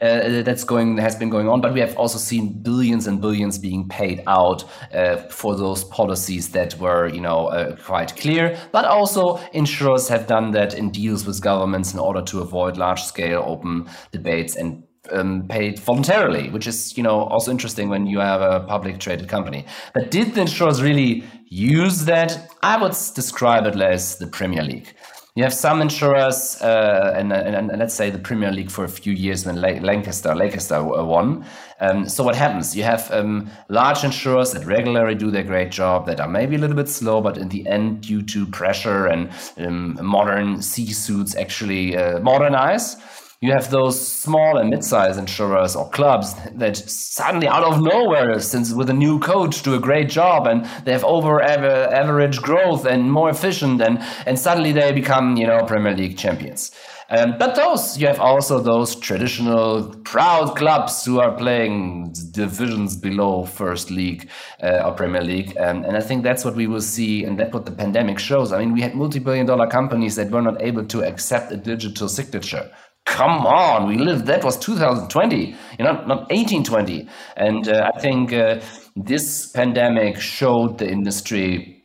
uh, 0.00 0.42
that's 0.42 0.64
going 0.64 0.98
has 0.98 1.16
been 1.16 1.30
going 1.30 1.48
on. 1.48 1.60
But 1.60 1.74
we 1.74 1.80
have 1.80 1.96
also 1.96 2.18
seen 2.18 2.62
billions 2.62 3.06
and 3.06 3.20
billions 3.20 3.58
being 3.58 3.88
paid 3.88 4.22
out 4.26 4.64
uh, 4.92 5.16
for 5.30 5.56
those 5.56 5.84
policies 5.84 6.50
that 6.50 6.78
were, 6.78 7.08
you 7.08 7.20
know, 7.20 7.46
uh, 7.46 7.76
quite 7.76 8.16
clear. 8.16 8.58
But 8.72 8.84
also 8.84 9.38
insurers 9.52 10.08
have 10.08 10.26
done 10.26 10.52
that 10.52 10.74
in 10.74 10.90
deals 10.90 11.26
with 11.26 11.42
governments 11.42 11.92
in 11.92 11.98
order 11.98 12.22
to 12.22 12.40
avoid 12.40 12.76
large-scale 12.76 13.42
open 13.46 13.88
debates 14.12 14.56
and 14.56 14.84
um, 15.12 15.46
paid 15.48 15.78
voluntarily, 15.78 16.50
which 16.50 16.66
is 16.66 16.96
you 16.96 17.02
know 17.02 17.24
also 17.24 17.50
interesting 17.50 17.88
when 17.88 18.06
you 18.06 18.18
have 18.18 18.40
a 18.40 18.60
public 18.60 18.98
traded 18.98 19.28
company. 19.28 19.64
But 19.94 20.10
did 20.10 20.34
the 20.34 20.42
insurers 20.42 20.82
really 20.82 21.24
use 21.46 22.04
that? 22.04 22.50
I 22.62 22.80
would 22.80 22.96
describe 23.14 23.66
it 23.66 23.80
as 23.80 24.18
the 24.18 24.26
Premier 24.26 24.62
League. 24.62 24.94
You 25.38 25.44
have 25.44 25.54
some 25.54 25.80
insurers, 25.80 26.60
uh, 26.60 27.12
and, 27.14 27.32
and, 27.32 27.70
and, 27.70 27.78
let's 27.78 27.94
say 27.94 28.10
the 28.10 28.18
Premier 28.18 28.50
League 28.50 28.72
for 28.72 28.82
a 28.82 28.88
few 28.88 29.12
years 29.12 29.46
when 29.46 29.60
Lancaster, 29.60 30.34
Lancaster 30.34 30.82
won. 30.82 31.44
Um, 31.78 32.08
so 32.08 32.24
what 32.24 32.34
happens? 32.34 32.76
You 32.76 32.82
have 32.82 33.08
um, 33.12 33.48
large 33.68 34.02
insurers 34.02 34.50
that 34.50 34.66
regularly 34.66 35.14
do 35.14 35.30
their 35.30 35.44
great 35.44 35.70
job, 35.70 36.06
that 36.06 36.18
are 36.18 36.26
maybe 36.26 36.56
a 36.56 36.58
little 36.58 36.74
bit 36.74 36.88
slow, 36.88 37.20
but 37.20 37.38
in 37.38 37.50
the 37.50 37.64
end, 37.68 38.00
due 38.00 38.20
to 38.22 38.46
pressure 38.46 39.06
and 39.06 39.30
um, 39.58 39.96
modern 40.04 40.60
C 40.60 40.86
suits, 40.92 41.36
actually 41.36 41.96
uh, 41.96 42.18
modernize 42.18 42.96
you 43.40 43.52
have 43.52 43.70
those 43.70 43.96
small 44.08 44.58
and 44.58 44.68
mid-sized 44.68 45.16
insurers 45.16 45.76
or 45.76 45.88
clubs 45.90 46.34
that 46.56 46.76
suddenly 46.76 47.46
out 47.46 47.62
of 47.62 47.80
nowhere 47.80 48.40
since 48.40 48.72
with 48.72 48.90
a 48.90 48.92
new 48.92 49.20
coach 49.20 49.62
do 49.62 49.74
a 49.74 49.78
great 49.78 50.08
job 50.08 50.48
and 50.48 50.64
they 50.84 50.90
have 50.90 51.04
over 51.04 51.40
average 51.40 52.42
growth 52.42 52.84
and 52.84 53.12
more 53.12 53.30
efficient 53.30 53.80
and 53.80 54.00
and 54.26 54.36
suddenly 54.40 54.72
they 54.72 54.90
become 54.90 55.36
you 55.36 55.46
know 55.46 55.64
premier 55.64 55.94
league 55.94 56.18
champions. 56.18 56.72
Um, 57.10 57.36
but 57.38 57.54
those 57.54 57.96
you 57.96 58.08
have 58.08 58.20
also 58.20 58.58
those 58.58 58.96
traditional 58.96 59.94
proud 60.04 60.56
clubs 60.56 61.04
who 61.04 61.20
are 61.20 61.34
playing 61.36 62.12
divisions 62.32 62.96
below 62.96 63.44
first 63.44 63.90
league 63.90 64.28
uh, 64.62 64.82
or 64.84 64.92
premier 64.92 65.22
league. 65.22 65.56
Um, 65.58 65.84
and 65.84 65.96
i 65.96 66.00
think 66.00 66.24
that's 66.24 66.44
what 66.44 66.56
we 66.56 66.66
will 66.66 66.82
see 66.82 67.24
and 67.24 67.38
that's 67.38 67.54
what 67.54 67.66
the 67.66 67.72
pandemic 67.72 68.18
shows. 68.18 68.52
I 68.52 68.58
mean 68.58 68.72
we 68.72 68.80
had 68.80 68.96
multi-billion 68.96 69.46
dollar 69.46 69.68
companies 69.68 70.16
that 70.16 70.28
were 70.32 70.42
not 70.42 70.60
able 70.60 70.84
to 70.86 71.04
accept 71.04 71.52
a 71.52 71.56
digital 71.56 72.08
signature 72.08 72.68
come 73.08 73.46
on, 73.46 73.88
we 73.88 73.96
lived, 73.96 74.26
that 74.26 74.44
was 74.44 74.58
2020, 74.58 75.36
you 75.36 75.84
know, 75.84 75.92
not 76.06 76.30
1820. 76.30 77.08
And 77.36 77.68
uh, 77.68 77.90
I 77.94 77.98
think 78.00 78.32
uh, 78.32 78.60
this 78.96 79.50
pandemic 79.50 80.20
showed 80.20 80.78
the 80.78 80.88
industry 80.88 81.84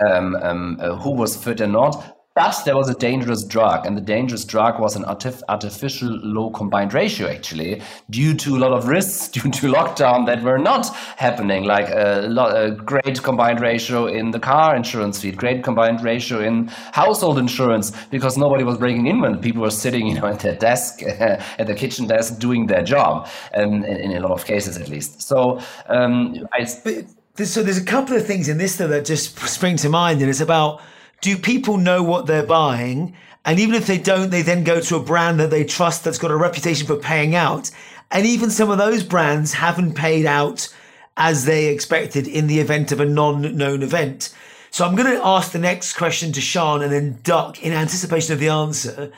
um, 0.00 0.36
um, 0.36 0.78
uh, 0.80 0.96
who 0.96 1.16
was 1.16 1.42
fit 1.42 1.60
and 1.60 1.72
not. 1.72 2.17
But 2.38 2.62
there 2.64 2.76
was 2.76 2.88
a 2.88 2.94
dangerous 2.94 3.42
drug, 3.42 3.84
and 3.84 3.96
the 3.96 4.00
dangerous 4.00 4.44
drug 4.44 4.78
was 4.78 4.94
an 4.94 5.02
artif- 5.02 5.42
artificial 5.48 6.08
low 6.22 6.50
combined 6.50 6.94
ratio, 6.94 7.26
actually, 7.28 7.82
due 8.10 8.32
to 8.34 8.56
a 8.56 8.58
lot 8.58 8.72
of 8.72 8.86
risks 8.86 9.26
due 9.36 9.50
to 9.50 9.72
lockdown 9.72 10.24
that 10.26 10.44
were 10.44 10.56
not 10.56 10.86
happening, 11.16 11.64
like 11.64 11.88
a, 11.88 12.28
lot, 12.28 12.56
a 12.56 12.70
great 12.70 13.20
combined 13.24 13.60
ratio 13.60 14.06
in 14.06 14.30
the 14.30 14.38
car 14.38 14.76
insurance 14.76 15.20
feed, 15.20 15.36
great 15.36 15.64
combined 15.64 16.00
ratio 16.04 16.38
in 16.38 16.68
household 16.92 17.40
insurance, 17.40 17.90
because 18.12 18.38
nobody 18.38 18.62
was 18.62 18.78
breaking 18.78 19.08
in 19.08 19.20
when 19.20 19.40
people 19.40 19.62
were 19.62 19.70
sitting, 19.72 20.06
you 20.10 20.14
know, 20.14 20.28
at 20.28 20.38
their 20.38 20.54
desk, 20.54 21.02
at 21.58 21.66
the 21.66 21.74
kitchen 21.74 22.06
desk, 22.06 22.38
doing 22.38 22.68
their 22.68 22.84
job, 22.84 23.26
um, 23.54 23.82
in, 23.82 24.12
in, 24.12 24.16
a 24.16 24.20
lot 24.20 24.30
of 24.30 24.44
cases 24.44 24.76
at 24.76 24.88
least. 24.88 25.20
So 25.22 25.60
um, 25.88 26.46
I. 26.52 26.62
So 26.64 27.62
there's 27.62 27.78
a 27.78 27.84
couple 27.84 28.16
of 28.16 28.24
things 28.24 28.48
in 28.48 28.58
this 28.58 28.76
though 28.76 28.88
that 28.88 29.06
just 29.06 29.36
spring 29.38 29.76
to 29.78 29.88
mind, 29.88 30.20
and 30.20 30.30
it's 30.30 30.40
about 30.40 30.80
do 31.20 31.36
people 31.36 31.76
know 31.76 32.02
what 32.02 32.26
they're 32.26 32.46
buying? 32.46 33.16
And 33.44 33.58
even 33.58 33.74
if 33.74 33.86
they 33.86 33.98
don't, 33.98 34.30
they 34.30 34.42
then 34.42 34.64
go 34.64 34.80
to 34.80 34.96
a 34.96 35.02
brand 35.02 35.40
that 35.40 35.50
they 35.50 35.64
trust 35.64 36.04
that's 36.04 36.18
got 36.18 36.30
a 36.30 36.36
reputation 36.36 36.86
for 36.86 36.96
paying 36.96 37.34
out. 37.34 37.70
And 38.10 38.26
even 38.26 38.50
some 38.50 38.70
of 38.70 38.78
those 38.78 39.02
brands 39.02 39.54
haven't 39.54 39.94
paid 39.94 40.26
out 40.26 40.72
as 41.16 41.44
they 41.44 41.66
expected 41.66 42.26
in 42.26 42.46
the 42.46 42.60
event 42.60 42.92
of 42.92 43.00
a 43.00 43.04
non 43.04 43.56
known 43.56 43.82
event. 43.82 44.34
So 44.70 44.84
I'm 44.84 44.94
going 44.94 45.10
to 45.10 45.26
ask 45.26 45.52
the 45.52 45.58
next 45.58 45.94
question 45.94 46.32
to 46.32 46.40
Sian 46.40 46.82
and 46.82 46.92
then 46.92 47.18
Duck 47.22 47.62
in 47.62 47.72
anticipation 47.72 48.34
of 48.34 48.40
the 48.40 48.48
answer. 48.48 49.12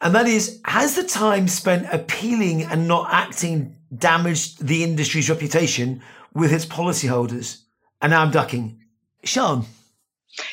And 0.00 0.14
that 0.14 0.26
is 0.26 0.60
Has 0.64 0.94
the 0.94 1.04
time 1.04 1.48
spent 1.48 1.92
appealing 1.92 2.62
and 2.64 2.86
not 2.86 3.08
acting 3.12 3.76
damaged 3.96 4.64
the 4.66 4.84
industry's 4.84 5.30
reputation 5.30 6.02
with 6.32 6.52
its 6.52 6.66
policyholders? 6.66 7.62
And 8.00 8.10
now 8.10 8.22
I'm 8.22 8.30
ducking. 8.30 8.80
Sian. 9.24 9.64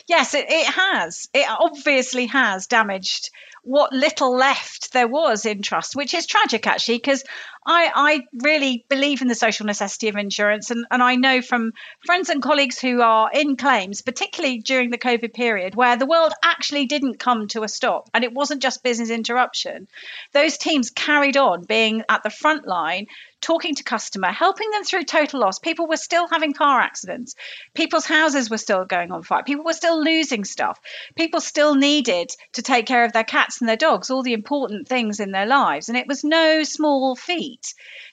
Yes, 0.07 0.33
it, 0.33 0.45
it 0.49 0.67
has. 0.67 1.27
It 1.33 1.47
obviously 1.49 2.27
has 2.27 2.67
damaged 2.67 3.29
what 3.63 3.93
little 3.93 4.35
left 4.35 4.91
there 4.91 5.07
was 5.07 5.45
in 5.45 5.61
trust, 5.61 5.95
which 5.95 6.13
is 6.13 6.25
tragic 6.25 6.65
actually, 6.65 6.97
because 6.97 7.23
I, 7.65 7.91
I 7.93 8.21
really 8.43 8.85
believe 8.89 9.21
in 9.21 9.27
the 9.27 9.35
social 9.35 9.67
necessity 9.67 10.07
of 10.09 10.15
insurance. 10.15 10.71
And, 10.71 10.85
and 10.89 11.03
I 11.03 11.15
know 11.15 11.41
from 11.41 11.73
friends 12.05 12.29
and 12.29 12.41
colleagues 12.41 12.79
who 12.79 13.01
are 13.01 13.29
in 13.31 13.55
claims, 13.55 14.01
particularly 14.01 14.59
during 14.59 14.89
the 14.89 14.97
COVID 14.97 15.33
period, 15.33 15.75
where 15.75 15.95
the 15.95 16.07
world 16.07 16.33
actually 16.43 16.87
didn't 16.87 17.19
come 17.19 17.47
to 17.49 17.63
a 17.63 17.67
stop 17.67 18.09
and 18.13 18.23
it 18.23 18.33
wasn't 18.33 18.63
just 18.63 18.83
business 18.83 19.11
interruption, 19.11 19.87
those 20.33 20.57
teams 20.57 20.89
carried 20.89 21.37
on 21.37 21.63
being 21.63 22.03
at 22.09 22.23
the 22.23 22.31
front 22.31 22.67
line 22.67 23.05
talking 23.41 23.73
to 23.75 23.83
customer, 23.83 24.31
helping 24.31 24.69
them 24.69 24.83
through 24.83 25.03
total 25.03 25.39
loss. 25.39 25.59
People 25.59 25.87
were 25.87 25.97
still 25.97 26.27
having 26.27 26.53
car 26.53 26.79
accidents. 26.79 27.35
People's 27.73 28.05
houses 28.05 28.49
were 28.49 28.57
still 28.57 28.85
going 28.85 29.11
on 29.11 29.23
fire. 29.23 29.43
People 29.43 29.65
were 29.65 29.73
still 29.73 30.01
losing 30.01 30.45
stuff. 30.45 30.79
People 31.15 31.41
still 31.41 31.75
needed 31.75 32.29
to 32.53 32.61
take 32.61 32.85
care 32.85 33.03
of 33.03 33.13
their 33.13 33.23
cats 33.23 33.59
and 33.59 33.67
their 33.67 33.75
dogs, 33.75 34.09
all 34.09 34.23
the 34.23 34.33
important 34.33 34.87
things 34.87 35.19
in 35.19 35.31
their 35.31 35.47
lives. 35.47 35.89
And 35.89 35.97
it 35.97 36.07
was 36.07 36.23
no 36.23 36.63
small 36.63 37.15
feat 37.15 37.50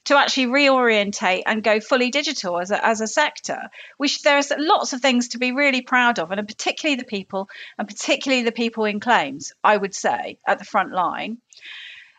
to 0.04 0.16
actually 0.16 0.46
reorientate 0.46 1.42
and 1.46 1.62
go 1.62 1.80
fully 1.80 2.10
digital 2.10 2.58
as 2.58 2.70
a, 2.70 2.84
as 2.84 3.00
a 3.00 3.06
sector, 3.06 3.70
which 3.96 4.22
there's 4.22 4.52
lots 4.56 4.92
of 4.92 5.00
things 5.00 5.28
to 5.28 5.38
be 5.38 5.52
really 5.52 5.82
proud 5.82 6.18
of, 6.18 6.30
and 6.30 6.46
particularly 6.46 6.96
the 6.96 7.04
people, 7.04 7.48
and 7.76 7.88
particularly 7.88 8.42
the 8.42 8.52
people 8.52 8.84
in 8.84 9.00
claims, 9.00 9.52
I 9.62 9.76
would 9.76 9.94
say, 9.94 10.38
at 10.46 10.58
the 10.58 10.64
front 10.64 10.92
line. 10.92 11.38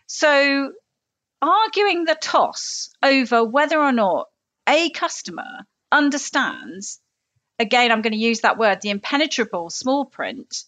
So 0.07 0.71
arguing 1.41 2.05
the 2.05 2.15
toss 2.15 2.89
over 3.03 3.43
whether 3.43 3.79
or 3.79 3.91
not 3.91 4.27
a 4.67 4.89
customer 4.89 5.65
understands, 5.91 6.99
again, 7.57 7.91
I'm 7.91 8.01
going 8.01 8.13
to 8.13 8.19
use 8.19 8.41
that 8.41 8.57
word, 8.57 8.81
the 8.81 8.89
impenetrable 8.89 9.69
small 9.69 10.05
print. 10.05 10.63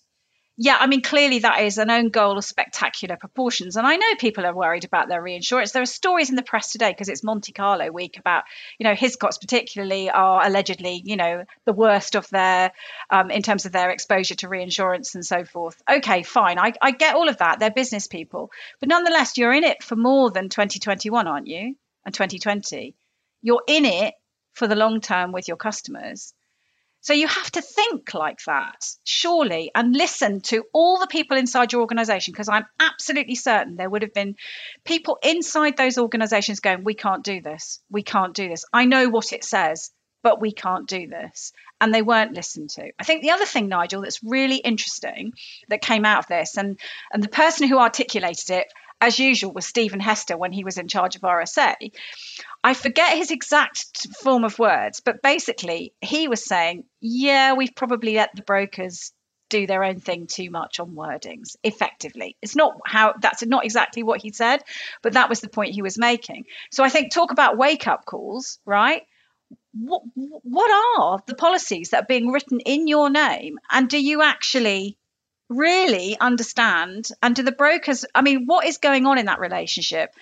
Yeah, 0.64 0.78
I 0.80 0.86
mean, 0.86 1.02
clearly 1.02 1.40
that 1.40 1.62
is 1.62 1.80
an 1.80 1.90
own 1.90 2.10
goal 2.10 2.38
of 2.38 2.46
spectacular 2.46 3.18
proportions. 3.18 3.78
And 3.78 3.88
I 3.88 3.96
know 3.96 4.16
people 4.20 4.46
are 4.46 4.54
worried 4.54 4.86
about 4.86 5.08
their 5.08 5.20
reinsurance. 5.20 5.72
There 5.72 5.82
are 5.82 5.88
stories 5.88 6.30
in 6.30 6.36
the 6.36 6.44
press 6.44 6.72
today 6.72 6.92
because 6.92 7.10
it's 7.10 7.24
Monte 7.24 7.52
Carlo 7.52 7.90
week 7.90 8.20
about, 8.20 8.44
you 8.78 8.84
know, 8.84 8.94
Hiscox 8.94 9.40
particularly 9.40 10.12
are 10.12 10.46
allegedly, 10.46 11.02
you 11.04 11.18
know, 11.18 11.46
the 11.66 11.74
worst 11.74 12.16
of 12.16 12.30
their, 12.30 12.74
um, 13.10 13.32
in 13.32 13.42
terms 13.42 13.66
of 13.66 13.72
their 13.72 13.90
exposure 13.90 14.36
to 14.36 14.50
reinsurance 14.50 15.16
and 15.16 15.26
so 15.26 15.46
forth. 15.46 15.82
Okay, 15.92 16.22
fine. 16.22 16.60
I, 16.60 16.74
I 16.80 16.92
get 16.92 17.16
all 17.16 17.28
of 17.28 17.38
that. 17.38 17.58
They're 17.58 17.72
business 17.72 18.06
people. 18.06 18.52
But 18.80 18.90
nonetheless, 18.90 19.40
you're 19.40 19.54
in 19.54 19.64
it 19.64 19.82
for 19.82 19.96
more 19.96 20.30
than 20.30 20.50
2021, 20.50 21.26
aren't 21.26 21.48
you? 21.48 21.76
And 22.06 22.14
2020. 22.14 22.96
You're 23.42 23.64
in 23.68 23.86
it 23.86 24.14
for 24.54 24.68
the 24.68 24.76
long 24.76 25.02
term 25.02 25.32
with 25.32 25.48
your 25.48 25.58
customers. 25.58 26.36
So 27.02 27.14
you 27.14 27.28
have 27.28 27.52
to 27.52 27.62
think 27.62 28.14
like 28.14 28.40
that, 28.46 28.86
surely, 29.04 29.72
and 29.74 29.92
listen 29.92 30.42
to 30.42 30.64
all 30.72 31.00
the 31.00 31.08
people 31.08 31.36
inside 31.36 31.72
your 31.72 31.82
organization, 31.82 32.32
because 32.32 32.48
I'm 32.48 32.68
absolutely 32.80 33.34
certain 33.34 33.76
there 33.76 33.90
would 33.90 34.04
have 34.04 34.14
been 34.14 34.36
people 34.86 35.18
inside 35.24 35.78
those 35.78 35.98
organizations 35.98 36.60
going, 36.60 36.84
We 36.84 36.94
can't 36.94 37.24
do 37.24 37.42
this. 37.42 37.82
We 37.90 38.04
can't 38.04 38.36
do 38.36 38.50
this. 38.50 38.66
I 38.72 38.86
know 38.86 39.10
what 39.10 39.34
it 39.34 39.44
says, 39.44 39.92
but 40.22 40.40
we 40.40 40.52
can't 40.52 40.88
do 40.88 41.08
this. 41.08 41.54
And 41.80 41.92
they 41.92 42.04
weren't 42.04 42.36
listened 42.36 42.70
to. 42.72 42.92
I 43.00 43.04
think 43.04 43.24
the 43.24 43.32
other 43.32 43.46
thing, 43.46 43.68
Nigel, 43.68 44.04
that's 44.04 44.24
really 44.24 44.58
interesting 44.58 45.34
that 45.70 45.82
came 45.82 46.06
out 46.06 46.20
of 46.20 46.28
this, 46.28 46.56
and, 46.56 46.80
and 47.12 47.24
the 47.24 47.30
person 47.30 47.68
who 47.68 47.80
articulated 47.80 48.52
it, 48.52 48.68
as 49.02 49.20
usual, 49.20 49.52
was 49.52 49.66
Stephen 49.66 50.00
Hester 50.00 50.38
when 50.38 50.52
he 50.54 50.64
was 50.64 50.78
in 50.78 50.88
charge 50.88 51.16
of 51.16 51.24
RSA. 51.24 51.76
I 52.64 52.74
forget 52.76 53.18
his 53.18 53.32
exact 53.32 54.08
form 54.22 54.44
of 54.44 54.60
words, 54.60 55.02
but 55.02 55.24
basically 55.24 55.94
he 56.00 56.28
was 56.28 56.46
saying, 56.46 56.86
yeah, 57.02 57.54
we've 57.54 57.76
probably 57.76 58.16
let 58.16 58.36
the 58.36 58.44
brokers 58.44 59.12
do 59.52 59.68
their 59.68 59.84
own 59.84 60.00
thing 60.00 60.28
too 60.28 60.50
much 60.50 60.80
on 60.80 60.96
wordings 60.96 61.58
effectively. 61.64 62.38
It's 62.42 62.56
not 62.56 62.74
how 62.86 63.14
that's 63.22 63.46
not 63.46 63.66
exactly 63.66 64.02
what 64.02 64.22
he 64.22 64.32
said 64.32 64.64
but 65.04 65.14
that 65.14 65.30
was 65.30 65.42
the 65.42 65.50
point 65.50 65.76
he 65.76 65.82
was 65.82 65.98
making. 65.98 66.46
So 66.72 66.84
i 66.84 66.90
think 66.90 67.12
talk 67.12 67.32
about 67.32 67.58
wake 67.58 67.86
up 67.88 68.06
calls 68.06 68.60
right? 68.66 69.04
What 69.74 70.04
what 70.16 70.72
are 70.98 71.20
the 71.28 71.36
policies 71.36 71.90
that 71.90 72.04
are 72.04 72.08
being 72.08 72.30
written 72.30 72.62
in 72.62 72.88
your 72.88 73.10
name 73.10 73.60
and 73.70 73.90
do 73.90 74.02
you 74.02 74.22
actually 74.22 74.98
really 75.52 76.18
understand 76.20 77.10
and 77.22 77.36
do 77.36 77.44
the 77.44 77.52
brokers 77.52 78.06
i 78.16 78.22
mean 78.22 78.46
what 78.46 78.66
is 78.66 78.78
going 78.78 79.06
on 79.06 79.18
in 79.18 79.26
that 79.26 79.40
relationship 79.40 80.14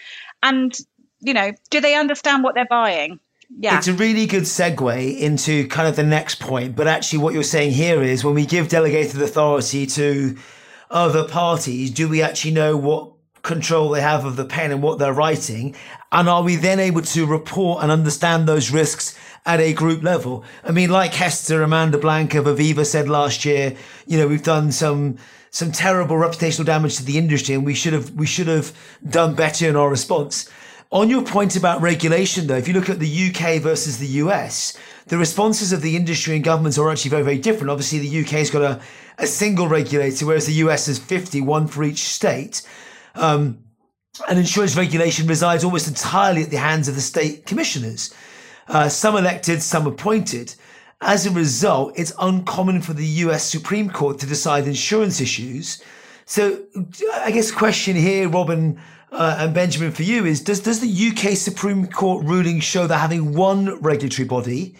and 0.43 0.77
you 1.21 1.33
know, 1.33 1.51
do 1.69 1.81
they 1.81 1.95
understand 1.95 2.43
what 2.43 2.55
they're 2.55 2.67
buying? 2.69 3.19
Yeah. 3.57 3.77
It's 3.77 3.87
a 3.87 3.93
really 3.93 4.25
good 4.25 4.43
segue 4.43 5.19
into 5.19 5.67
kind 5.67 5.87
of 5.87 5.95
the 5.95 6.03
next 6.03 6.39
point. 6.39 6.75
But 6.75 6.87
actually, 6.87 7.19
what 7.19 7.33
you're 7.33 7.43
saying 7.43 7.71
here 7.71 8.01
is 8.01 8.23
when 8.23 8.35
we 8.35 8.45
give 8.45 8.69
delegated 8.69 9.21
authority 9.21 9.85
to 9.87 10.37
other 10.91 11.27
parties, 11.27 11.91
do 11.91 12.07
we 12.07 12.21
actually 12.21 12.51
know 12.51 12.77
what 12.77 13.11
control 13.43 13.89
they 13.89 14.01
have 14.01 14.25
of 14.25 14.35
the 14.35 14.45
pen 14.45 14.71
and 14.71 14.81
what 14.81 14.99
they're 14.99 15.13
writing? 15.13 15.75
And 16.11 16.27
are 16.27 16.43
we 16.43 16.55
then 16.55 16.79
able 16.79 17.01
to 17.01 17.25
report 17.25 17.83
and 17.83 17.91
understand 17.91 18.47
those 18.47 18.71
risks 18.71 19.17
at 19.45 19.59
a 19.59 19.73
group 19.73 20.03
level? 20.03 20.43
I 20.63 20.71
mean, 20.71 20.89
like 20.89 21.13
Hester, 21.13 21.63
Amanda 21.63 21.97
Blanc 21.97 22.33
of 22.35 22.45
Aviva 22.45 22.85
said 22.85 23.09
last 23.09 23.45
year, 23.45 23.75
you 24.07 24.17
know, 24.17 24.27
we've 24.27 24.43
done 24.43 24.71
some 24.71 25.17
some 25.51 25.71
terrible 25.71 26.15
reputational 26.15 26.65
damage 26.65 26.97
to 26.97 27.03
the 27.03 27.17
industry 27.17 27.55
and 27.55 27.65
we 27.65 27.73
should 27.73 27.93
have 27.93 28.11
we 28.11 28.27
should 28.27 28.47
have 28.47 28.71
done 29.09 29.33
better 29.35 29.67
in 29.67 29.75
our 29.75 29.89
response. 29.89 30.49
On 30.91 31.07
your 31.07 31.21
point 31.21 31.55
about 31.55 31.81
regulation, 31.81 32.47
though, 32.47 32.55
if 32.55 32.67
you 32.67 32.73
look 32.73 32.89
at 32.89 32.97
the 32.97 33.29
UK 33.29 33.61
versus 33.61 33.99
the 33.99 34.07
US, 34.23 34.75
the 35.05 35.19
responses 35.19 35.71
of 35.71 35.83
the 35.83 35.95
industry 35.95 36.35
and 36.35 36.43
governments 36.43 36.79
are 36.79 36.89
actually 36.89 37.11
very, 37.11 37.21
very 37.21 37.37
different. 37.37 37.69
Obviously, 37.69 37.99
the 37.99 38.21
UK 38.21 38.29
has 38.31 38.49
got 38.49 38.63
a, 38.63 38.81
a 39.19 39.27
single 39.27 39.67
regulator, 39.67 40.25
whereas 40.25 40.47
the 40.47 40.53
US 40.53 40.87
has 40.87 40.97
50, 40.97 41.41
one 41.41 41.67
for 41.67 41.83
each 41.83 42.09
state. 42.09 42.63
Um, 43.15 43.63
and 44.27 44.39
insurance 44.39 44.75
regulation 44.75 45.27
resides 45.27 45.63
almost 45.63 45.87
entirely 45.87 46.43
at 46.43 46.49
the 46.49 46.57
hands 46.57 46.87
of 46.87 46.95
the 46.95 47.01
state 47.01 47.45
commissioners, 47.45 48.13
uh, 48.67 48.89
some 48.89 49.15
elected, 49.15 49.61
some 49.61 49.87
appointed. 49.87 50.55
As 51.01 51.25
a 51.25 51.31
result, 51.31 51.93
it's 51.97 52.11
uncommon 52.19 52.81
for 52.81 52.93
the 52.93 53.05
US 53.05 53.43
Supreme 53.43 53.89
Court 53.89 54.19
to 54.19 54.25
decide 54.25 54.67
insurance 54.67 55.21
issues. 55.21 55.81
So, 56.25 56.59
I 57.13 57.31
guess 57.31 57.49
the 57.49 57.57
question 57.57 57.95
here, 57.95 58.27
Robin, 58.27 58.79
uh, 59.11 59.37
and 59.39 59.53
Benjamin, 59.53 59.91
for 59.91 60.03
you 60.03 60.25
is 60.25 60.41
does 60.41 60.59
does 60.59 60.79
the 60.79 61.09
UK 61.09 61.35
Supreme 61.35 61.87
Court 61.87 62.25
ruling 62.25 62.59
show 62.59 62.85
that 62.85 62.97
having 62.97 63.33
one 63.33 63.79
regulatory 63.81 64.27
body 64.27 64.75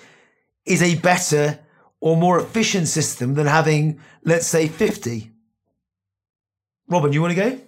is 0.65 0.83
a 0.83 0.95
better 0.95 1.59
or 2.01 2.15
more 2.15 2.39
efficient 2.39 2.87
system 2.87 3.33
than 3.33 3.47
having, 3.47 3.99
let's 4.23 4.45
say, 4.45 4.67
fifty? 4.67 5.31
Robin, 6.87 7.13
you 7.13 7.21
want 7.21 7.35
to 7.35 7.49
go? 7.49 7.59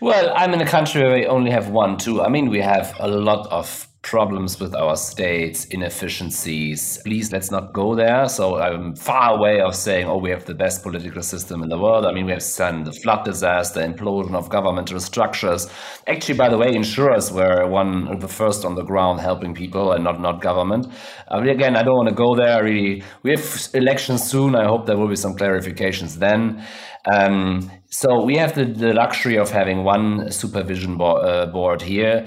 Well, 0.00 0.32
I'm 0.34 0.54
in 0.54 0.60
a 0.60 0.66
country 0.66 1.02
where 1.02 1.14
we 1.14 1.26
only 1.26 1.50
have 1.50 1.68
one, 1.68 1.96
too. 1.96 2.22
I 2.22 2.28
mean, 2.28 2.48
we 2.48 2.60
have 2.60 2.94
a 2.98 3.08
lot 3.08 3.46
of 3.50 3.86
problems 4.02 4.58
with 4.58 4.74
our 4.74 4.96
states, 4.96 5.66
inefficiencies. 5.66 7.00
Please, 7.04 7.32
let's 7.32 7.50
not 7.50 7.72
go 7.74 7.94
there. 7.94 8.26
So 8.28 8.56
I'm 8.58 8.94
far 8.96 9.36
away 9.36 9.60
of 9.60 9.74
saying, 9.74 10.06
oh, 10.06 10.16
we 10.16 10.30
have 10.30 10.46
the 10.46 10.54
best 10.54 10.82
political 10.82 11.22
system 11.22 11.62
in 11.62 11.68
the 11.68 11.78
world. 11.78 12.06
I 12.06 12.12
mean, 12.12 12.24
we 12.24 12.32
have 12.32 12.42
seen 12.42 12.84
the 12.84 12.92
flood 12.92 13.24
disaster, 13.24 13.80
implosion 13.80 14.34
of 14.34 14.48
governmental 14.48 15.00
structures. 15.00 15.70
Actually, 16.06 16.38
by 16.38 16.48
the 16.48 16.56
way, 16.56 16.74
insurers 16.74 17.30
were 17.30 17.68
one 17.68 18.08
of 18.08 18.20
the 18.20 18.28
first 18.28 18.64
on 18.64 18.74
the 18.74 18.84
ground 18.84 19.20
helping 19.20 19.54
people 19.54 19.92
and 19.92 20.02
not 20.02 20.18
not 20.20 20.40
government. 20.40 20.86
Uh, 21.30 21.42
again, 21.42 21.76
I 21.76 21.82
don't 21.82 21.96
want 21.96 22.08
to 22.08 22.14
go 22.14 22.34
there. 22.34 22.64
Really, 22.64 23.02
we 23.22 23.32
have 23.32 23.68
elections 23.74 24.22
soon. 24.22 24.54
I 24.54 24.64
hope 24.64 24.86
there 24.86 24.96
will 24.96 25.08
be 25.08 25.16
some 25.16 25.36
clarifications 25.36 26.16
then. 26.16 26.64
Um, 27.06 27.70
so 27.88 28.22
we 28.22 28.36
have 28.36 28.54
the, 28.54 28.64
the, 28.64 28.92
luxury 28.92 29.36
of 29.36 29.50
having 29.50 29.84
one 29.84 30.30
supervision 30.30 30.98
bo- 30.98 31.16
uh, 31.16 31.46
board 31.46 31.80
here 31.80 32.26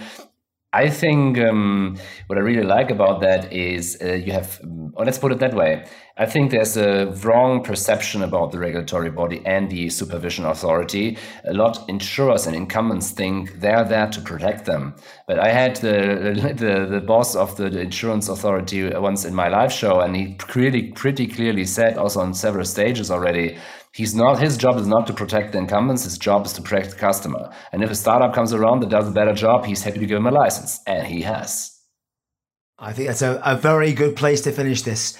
I 0.73 0.89
think 0.89 1.37
um, 1.37 1.99
what 2.25 2.39
I 2.39 2.41
really 2.41 2.63
like 2.63 2.89
about 2.89 3.21
that 3.21 3.53
is 3.53 3.95
uh, 4.01 4.13
you 4.13 4.31
have, 4.31 4.59
or 4.95 5.05
let's 5.05 5.19
put 5.19 5.31
it 5.31 5.37
that 5.37 5.53
way. 5.53 5.85
I 6.17 6.25
think 6.25 6.49
there's 6.49 6.77
a 6.77 7.11
wrong 7.23 7.63
perception 7.63 8.23
about 8.23 8.51
the 8.51 8.57
regulatory 8.57 9.11
body 9.11 9.43
and 9.45 9.69
the 9.69 9.89
supervision 9.89 10.45
authority. 10.45 11.19
A 11.45 11.53
lot 11.53 11.87
insurers 11.87 12.47
and 12.47 12.55
incumbents 12.55 13.11
think 13.11 13.59
they're 13.59 13.83
there 13.83 14.07
to 14.07 14.21
protect 14.21 14.65
them. 14.65 14.95
But 15.27 15.37
I 15.37 15.49
had 15.49 15.75
the 15.75 16.55
the, 16.57 16.87
the 16.89 17.01
boss 17.01 17.35
of 17.35 17.55
the 17.55 17.67
insurance 17.79 18.27
authority 18.27 18.89
once 18.95 19.25
in 19.25 19.35
my 19.35 19.49
live 19.49 19.71
show, 19.71 19.99
and 19.99 20.15
he 20.15 20.37
really 20.55 20.91
pretty 20.93 21.27
clearly 21.27 21.65
said, 21.65 21.99
also 21.99 22.21
on 22.21 22.33
several 22.33 22.65
stages 22.65 23.11
already, 23.11 23.59
He's 23.93 24.15
not. 24.15 24.39
His 24.39 24.57
job 24.57 24.77
is 24.77 24.87
not 24.87 25.05
to 25.07 25.13
protect 25.13 25.51
the 25.51 25.59
incumbents. 25.59 26.03
His 26.03 26.17
job 26.17 26.47
is 26.47 26.53
to 26.53 26.63
protect 26.63 26.89
the 26.89 26.95
customer. 26.95 27.51
And 27.71 27.83
if 27.83 27.91
a 27.91 27.95
startup 27.95 28.33
comes 28.33 28.51
around 28.51 28.79
that 28.79 28.89
does 28.89 29.07
a 29.07 29.11
better 29.11 29.33
job, 29.33 29.65
he's 29.65 29.83
happy 29.83 29.99
to 29.99 30.05
give 30.07 30.17
him 30.17 30.25
a 30.25 30.31
license, 30.31 30.79
and 30.87 31.05
he 31.05 31.21
has. 31.21 31.79
I 32.79 32.91
think 32.91 33.07
that's 33.07 33.21
a, 33.21 33.39
a 33.45 33.55
very 33.55 33.93
good 33.93 34.15
place 34.15 34.41
to 34.41 34.51
finish 34.51 34.81
this. 34.81 35.15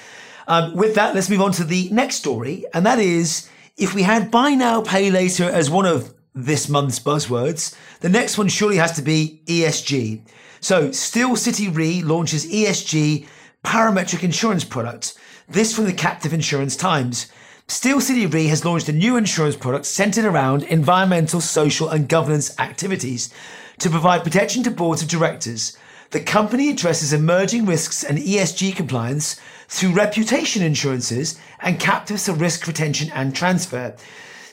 Um, 0.47 0.75
with 0.75 0.95
that, 0.95 1.13
let's 1.13 1.29
move 1.29 1.41
on 1.41 1.51
to 1.53 1.63
the 1.63 1.87
next 1.91 2.15
story, 2.15 2.65
and 2.73 2.83
that 2.85 2.97
is 2.97 3.47
if 3.77 3.93
we 3.93 4.01
had 4.01 4.31
buy 4.31 4.55
now, 4.55 4.81
pay 4.81 5.11
later 5.11 5.45
as 5.45 5.69
one 5.69 5.85
of 5.85 6.13
this 6.33 6.67
month's 6.67 6.99
buzzwords, 6.99 7.75
the 7.99 8.09
next 8.09 8.39
one 8.39 8.47
surely 8.47 8.77
has 8.77 8.93
to 8.93 9.03
be 9.03 9.43
ESG. 9.45 10.27
So, 10.61 10.91
Steel 10.91 11.35
City 11.35 11.69
Re 11.69 12.01
launches 12.01 12.51
ESG 12.51 13.27
parametric 13.63 14.23
insurance 14.23 14.63
product. 14.63 15.15
This 15.47 15.75
from 15.75 15.85
the 15.85 15.93
Captive 15.93 16.33
Insurance 16.33 16.75
Times. 16.75 17.31
Steel 17.67 18.01
City 18.01 18.25
Re 18.25 18.47
has 18.47 18.65
launched 18.65 18.89
a 18.89 18.93
new 18.93 19.15
insurance 19.15 19.55
product 19.55 19.85
centered 19.85 20.25
around 20.25 20.63
environmental, 20.63 21.39
social, 21.39 21.87
and 21.87 22.09
governance 22.09 22.57
activities 22.59 23.33
to 23.79 23.89
provide 23.89 24.23
protection 24.23 24.63
to 24.63 24.71
boards 24.71 25.01
of 25.01 25.07
directors. 25.07 25.77
The 26.11 26.19
company 26.19 26.69
addresses 26.69 27.13
emerging 27.13 27.65
risks 27.65 28.03
and 28.03 28.17
ESG 28.17 28.75
compliance 28.75 29.39
through 29.69 29.93
reputation 29.93 30.61
insurances 30.61 31.39
and 31.61 31.79
captives 31.79 32.25
for 32.25 32.33
risk 32.33 32.67
retention 32.67 33.09
and 33.13 33.33
transfer. 33.33 33.95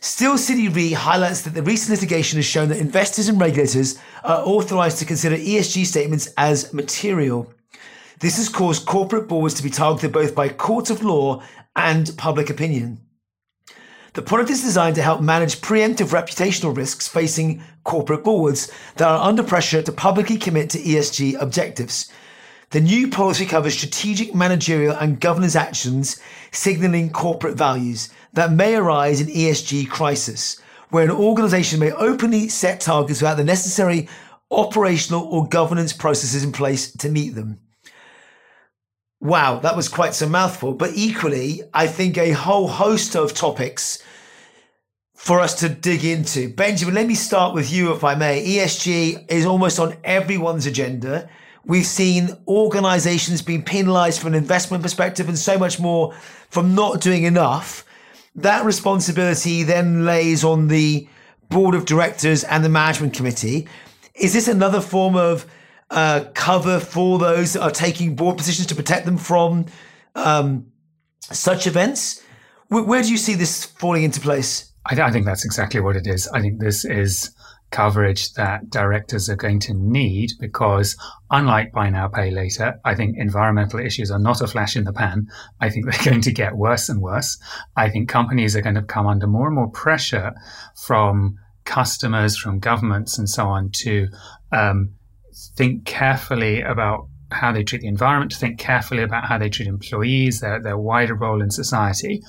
Steel 0.00 0.38
City 0.38 0.68
Re 0.68 0.92
highlights 0.92 1.42
that 1.42 1.54
the 1.54 1.62
recent 1.62 1.90
litigation 1.90 2.38
has 2.38 2.46
shown 2.46 2.68
that 2.68 2.78
investors 2.78 3.28
and 3.28 3.40
regulators 3.40 3.98
are 4.22 4.38
authorized 4.46 4.98
to 4.98 5.04
consider 5.04 5.36
ESG 5.36 5.84
statements 5.84 6.32
as 6.38 6.72
material. 6.72 7.52
This 8.20 8.36
has 8.36 8.48
caused 8.48 8.86
corporate 8.86 9.28
boards 9.28 9.54
to 9.54 9.62
be 9.62 9.70
targeted 9.70 10.12
both 10.12 10.34
by 10.34 10.48
courts 10.48 10.90
of 10.90 11.02
law 11.02 11.42
and 11.76 12.16
public 12.16 12.50
opinion. 12.50 13.00
The 14.14 14.22
product 14.22 14.50
is 14.50 14.62
designed 14.62 14.96
to 14.96 15.02
help 15.02 15.20
manage 15.20 15.60
preemptive 15.60 16.10
reputational 16.10 16.76
risks 16.76 17.06
facing 17.06 17.62
corporate 17.84 18.24
boards 18.24 18.72
that 18.96 19.08
are 19.08 19.28
under 19.28 19.44
pressure 19.44 19.82
to 19.82 19.92
publicly 19.92 20.36
commit 20.36 20.70
to 20.70 20.78
ESG 20.78 21.40
objectives. 21.40 22.10
The 22.70 22.80
new 22.80 23.08
policy 23.08 23.46
covers 23.46 23.76
strategic, 23.76 24.34
managerial, 24.34 24.96
and 24.96 25.20
governance 25.20 25.54
actions 25.54 26.20
signaling 26.50 27.10
corporate 27.10 27.56
values 27.56 28.10
that 28.32 28.52
may 28.52 28.74
arise 28.74 29.20
in 29.20 29.28
ESG 29.28 29.88
crisis, 29.88 30.60
where 30.90 31.04
an 31.04 31.10
organization 31.10 31.78
may 31.78 31.92
openly 31.92 32.48
set 32.48 32.80
targets 32.80 33.20
without 33.20 33.36
the 33.36 33.44
necessary 33.44 34.08
operational 34.50 35.22
or 35.22 35.48
governance 35.48 35.92
processes 35.92 36.42
in 36.42 36.50
place 36.52 36.92
to 36.92 37.08
meet 37.08 37.34
them. 37.34 37.60
Wow, 39.20 39.58
that 39.60 39.76
was 39.76 39.88
quite 39.88 40.14
some 40.14 40.30
mouthful. 40.30 40.72
But 40.72 40.92
equally, 40.94 41.62
I 41.74 41.86
think 41.86 42.16
a 42.16 42.30
whole 42.30 42.68
host 42.68 43.14
of 43.14 43.34
topics 43.34 44.02
for 45.14 45.40
us 45.40 45.60
to 45.60 45.68
dig 45.68 46.02
into. 46.06 46.48
Benjamin, 46.48 46.94
let 46.94 47.06
me 47.06 47.14
start 47.14 47.54
with 47.54 47.70
you, 47.70 47.92
if 47.92 48.02
I 48.02 48.14
may. 48.14 48.42
ESG 48.42 49.30
is 49.30 49.44
almost 49.44 49.78
on 49.78 49.94
everyone's 50.02 50.64
agenda. 50.64 51.28
We've 51.66 51.84
seen 51.84 52.30
organizations 52.48 53.42
being 53.42 53.62
penalized 53.62 54.18
from 54.18 54.28
an 54.28 54.38
investment 54.38 54.82
perspective 54.82 55.28
and 55.28 55.38
so 55.38 55.58
much 55.58 55.78
more 55.78 56.14
from 56.48 56.74
not 56.74 57.02
doing 57.02 57.24
enough. 57.24 57.84
That 58.34 58.64
responsibility 58.64 59.62
then 59.62 60.06
lays 60.06 60.42
on 60.42 60.68
the 60.68 61.06
board 61.50 61.74
of 61.74 61.84
directors 61.84 62.42
and 62.44 62.64
the 62.64 62.70
management 62.70 63.12
committee. 63.12 63.68
Is 64.14 64.32
this 64.32 64.48
another 64.48 64.80
form 64.80 65.16
of 65.16 65.44
uh, 65.90 66.24
cover 66.34 66.80
for 66.80 67.18
those 67.18 67.54
that 67.54 67.62
are 67.62 67.70
taking 67.70 68.14
board 68.14 68.36
positions 68.36 68.66
to 68.68 68.74
protect 68.74 69.06
them 69.06 69.18
from 69.18 69.66
um, 70.14 70.66
such 71.20 71.66
events? 71.66 72.22
Where, 72.68 72.84
where, 72.84 73.02
do 73.02 73.10
you 73.10 73.16
see 73.16 73.34
this 73.34 73.64
falling 73.64 74.04
into 74.04 74.20
place? 74.20 74.72
I, 74.86 74.94
th- 74.94 75.06
I 75.06 75.10
think 75.10 75.26
that's 75.26 75.44
exactly 75.44 75.80
what 75.80 75.96
it 75.96 76.06
is. 76.06 76.28
I 76.28 76.40
think 76.40 76.60
this 76.60 76.84
is 76.84 77.34
coverage 77.70 78.32
that 78.34 78.68
directors 78.68 79.28
are 79.28 79.36
going 79.36 79.60
to 79.60 79.74
need 79.74 80.30
because 80.40 80.96
unlike 81.30 81.72
buy 81.72 81.88
now 81.88 82.08
pay 82.08 82.30
later 82.30 82.80
i 82.84 82.94
think 82.94 83.16
environmental 83.16 83.78
issues 83.78 84.10
are 84.10 84.18
not 84.18 84.40
a 84.40 84.46
flash 84.46 84.76
in 84.76 84.84
the 84.84 84.92
pan 84.92 85.26
i 85.60 85.70
think 85.70 85.86
they're 85.86 86.04
going 86.10 86.20
to 86.20 86.32
get 86.32 86.56
worse 86.56 86.88
and 86.88 87.00
worse 87.00 87.38
i 87.76 87.88
think 87.88 88.08
companies 88.08 88.56
are 88.56 88.60
going 88.60 88.74
to 88.74 88.82
come 88.82 89.06
under 89.06 89.26
more 89.26 89.46
and 89.46 89.54
more 89.54 89.70
pressure 89.70 90.32
from 90.84 91.36
customers 91.64 92.36
from 92.36 92.58
governments 92.58 93.16
and 93.18 93.28
so 93.28 93.46
on 93.46 93.70
to 93.70 94.08
um, 94.50 94.92
think 95.56 95.84
carefully 95.84 96.60
about 96.60 97.08
how 97.30 97.52
they 97.52 97.62
treat 97.62 97.82
the 97.82 97.88
environment 97.88 98.32
to 98.32 98.38
think 98.38 98.58
carefully 98.58 99.02
about 99.02 99.26
how 99.26 99.38
they 99.38 99.48
treat 99.48 99.68
employees 99.68 100.40
their, 100.40 100.60
their 100.60 100.78
wider 100.78 101.14
role 101.14 101.40
in 101.40 101.50
society 101.50 102.22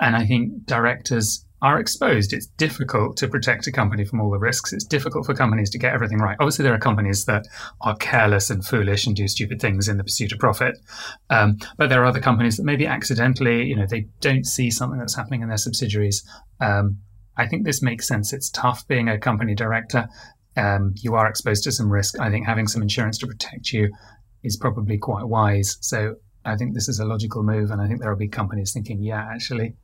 and 0.00 0.16
i 0.16 0.24
think 0.26 0.64
directors 0.66 1.46
are 1.62 1.80
exposed. 1.80 2.32
It's 2.32 2.46
difficult 2.46 3.16
to 3.18 3.28
protect 3.28 3.66
a 3.66 3.72
company 3.72 4.04
from 4.04 4.20
all 4.20 4.30
the 4.30 4.38
risks. 4.38 4.72
It's 4.72 4.84
difficult 4.84 5.24
for 5.24 5.34
companies 5.34 5.70
to 5.70 5.78
get 5.78 5.94
everything 5.94 6.18
right. 6.18 6.36
Obviously, 6.38 6.64
there 6.64 6.74
are 6.74 6.78
companies 6.78 7.24
that 7.24 7.46
are 7.80 7.96
careless 7.96 8.50
and 8.50 8.64
foolish 8.64 9.06
and 9.06 9.16
do 9.16 9.26
stupid 9.26 9.60
things 9.60 9.88
in 9.88 9.96
the 9.96 10.04
pursuit 10.04 10.32
of 10.32 10.38
profit. 10.38 10.76
Um, 11.30 11.56
but 11.78 11.88
there 11.88 12.02
are 12.02 12.06
other 12.06 12.20
companies 12.20 12.56
that 12.56 12.64
maybe 12.64 12.86
accidentally, 12.86 13.64
you 13.64 13.74
know, 13.74 13.86
they 13.86 14.06
don't 14.20 14.46
see 14.46 14.70
something 14.70 14.98
that's 14.98 15.16
happening 15.16 15.42
in 15.42 15.48
their 15.48 15.56
subsidiaries. 15.56 16.22
Um, 16.60 16.98
I 17.38 17.46
think 17.46 17.64
this 17.64 17.82
makes 17.82 18.06
sense. 18.06 18.32
It's 18.32 18.50
tough 18.50 18.86
being 18.86 19.08
a 19.08 19.18
company 19.18 19.54
director. 19.54 20.08
Um, 20.56 20.94
you 20.96 21.14
are 21.14 21.28
exposed 21.28 21.64
to 21.64 21.72
some 21.72 21.90
risk. 21.90 22.18
I 22.18 22.30
think 22.30 22.46
having 22.46 22.66
some 22.66 22.82
insurance 22.82 23.18
to 23.18 23.26
protect 23.26 23.72
you 23.72 23.92
is 24.42 24.56
probably 24.56 24.98
quite 24.98 25.24
wise. 25.24 25.76
So 25.80 26.16
I 26.44 26.56
think 26.56 26.74
this 26.74 26.88
is 26.88 27.00
a 27.00 27.04
logical 27.04 27.42
move. 27.42 27.70
And 27.70 27.80
I 27.80 27.88
think 27.88 28.00
there 28.00 28.10
will 28.10 28.18
be 28.18 28.28
companies 28.28 28.72
thinking, 28.72 29.02
yeah, 29.02 29.26
actually, 29.30 29.74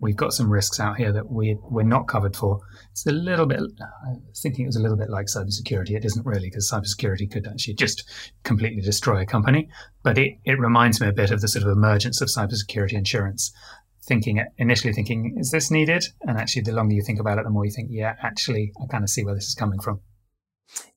we've 0.00 0.16
got 0.16 0.32
some 0.32 0.50
risks 0.50 0.78
out 0.80 0.96
here 0.96 1.12
that 1.12 1.30
we 1.30 1.56
we're 1.62 1.82
not 1.82 2.08
covered 2.08 2.36
for. 2.36 2.60
It's 2.90 3.06
a 3.06 3.12
little 3.12 3.46
bit. 3.46 3.60
I 3.60 4.14
was 4.28 4.40
thinking 4.42 4.64
it 4.64 4.68
was 4.68 4.76
a 4.76 4.82
little 4.82 4.96
bit 4.96 5.10
like 5.10 5.26
cybersecurity. 5.26 5.92
It 5.92 6.04
isn't 6.04 6.26
really 6.26 6.50
because 6.50 6.70
cybersecurity 6.70 7.30
could 7.30 7.46
actually 7.46 7.74
just 7.74 8.04
completely 8.44 8.82
destroy 8.82 9.22
a 9.22 9.26
company. 9.26 9.68
But 10.02 10.18
it 10.18 10.38
it 10.44 10.58
reminds 10.58 11.00
me 11.00 11.08
a 11.08 11.12
bit 11.12 11.30
of 11.30 11.40
the 11.40 11.48
sort 11.48 11.64
of 11.64 11.70
emergence 11.70 12.20
of 12.20 12.28
cybersecurity 12.28 12.94
insurance. 12.94 13.52
Thinking 14.02 14.42
initially 14.56 14.94
thinking 14.94 15.36
is 15.38 15.50
this 15.50 15.70
needed, 15.70 16.04
and 16.22 16.38
actually 16.38 16.62
the 16.62 16.72
longer 16.72 16.94
you 16.94 17.02
think 17.02 17.20
about 17.20 17.38
it, 17.38 17.44
the 17.44 17.50
more 17.50 17.66
you 17.66 17.70
think, 17.70 17.88
yeah, 17.90 18.16
actually 18.22 18.72
I 18.82 18.86
kind 18.86 19.04
of 19.04 19.10
see 19.10 19.22
where 19.22 19.34
this 19.34 19.48
is 19.48 19.54
coming 19.54 19.80
from 19.80 20.00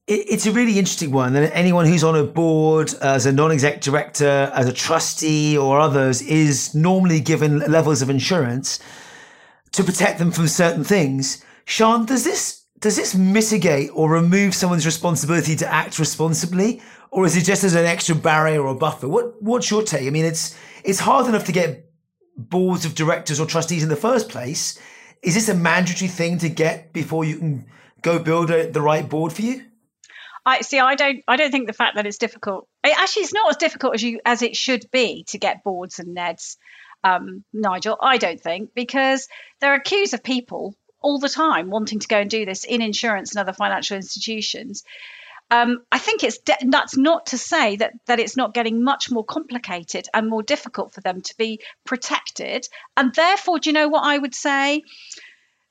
it's 0.08 0.46
a 0.46 0.52
really 0.52 0.80
interesting 0.80 1.12
one. 1.12 1.36
And 1.36 1.52
anyone 1.54 1.86
who's 1.86 2.04
on 2.04 2.16
a 2.16 2.24
board 2.24 2.94
as 3.02 3.26
a 3.26 3.32
non-exec 3.32 3.82
director, 3.82 4.52
as 4.54 4.68
a 4.68 4.74
trustee, 4.74 5.58
or 5.58 5.80
others 5.80 6.22
is 6.22 6.74
normally 6.76 7.20
given 7.20 7.60
levels 7.60 8.02
of 8.02 8.10
insurance 8.10 8.80
to 9.72 9.84
protect 9.84 10.20
them 10.20 10.32
from 10.32 10.48
certain 10.48 10.84
things. 10.84 11.44
Sian, 11.66 12.06
does 12.06 12.24
this 12.24 12.66
does 12.80 12.96
this 12.96 13.14
mitigate 13.14 13.92
or 13.94 14.10
remove 14.10 14.56
someone's 14.56 14.88
responsibility 14.88 15.56
to 15.56 15.72
act 15.72 16.00
responsibly, 16.00 16.82
or 17.12 17.26
is 17.26 17.38
it 17.38 17.46
just 17.46 17.64
as 17.64 17.76
an 17.76 17.86
extra 17.86 18.16
barrier 18.16 18.62
or 18.62 18.72
a 18.72 18.76
buffer? 18.76 19.08
What 19.08 19.42
what's 19.42 19.70
your 19.70 19.84
take? 19.84 20.08
I 20.08 20.10
mean, 20.10 20.26
it's 20.26 20.58
it's 20.84 21.00
hard 21.00 21.28
enough 21.28 21.46
to 21.46 21.52
get 21.52 21.90
boards 22.36 22.86
of 22.86 22.96
directors 22.96 23.40
or 23.40 23.46
trustees 23.46 23.84
in 23.84 23.90
the 23.90 23.96
first 23.96 24.30
place. 24.30 24.80
Is 25.22 25.36
this 25.36 25.50
a 25.50 25.54
mandatory 25.54 26.08
thing 26.08 26.40
to 26.40 26.50
get 26.50 26.92
before 26.92 27.24
you 27.24 27.38
can 27.38 27.66
go 28.02 28.18
build 28.18 28.50
a, 28.50 28.72
the 28.72 28.82
right 28.82 29.08
board 29.08 29.32
for 29.32 29.44
you? 29.44 29.66
I 30.46 30.62
see. 30.62 30.80
I 30.80 30.96
don't. 30.96 31.24
I 31.28 31.36
don't 31.36 31.52
think 31.52 31.68
the 31.68 31.74
fact 31.74 31.96
that 31.96 32.08
it's 32.08 32.18
difficult. 32.18 32.68
It 32.84 32.98
actually, 32.98 33.24
it's 33.24 33.34
not 33.34 33.50
as 33.50 33.58
difficult 33.58 33.94
as 33.94 34.04
you 34.04 34.20
as 34.26 34.42
it 34.42 34.56
should 34.56 34.90
be 34.92 35.24
to 35.30 35.38
get 35.38 35.64
boards 35.64 36.00
and 36.00 36.16
Neds. 36.16 36.58
Um, 37.04 37.44
Nigel, 37.52 37.98
I 38.00 38.18
don't 38.18 38.40
think 38.40 38.76
because 38.76 39.28
there 39.60 39.74
are 39.74 39.80
queues 39.80 40.14
of 40.14 40.24
people 40.24 40.76
all 41.02 41.20
the 41.20 41.30
time 41.30 41.70
wanting 41.70 42.00
to 42.00 42.08
go 42.08 42.20
and 42.20 42.30
do 42.30 42.46
this 42.46 42.64
in 42.64 42.82
insurance 42.82 43.32
and 43.32 43.40
other 43.40 43.54
financial 43.54 43.98
institutions. 43.98 44.84
Um, 45.50 45.80
I 45.92 45.98
think 45.98 46.24
it's 46.24 46.38
de- 46.38 46.58
that's 46.70 46.96
not 46.96 47.28
to 47.28 47.38
say 47.38 47.76
that 47.76 47.94
that 48.06 48.20
it's 48.20 48.38
not 48.38 48.54
getting 48.54 48.84
much 48.84 49.12
more 49.12 49.26
complicated 49.26 50.08
and 50.14 50.30
more 50.30 50.44
difficult 50.44 50.94
for 50.94 51.02
them 51.02 51.22
to 51.22 51.36
be 51.38 51.60
protected. 51.86 52.68
And 52.96 53.14
therefore, 53.14 53.60
do 53.60 53.70
you 53.70 53.74
know 53.74 53.90
what 53.90 54.06
I 54.06 54.18
would 54.18 54.34
say? 54.34 54.84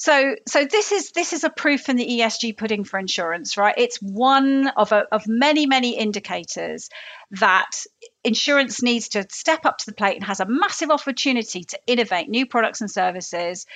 So, 0.01 0.35
so 0.49 0.65
this 0.65 0.93
is 0.93 1.11
this 1.11 1.35
is 1.35 1.45
a 1.45 1.51
proof 1.51 1.91
in 1.91 1.97
the 1.97 2.07
ESG 2.07 2.57
pudding 2.57 2.85
for 2.85 2.99
insurance, 2.99 3.59
right? 3.59 3.75
It's 3.77 3.99
one 3.99 4.69
of 4.69 4.93
a, 4.93 5.05
of 5.13 5.29
many 5.29 5.67
many 5.67 5.99
indicators 5.99 6.89
that 7.33 7.85
insurance 8.25 8.83
needs 8.83 9.11
to 9.11 9.27
step 9.31 9.67
up 9.67 9.77
to 9.77 9.85
the 9.87 9.93
plate 9.93 10.17
and 10.17 10.25
has 10.25 10.41
a 10.41 10.47
massive 10.47 10.91
opportunity 10.91 11.65
to 11.65 11.79
innovate 11.87 12.31
new 12.31 12.47
products 12.47 12.81
and 12.81 12.91
services 12.91 13.67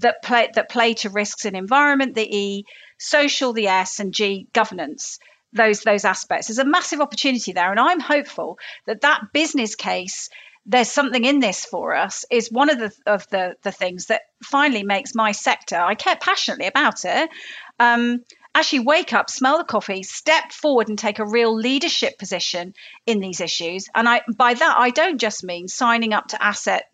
that 0.00 0.22
play 0.22 0.50
that 0.54 0.68
play 0.68 0.92
to 0.92 1.08
risks 1.08 1.46
in 1.46 1.56
environment, 1.56 2.14
the 2.14 2.36
E, 2.36 2.66
social, 2.98 3.54
the 3.54 3.68
S, 3.68 3.98
and 3.98 4.12
G, 4.12 4.48
governance. 4.52 5.20
Those 5.54 5.80
those 5.80 6.04
aspects. 6.04 6.48
There's 6.48 6.58
a 6.58 6.66
massive 6.66 7.00
opportunity 7.00 7.52
there, 7.52 7.70
and 7.70 7.80
I'm 7.80 8.00
hopeful 8.00 8.58
that 8.84 9.00
that 9.00 9.32
business 9.32 9.74
case 9.74 10.28
there's 10.66 10.90
something 10.90 11.24
in 11.24 11.40
this 11.40 11.64
for 11.64 11.94
us 11.94 12.24
is 12.30 12.50
one 12.50 12.70
of 12.70 12.78
the 12.78 12.92
of 13.06 13.28
the 13.30 13.54
the 13.62 13.72
things 13.72 14.06
that 14.06 14.22
finally 14.44 14.84
makes 14.84 15.14
my 15.14 15.32
sector 15.32 15.76
I 15.76 15.94
care 15.94 16.16
passionately 16.16 16.66
about 16.66 17.04
it 17.04 17.30
um, 17.80 18.24
actually 18.54 18.80
wake 18.80 19.12
up, 19.12 19.30
smell 19.30 19.58
the 19.58 19.64
coffee, 19.64 20.02
step 20.02 20.52
forward 20.52 20.88
and 20.88 20.98
take 20.98 21.18
a 21.18 21.26
real 21.26 21.54
leadership 21.54 22.18
position 22.18 22.74
in 23.06 23.20
these 23.20 23.40
issues. 23.40 23.88
And 23.94 24.08
I, 24.08 24.22
by 24.36 24.54
that, 24.54 24.76
I 24.78 24.90
don't 24.90 25.18
just 25.18 25.42
mean 25.42 25.68
signing 25.68 26.12
up 26.12 26.28
to 26.28 26.42
asset, 26.42 26.84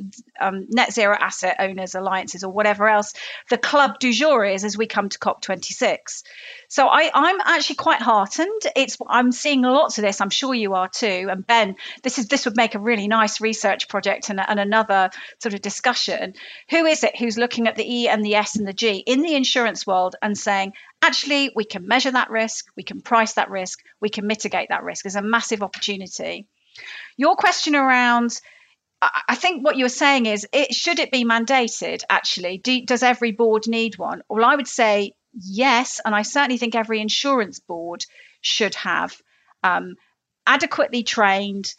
um, 0.41 0.67
net 0.69 0.93
zero 0.93 1.17
asset 1.19 1.57
owners 1.59 1.95
alliances 1.95 2.45
or 2.45 2.53
whatever 2.53 2.89
else 2.89 3.13
the 3.51 3.59
club 3.59 3.99
du 3.99 4.13
jour 4.13 4.45
is 4.45 4.65
as 4.65 4.77
we 4.77 4.87
come 4.87 5.09
to 5.09 5.19
COP26. 5.19 6.23
So 6.69 6.87
I, 6.87 7.11
I'm 7.13 7.41
actually 7.41 7.77
quite 7.77 8.03
heartened. 8.03 8.63
It's 8.77 8.99
I'm 9.09 9.33
seeing 9.33 9.63
lots 9.63 9.99
of 9.99 10.03
this. 10.03 10.21
I'm 10.21 10.31
sure 10.31 10.55
you 10.55 10.75
are 10.75 10.89
too. 10.89 11.29
And 11.31 11.47
Ben, 11.47 11.77
this 12.03 12.19
is 12.19 12.29
this 12.29 12.45
would 12.45 12.57
make 12.57 12.75
a 12.75 12.79
really 12.79 13.09
nice 13.09 13.41
research 13.41 13.89
project 13.89 14.29
and, 14.29 14.39
and 14.39 14.61
another 14.61 15.11
sort 15.41 15.55
of 15.55 15.63
discussion. 15.63 16.35
Who 16.71 16.85
is 16.85 17.05
it 17.05 17.19
who's 17.19 17.39
looking 17.39 17.69
at 17.69 17.77
the 17.77 17.91
E 17.91 18.09
and 18.09 18.25
the 18.25 18.35
S 18.35 18.57
and 18.57 18.69
the 18.69 18.73
G 18.73 18.99
in 18.99 19.23
the 19.23 19.35
insurance 19.35 19.87
world 19.87 20.17
and 20.21 20.37
saying, 20.37 20.75
actually, 21.03 21.51
we 21.55 21.65
can 21.65 21.87
measure 21.87 22.11
that 22.11 22.31
risk, 22.31 22.67
we 22.77 22.83
can 22.83 23.01
price 23.01 23.35
that 23.35 23.51
risk, 23.51 23.81
we 24.01 24.09
can 24.09 24.27
mitigate 24.27 24.69
that 24.71 24.83
risk. 24.83 25.05
There's 25.05 25.17
a 25.17 25.23
massive 25.23 25.63
opportunity. 25.63 26.47
Your 27.17 27.37
question 27.37 27.75
around 27.75 28.41
I 29.01 29.37
think 29.37 29.65
what 29.65 29.77
you're 29.77 29.89
saying 29.89 30.27
is, 30.27 30.47
it 30.53 30.75
should 30.75 30.99
it 30.99 31.13
be 31.13 31.25
mandated? 31.25 32.03
Actually, 32.11 32.59
Do, 32.59 32.85
does 32.85 33.05
every 33.05 33.31
board 33.31 33.69
need 33.69 33.97
one? 33.97 34.23
Well, 34.29 34.45
I 34.45 34.57
would 34.57 34.67
say 34.67 35.13
yes, 35.33 36.01
and 36.05 36.15
I 36.15 36.23
certainly 36.23 36.59
think 36.59 36.75
every 36.75 37.01
insurance 37.01 37.61
board 37.61 38.05
should 38.41 38.75
have 38.75 39.17
um, 39.63 39.95
adequately 40.47 41.05
trained 41.05 41.73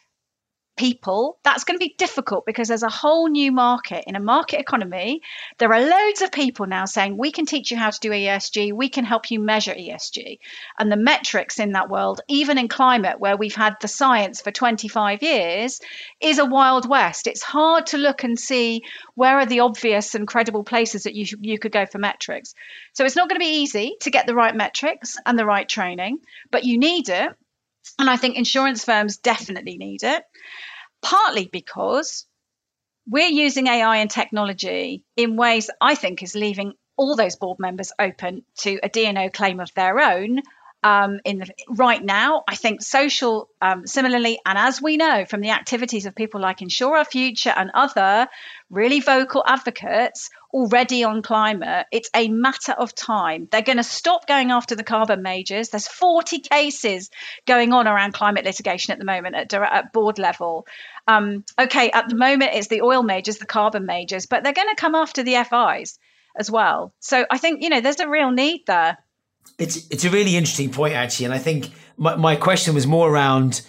people, 0.79 1.37
that's 1.43 1.65
going 1.65 1.77
to 1.77 1.85
be 1.85 1.93
difficult 1.97 2.45
because 2.45 2.69
there's 2.69 2.83
a 2.83 2.89
whole 2.89 3.27
new 3.27 3.51
market. 3.51 4.05
In 4.07 4.15
a 4.15 4.21
market 4.21 4.61
economy, 4.61 5.21
there 5.57 5.73
are 5.73 5.81
loads 5.81 6.21
of 6.21 6.31
people 6.31 6.67
now 6.67 6.85
saying, 6.85 7.17
we 7.17 7.33
can 7.33 7.45
teach 7.45 7.69
you 7.69 7.75
how 7.75 7.89
to 7.89 7.99
do 7.99 8.11
ESG, 8.11 8.71
we 8.71 8.87
can 8.87 9.03
help 9.03 9.29
you 9.29 9.41
measure 9.41 9.73
ESG. 9.73 10.39
And 10.79 10.89
the 10.89 10.95
metrics 10.95 11.59
in 11.59 11.73
that 11.73 11.89
world, 11.89 12.21
even 12.29 12.57
in 12.57 12.69
climate, 12.69 13.19
where 13.19 13.35
we've 13.35 13.53
had 13.53 13.75
the 13.81 13.89
science 13.89 14.39
for 14.39 14.51
25 14.51 15.21
years, 15.21 15.81
is 16.21 16.39
a 16.39 16.45
wild 16.45 16.87
west. 16.87 17.27
It's 17.27 17.43
hard 17.43 17.87
to 17.87 17.97
look 17.97 18.23
and 18.23 18.39
see 18.39 18.83
where 19.15 19.37
are 19.39 19.45
the 19.45 19.59
obvious 19.59 20.15
and 20.15 20.25
credible 20.25 20.63
places 20.63 21.03
that 21.03 21.13
you, 21.13 21.25
you 21.41 21.59
could 21.59 21.73
go 21.73 21.87
for 21.87 21.97
metrics. 21.97 22.53
So 22.93 23.03
it's 23.03 23.17
not 23.17 23.27
going 23.27 23.41
to 23.41 23.45
be 23.45 23.61
easy 23.63 23.97
to 23.99 24.11
get 24.11 24.27
the 24.27 24.35
right 24.35 24.55
metrics 24.55 25.17
and 25.25 25.37
the 25.37 25.45
right 25.45 25.67
training, 25.67 26.19
but 26.51 26.63
you 26.63 26.77
need 26.77 27.09
it. 27.09 27.35
And 27.97 28.09
I 28.09 28.17
think 28.17 28.35
insurance 28.35 28.83
firms 28.83 29.17
definitely 29.17 29.77
need 29.77 30.03
it 30.03 30.23
partly 31.01 31.49
because 31.51 32.25
we're 33.07 33.29
using 33.29 33.67
AI 33.67 33.97
and 33.97 34.09
technology 34.09 35.03
in 35.15 35.35
ways 35.35 35.69
I 35.81 35.95
think 35.95 36.21
is 36.21 36.35
leaving 36.35 36.73
all 36.97 37.15
those 37.15 37.37
board 37.37 37.59
members 37.59 37.91
open 37.97 38.43
to 38.57 38.79
a 38.83 38.89
D&O 38.89 39.29
claim 39.29 39.59
of 39.59 39.73
their 39.73 39.99
own. 39.99 40.41
Um, 40.81 41.19
in 41.25 41.39
the, 41.39 41.49
right 41.69 42.01
now, 42.01 42.43
I 42.47 42.55
think 42.55 42.81
social 42.81 43.49
um, 43.61 43.85
similarly, 43.85 44.39
and 44.45 44.57
as 44.57 44.81
we 44.81 44.95
know 44.95 45.25
from 45.25 45.41
the 45.41 45.49
activities 45.49 46.05
of 46.05 46.15
people 46.15 46.39
like 46.39 46.61
Insure 46.61 46.97
Our 46.97 47.05
Future 47.05 47.53
and 47.55 47.71
other 47.73 48.27
really 48.69 49.01
vocal 49.01 49.43
advocates, 49.45 50.29
already 50.53 51.03
on 51.03 51.21
climate. 51.21 51.87
It's 51.91 52.09
a 52.15 52.27
matter 52.27 52.71
of 52.71 52.95
time. 52.95 53.47
They're 53.51 53.61
going 53.61 53.77
to 53.77 53.83
stop 53.83 54.27
going 54.27 54.51
after 54.51 54.75
the 54.75 54.83
carbon 54.83 55.21
majors. 55.21 55.69
There's 55.69 55.87
40 55.87 56.39
cases 56.39 57.09
going 57.45 57.73
on 57.73 57.87
around 57.87 58.13
climate 58.13 58.45
litigation 58.45 58.91
at 58.91 58.99
the 58.99 59.05
moment 59.05 59.35
at, 59.35 59.53
at 59.53 59.93
board 59.93 60.17
level. 60.17 60.65
Um, 61.07 61.43
okay, 61.59 61.91
at 61.91 62.09
the 62.09 62.15
moment 62.15 62.51
it's 62.53 62.67
the 62.67 62.81
oil 62.81 63.03
majors, 63.03 63.37
the 63.37 63.45
carbon 63.45 63.85
majors, 63.85 64.25
but 64.25 64.43
they're 64.43 64.53
going 64.53 64.69
to 64.69 64.79
come 64.79 64.95
after 64.95 65.23
the 65.23 65.43
FIs 65.43 65.99
as 66.35 66.49
well. 66.49 66.93
So 66.99 67.25
I 67.29 67.37
think 67.37 67.61
you 67.63 67.69
know 67.69 67.81
there's 67.81 67.99
a 67.99 68.09
real 68.09 68.31
need 68.31 68.65
there. 68.67 68.97
It's 69.57 69.87
it's 69.89 70.05
a 70.05 70.09
really 70.09 70.35
interesting 70.35 70.71
point 70.71 70.93
actually, 70.93 71.25
and 71.25 71.33
I 71.33 71.39
think 71.39 71.71
my, 71.97 72.15
my 72.15 72.35
question 72.35 72.75
was 72.75 72.87
more 72.87 73.09
around 73.09 73.61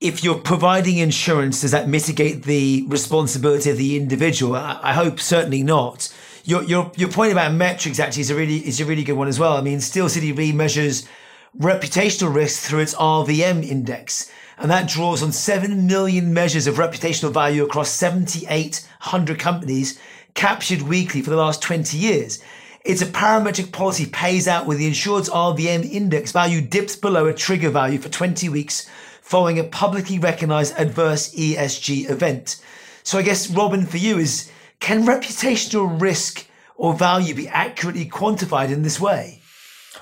if 0.00 0.24
you're 0.24 0.38
providing 0.38 0.96
insurance, 0.96 1.60
does 1.60 1.72
that 1.72 1.88
mitigate 1.88 2.44
the 2.44 2.84
responsibility 2.88 3.70
of 3.70 3.76
the 3.76 3.96
individual? 3.96 4.56
I, 4.56 4.80
I 4.82 4.92
hope 4.94 5.20
certainly 5.20 5.62
not. 5.62 6.12
Your, 6.44 6.62
your 6.62 6.90
your 6.96 7.10
point 7.10 7.32
about 7.32 7.52
metrics 7.52 8.00
actually 8.00 8.22
is 8.22 8.30
a 8.30 8.34
really 8.34 8.66
is 8.66 8.80
a 8.80 8.86
really 8.86 9.04
good 9.04 9.12
one 9.12 9.28
as 9.28 9.38
well. 9.38 9.56
I 9.56 9.60
mean, 9.60 9.80
Steel 9.80 10.08
City 10.08 10.32
Re 10.32 10.52
measures 10.52 11.06
reputational 11.58 12.34
risk 12.34 12.62
through 12.62 12.80
its 12.80 12.94
RVM 12.94 13.62
index, 13.62 14.30
and 14.56 14.70
that 14.70 14.88
draws 14.88 15.22
on 15.22 15.32
seven 15.32 15.86
million 15.86 16.32
measures 16.32 16.66
of 16.66 16.76
reputational 16.76 17.32
value 17.32 17.62
across 17.62 17.90
7,800 17.90 19.38
companies 19.38 20.00
captured 20.32 20.82
weekly 20.82 21.20
for 21.20 21.30
the 21.30 21.36
last 21.36 21.60
20 21.60 21.98
years. 21.98 22.42
It's 22.82 23.02
a 23.02 23.06
parametric 23.06 23.72
policy 23.72 24.06
pays 24.06 24.48
out 24.48 24.66
when 24.66 24.78
the 24.78 24.86
insured's 24.86 25.28
RVM 25.28 25.90
index 25.90 26.32
value 26.32 26.62
dips 26.62 26.96
below 26.96 27.26
a 27.26 27.34
trigger 27.34 27.68
value 27.68 27.98
for 27.98 28.08
20 28.08 28.48
weeks 28.48 28.88
following 29.30 29.60
a 29.60 29.64
publicly 29.64 30.18
recognized 30.18 30.74
adverse 30.76 31.32
ESG 31.36 32.10
event. 32.10 32.60
So 33.04 33.16
I 33.16 33.22
guess 33.22 33.48
Robin 33.48 33.86
for 33.86 33.96
you 33.96 34.18
is 34.18 34.50
can 34.80 35.06
reputational 35.06 36.00
risk 36.00 36.48
or 36.74 36.94
value 36.94 37.32
be 37.32 37.46
accurately 37.46 38.06
quantified 38.06 38.72
in 38.72 38.82
this 38.82 38.98
way? 38.98 39.40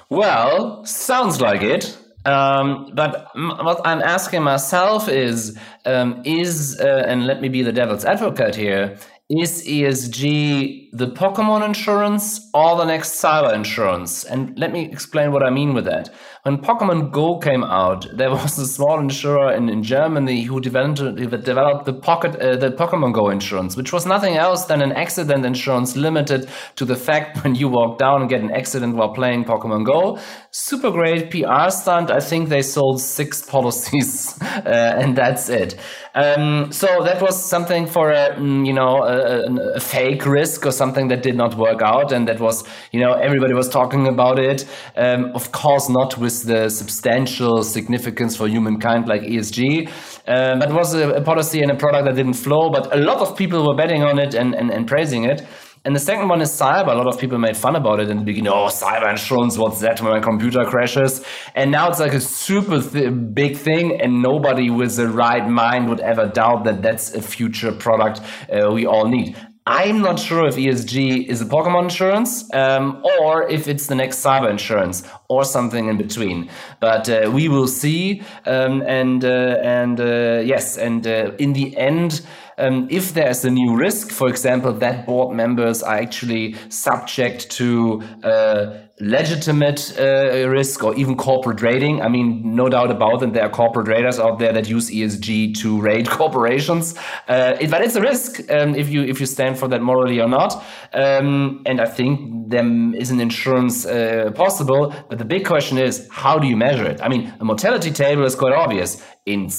Well, 0.09 0.83
sounds 0.87 1.43
like 1.43 1.61
it. 1.61 1.99
Um, 2.25 2.91
but 2.95 3.29
what 3.35 3.83
I'm 3.85 4.01
asking 4.01 4.45
myself 4.45 5.11
is, 5.11 5.59
um, 5.85 6.23
is 6.25 6.81
uh, 6.81 7.05
and 7.07 7.27
let 7.27 7.43
me 7.43 7.51
be 7.51 7.63
the 7.63 7.73
devil's 7.73 8.07
advocate 8.07 8.55
here, 8.55 8.97
is 9.29 9.63
ESG 9.67 10.88
the 10.93 11.09
Pokemon 11.09 11.65
insurance 11.65 12.49
or 12.55 12.77
the 12.77 12.85
next 12.85 13.23
cyber 13.23 13.55
insurance? 13.55 14.25
And 14.25 14.59
let 14.59 14.73
me 14.73 14.91
explain 14.91 15.33
what 15.33 15.43
I 15.43 15.51
mean 15.51 15.75
with 15.75 15.85
that. 15.85 16.11
When 16.45 16.59
Pokemon 16.59 17.13
Go 17.13 17.39
came 17.39 17.65
out, 17.65 18.07
there 18.17 18.31
was 18.31 18.59
a 18.59 18.67
small 18.67 18.99
insurer 18.99 19.53
in, 19.53 19.69
in 19.69 19.83
Germany 19.83 20.43
who 20.43 20.61
developed, 20.61 20.99
developed 21.45 21.85
the 21.85 21.93
pocket 21.93 22.37
uh, 22.37 22.57
the 22.57 22.71
Pokemon 22.71 23.13
Go 23.13 23.29
insurance, 23.29 23.77
which 23.77 23.93
was 23.93 24.07
nothing 24.07 24.37
else 24.37 24.65
than 24.65 24.81
an 24.81 24.93
accident 24.93 25.45
insurance 25.45 25.97
limited 25.97 26.49
to 26.77 26.85
the 26.85 26.97
fact 26.97 27.39
when 27.45 27.55
you 27.55 27.69
walk 27.69 27.99
down 27.99 28.21
and 28.21 28.31
get 28.31 28.41
an 28.41 28.51
accident 28.51 28.97
while 28.97 29.13
playing 29.13 29.45
Pokemon 29.45 29.85
Go. 29.85 30.19
Super 30.51 30.91
great 30.91 31.31
PR 31.31 31.69
stunt. 31.71 32.11
I 32.11 32.21
think 32.21 32.49
they 32.49 32.63
sold 32.63 33.01
six 33.01 33.43
policies, 33.51 34.41
uh, 34.43 34.95
and 34.97 35.17
that's 35.17 35.49
it. 35.49 35.79
Um, 36.15 36.73
so 36.73 37.05
that 37.05 37.23
was 37.23 37.49
something 37.49 37.87
for 37.87 38.11
a 38.11 38.35
mm, 38.35 38.67
you 38.67 38.73
know 38.73 39.05
a, 39.05 39.77
a, 39.77 39.81
fake 39.81 40.27
risk 40.27 40.67
or 40.67 40.73
something 40.73 40.88
that 40.95 41.23
did 41.23 41.37
not 41.37 41.57
work 41.57 41.83
out, 41.83 42.13
and 42.13 42.27
that 42.29 42.41
was 42.41 42.65
you 42.93 43.01
know 43.01 43.13
everybody 43.13 43.55
was 43.55 43.69
talking 43.69 44.09
about 44.09 44.39
it. 44.39 44.67
Um, 44.97 45.33
of 45.35 45.53
course, 45.53 45.89
not 45.89 46.19
with 46.19 46.45
the 46.45 46.69
substantial 46.69 47.63
significance 47.63 48.37
for 48.37 48.49
humankind 48.49 49.09
like 49.09 49.23
ESG, 49.23 49.89
um, 50.27 50.59
but 50.59 50.71
it 50.71 50.75
was 50.75 50.95
a, 50.95 51.11
a 51.11 51.23
policy 51.23 51.63
and 51.63 51.71
a 51.71 51.77
product 51.77 52.07
that 52.07 52.17
didn't 52.17 52.35
flow. 52.35 52.71
But 52.71 52.95
a 52.95 53.01
lot 53.01 53.19
of 53.19 53.37
people 53.37 53.67
were 53.67 53.77
betting 53.77 54.03
on 54.03 54.19
it 54.19 54.35
and, 54.35 54.55
and, 54.55 54.71
and 54.71 54.87
praising 54.87 55.25
it. 55.25 55.47
And 55.85 55.95
the 55.95 56.01
second 56.01 56.29
one 56.29 56.41
is 56.43 56.51
cyber. 56.51 56.89
A 56.89 56.95
lot 56.95 57.07
of 57.07 57.19
people 57.19 57.39
made 57.39 57.57
fun 57.57 57.77
about 57.77 58.01
it 58.01 58.11
in 58.11 58.19
the 58.19 58.25
beginning. 58.25 58.53
Oh, 58.53 58.67
cyber 58.67 59.09
insurance, 59.09 59.57
what's 59.57 59.81
that 59.81 60.03
when 60.03 60.13
my 60.13 60.21
computer 60.21 60.65
crashes? 60.65 61.25
And 61.55 61.71
now 61.71 61.89
it's 61.89 62.01
like 62.01 62.15
a 62.15 62.21
super 62.21 62.83
th- 62.83 63.13
big 63.33 63.57
thing, 63.57 64.01
and 64.01 64.21
nobody 64.21 64.71
with 64.71 64.97
the 64.97 65.09
right 65.09 65.49
mind 65.49 65.89
would 65.89 66.01
ever 66.01 66.29
doubt 66.29 66.65
that 66.65 66.83
that's 66.83 67.15
a 67.15 67.23
future 67.23 67.73
product 67.73 68.21
uh, 68.53 68.71
we 68.73 68.87
all 68.87 69.09
need. 69.09 69.37
I'm 69.71 70.01
not 70.01 70.19
sure 70.19 70.47
if 70.49 70.57
ESG 70.57 71.27
is 71.27 71.43
a 71.43 71.45
Pokemon 71.45 71.85
insurance 71.85 72.49
um, 72.55 73.05
or 73.21 73.47
if 73.51 73.69
it's 73.69 73.87
the 73.87 73.95
next 73.95 74.25
cyber 74.25 74.51
insurance 74.51 75.03
or 75.29 75.45
something 75.45 75.89
in 75.89 75.99
between. 75.99 76.49
But 76.81 77.07
uh, 77.11 77.31
we 77.31 77.49
will 77.49 77.69
see. 77.69 78.23
Um, 78.47 78.81
and 78.87 79.23
uh, 79.23 79.59
and 79.63 80.01
uh, 80.01 80.41
yes, 80.43 80.79
and 80.79 81.07
uh, 81.07 81.33
in 81.39 81.53
the 81.53 81.77
end. 81.77 82.23
Um, 82.61 82.89
if 82.91 83.15
there's 83.15 83.45
a 83.45 83.51
new 83.51 83.77
risk, 83.77 84.11
for 84.11 84.29
example, 84.29 84.73
that 84.73 85.07
board 85.07 85.37
members 85.37 85.81
are 85.81 85.95
actually 85.95 86.57
subject 86.71 87.49
to 87.51 88.03
uh, 88.25 88.88
legitimate 89.01 89.97
uh, 89.99 90.49
risk 90.49 90.83
or 90.83 90.95
even 90.97 91.17
corporate 91.17 91.63
rating. 91.63 92.03
I 92.03 92.09
mean, 92.09 92.57
no 92.57 92.69
doubt 92.69 92.91
about 92.91 93.23
it, 93.23 93.33
there 93.33 93.45
are 93.45 93.51
corporate 93.51 93.87
raters 93.87 94.19
out 94.19 94.39
there 94.39 94.53
that 94.53 94.69
use 94.69 94.91
ESG 94.91 95.57
to 95.61 95.81
rate 95.81 96.09
corporations. 96.21 96.97
Uh, 97.29 97.57
it, 97.61 97.71
but 97.71 97.83
it's 97.83 97.95
a 97.95 98.01
risk 98.01 98.41
um, 98.51 98.75
if 98.75 98.89
you 98.89 99.03
if 99.03 99.21
you 99.21 99.27
stand 99.27 99.59
for 99.59 99.69
that 99.69 99.83
morally 99.83 100.21
or 100.21 100.29
not. 100.29 100.63
Um, 100.93 101.63
and 101.67 101.81
I 101.81 101.87
think 101.87 102.51
there 102.51 102.65
is 102.95 103.11
an 103.11 103.21
insurance 103.21 103.87
uh, 103.87 104.33
possible. 104.35 104.95
But 105.09 105.19
the 105.19 105.25
big 105.25 105.47
question 105.47 105.79
is, 105.79 106.09
how 106.11 106.39
do 106.39 106.47
you 106.49 106.57
measure 106.57 106.85
it? 106.85 107.01
I 107.03 107.09
mean, 107.09 107.33
a 107.41 107.45
mortality 107.45 107.91
table 107.91 108.25
is 108.25 108.35
quite 108.35 108.53
obvious 108.53 109.03
in 109.33 109.51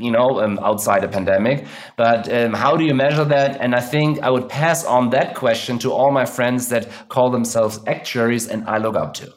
you 0.00 0.10
know 0.10 0.40
um, 0.40 0.58
outside 0.60 1.04
a 1.04 1.08
pandemic. 1.08 1.66
But 1.96 2.32
um, 2.32 2.52
how 2.52 2.76
do 2.76 2.84
you 2.84 2.94
measure 2.94 3.24
that? 3.24 3.60
And 3.60 3.74
i 3.74 3.80
think 3.80 4.20
i 4.22 4.30
would 4.30 4.48
pass 4.48 4.84
on 4.84 5.10
that 5.10 5.34
question 5.34 5.78
to 5.80 5.92
all 5.92 6.10
my 6.10 6.24
friends 6.24 6.68
that 6.68 6.88
call 7.08 7.30
themselves 7.30 7.80
actuaries 7.86 8.48
and 8.48 8.68
i 8.68 8.78
look 8.78 8.96
up 8.96 9.14
to. 9.14 9.32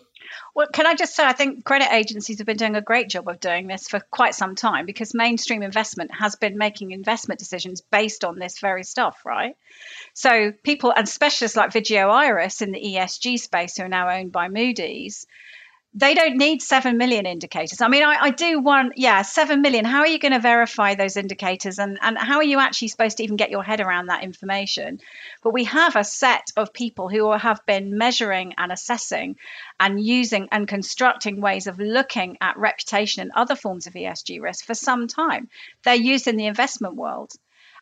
Well, 0.54 0.68
can 0.74 0.86
I 0.86 0.96
just 0.96 1.16
say, 1.16 1.24
I 1.26 1.32
think 1.32 1.64
credit 1.64 1.94
agencies 1.94 2.40
have 2.40 2.46
been 2.46 2.58
doing 2.58 2.76
a 2.76 2.82
great 2.82 3.08
job 3.08 3.30
of 3.30 3.40
doing 3.40 3.68
this 3.68 3.88
for 3.88 4.02
quite 4.12 4.36
some 4.36 4.56
time 4.56 4.86
because 4.86 5.14
mainstream 5.14 5.64
investment 5.64 6.12
has 6.14 6.36
been 6.36 6.58
making 6.58 6.92
investment 6.92 7.40
decisions 7.40 7.80
based 7.80 8.26
on 8.26 8.38
this 8.38 8.60
very 8.60 8.84
stuff, 8.84 9.22
right? 9.26 9.56
So, 10.14 10.52
people 10.52 10.92
and 10.96 11.08
specialists 11.08 11.56
like 11.56 11.72
Vigeo 11.72 12.10
Eiris 12.10 12.62
in 12.62 12.74
the 12.74 12.82
ESG 12.82 13.40
space, 13.40 13.78
who 13.78 13.84
are 13.84 13.88
now 13.88 14.10
owned 14.10 14.34
by 14.34 14.50
Moody's, 14.50 15.26
they 15.94 16.14
don't 16.14 16.38
need 16.38 16.62
7 16.62 16.98
million 16.98 17.26
indicators. 17.26 17.82
I 17.82 17.90
mean, 17.90 18.04
I, 18.04 18.16
I, 18.22 18.30
do 18.30 18.60
want, 18.62 18.94
yeah, 18.96 19.24
7 19.24 19.62
million. 19.62 19.84
How 19.84 20.00
are 20.00 20.08
you 20.08 20.20
going 20.20 20.32
to 20.32 20.40
verify 20.40 20.96
those 20.96 21.18
indicators? 21.18 21.80
And, 21.80 22.00
and 22.02 22.18
how 22.18 22.38
are 22.38 22.44
you 22.44 22.60
actually 22.60 22.88
supposed 22.88 23.18
to 23.18 23.24
even 23.24 23.36
get 23.36 23.52
your 23.52 23.64
head 23.64 23.82
around 23.82 24.06
that 24.06 24.24
information? 24.24 25.02
But 25.44 25.54
we 25.54 25.66
have 25.66 25.98
a 25.98 26.06
set 26.06 26.48
of 26.56 26.72
people 26.72 27.10
who 27.10 27.30
have 27.34 27.66
been 27.66 27.98
measuring 27.98 28.54
and 28.58 28.72
assessing 28.72 29.36
and 29.82 30.02
using 30.02 30.48
and 30.54 30.66
constructing 30.66 31.42
ways 31.42 31.68
of 31.68 31.78
looking 31.78 32.38
at 32.40 32.58
reputation 32.58 33.24
and 33.24 33.32
other 33.36 33.56
forms 33.56 33.86
of 33.86 33.94
ESG 33.94 34.42
risk 34.42 34.66
for 34.66 34.76
some 34.76 35.10
time. 35.10 35.50
They're 35.84 35.96
used 35.96 36.28
in 36.28 36.38
the 36.38 36.46
investment 36.46 36.96
world. 36.96 37.34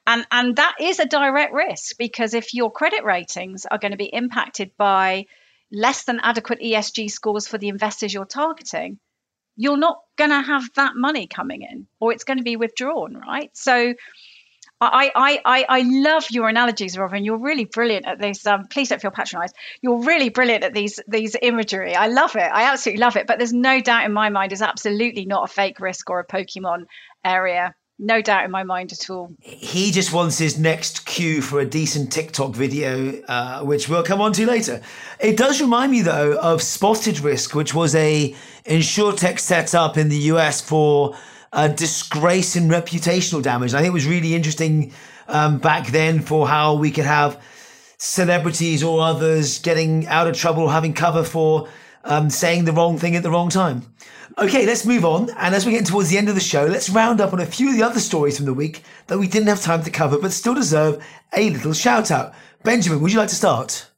And, 0.07 0.25
and 0.31 0.55
that 0.55 0.77
is 0.79 0.97
a 0.97 1.05
direct 1.05 1.53
risk 1.53 1.95
because 1.99 2.33
if 2.33 2.55
your 2.55 2.71
credit 2.71 3.03
ratings 3.03 3.67
are 3.69 3.77
going 3.77 3.91
to 3.91 3.97
be 3.97 4.05
impacted 4.05 4.71
by 4.77 5.27
less 5.71 6.03
than 6.03 6.19
adequate 6.21 6.59
ESG 6.59 7.11
scores 7.11 7.47
for 7.47 7.57
the 7.57 7.69
investors 7.69 8.13
you're 8.13 8.25
targeting, 8.25 8.99
you're 9.55 9.77
not 9.77 9.99
going 10.17 10.29
to 10.29 10.41
have 10.41 10.63
that 10.75 10.93
money 10.95 11.27
coming 11.27 11.63
in 11.63 11.87
or 11.99 12.13
it's 12.13 12.23
going 12.23 12.37
to 12.37 12.43
be 12.43 12.55
withdrawn, 12.55 13.15
right? 13.15 13.49
So 13.53 13.93
I, 14.81 15.11
I, 15.13 15.39
I, 15.43 15.65
I 15.67 15.81
love 15.81 16.25
your 16.31 16.47
analogies, 16.47 16.97
Robin. 16.97 17.25
You're 17.25 17.39
really 17.39 17.65
brilliant 17.65 18.07
at 18.07 18.19
this. 18.19 18.47
Um, 18.47 18.67
please 18.69 18.89
don't 18.89 19.01
feel 19.01 19.11
patronized. 19.11 19.55
You're 19.81 20.03
really 20.03 20.29
brilliant 20.29 20.63
at 20.63 20.73
these 20.73 21.01
these 21.07 21.35
imagery. 21.41 21.95
I 21.95 22.07
love 22.07 22.37
it. 22.37 22.39
I 22.39 22.71
absolutely 22.71 23.01
love 23.01 23.17
it. 23.17 23.27
But 23.27 23.39
there's 23.39 23.51
no 23.51 23.81
doubt 23.81 24.05
in 24.05 24.13
my 24.13 24.29
mind, 24.29 24.53
it's 24.53 24.61
absolutely 24.61 25.25
not 25.25 25.49
a 25.49 25.53
fake 25.53 25.81
risk 25.81 26.09
or 26.09 26.19
a 26.19 26.25
Pokemon 26.25 26.85
area 27.25 27.75
no 27.99 28.21
doubt 28.21 28.45
in 28.45 28.51
my 28.51 28.63
mind 28.63 28.93
at 28.93 29.09
all. 29.09 29.29
He 29.41 29.91
just 29.91 30.13
wants 30.13 30.37
his 30.37 30.57
next 30.57 31.05
cue 31.05 31.41
for 31.41 31.59
a 31.59 31.65
decent 31.65 32.11
TikTok 32.11 32.55
video, 32.55 33.21
uh, 33.27 33.61
which 33.61 33.89
we'll 33.89 34.03
come 34.03 34.21
on 34.21 34.31
to 34.33 34.45
later. 34.45 34.81
It 35.19 35.35
does 35.35 35.59
remind 35.61 35.91
me 35.91 36.01
though 36.01 36.39
of 36.39 36.61
Spotted 36.61 37.19
Risk, 37.19 37.53
which 37.53 37.73
was 37.73 37.93
a 37.95 38.33
insurtech 38.65 39.39
set 39.39 39.75
up 39.75 39.97
in 39.97 40.07
the 40.07 40.17
US 40.33 40.61
for 40.61 41.15
uh, 41.51 41.67
disgrace 41.67 42.55
and 42.55 42.71
reputational 42.71 43.43
damage. 43.43 43.73
I 43.73 43.79
think 43.79 43.89
it 43.89 43.93
was 43.93 44.07
really 44.07 44.33
interesting 44.33 44.93
um, 45.27 45.57
back 45.59 45.87
then 45.87 46.21
for 46.21 46.47
how 46.47 46.75
we 46.75 46.91
could 46.91 47.05
have 47.05 47.41
celebrities 47.97 48.81
or 48.81 49.01
others 49.01 49.59
getting 49.59 50.07
out 50.07 50.27
of 50.27 50.37
trouble, 50.37 50.69
having 50.69 50.93
cover 50.93 51.23
for 51.23 51.67
um, 52.09 52.29
saying 52.29 52.65
the 52.65 52.73
wrong 52.73 52.97
thing 52.97 53.15
at 53.15 53.23
the 53.23 53.31
wrong 53.31 53.49
time. 53.49 53.83
Okay, 54.37 54.65
let's 54.65 54.85
move 54.85 55.05
on. 55.05 55.29
And 55.37 55.55
as 55.55 55.65
we 55.65 55.71
get 55.71 55.85
towards 55.85 56.09
the 56.09 56.17
end 56.17 56.27
of 56.27 56.35
the 56.35 56.41
show, 56.41 56.65
let's 56.65 56.89
round 56.89 57.21
up 57.21 57.33
on 57.33 57.39
a 57.39 57.45
few 57.45 57.69
of 57.69 57.75
the 57.75 57.83
other 57.83 57.99
stories 57.99 58.37
from 58.37 58.45
the 58.45 58.53
week 58.53 58.83
that 59.07 59.17
we 59.17 59.27
didn't 59.27 59.47
have 59.47 59.61
time 59.61 59.83
to 59.83 59.91
cover, 59.91 60.17
but 60.17 60.31
still 60.31 60.53
deserve 60.53 61.03
a 61.35 61.49
little 61.49 61.73
shout 61.73 62.11
out. 62.11 62.33
Benjamin, 62.63 63.01
would 63.01 63.11
you 63.11 63.19
like 63.19 63.29
to 63.29 63.35
start? 63.35 63.89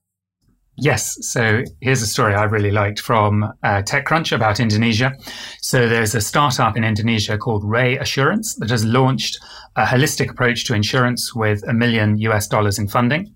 Yes. 0.77 1.17
So 1.21 1.63
here's 1.81 2.01
a 2.01 2.07
story 2.07 2.33
I 2.33 2.43
really 2.45 2.71
liked 2.71 2.99
from 2.99 3.43
uh, 3.43 3.83
TechCrunch 3.83 4.33
about 4.33 4.59
Indonesia. 4.59 5.13
So 5.61 5.87
there's 5.87 6.15
a 6.15 6.21
startup 6.21 6.75
in 6.75 6.83
Indonesia 6.83 7.37
called 7.37 7.63
Rey 7.63 7.97
Assurance 7.97 8.55
that 8.55 8.69
has 8.69 8.83
launched 8.83 9.37
a 9.75 9.85
holistic 9.85 10.31
approach 10.31 10.65
to 10.65 10.73
insurance 10.73 11.35
with 11.35 11.61
a 11.67 11.73
million 11.73 12.17
US 12.17 12.47
dollars 12.47 12.79
in 12.79 12.87
funding. 12.87 13.35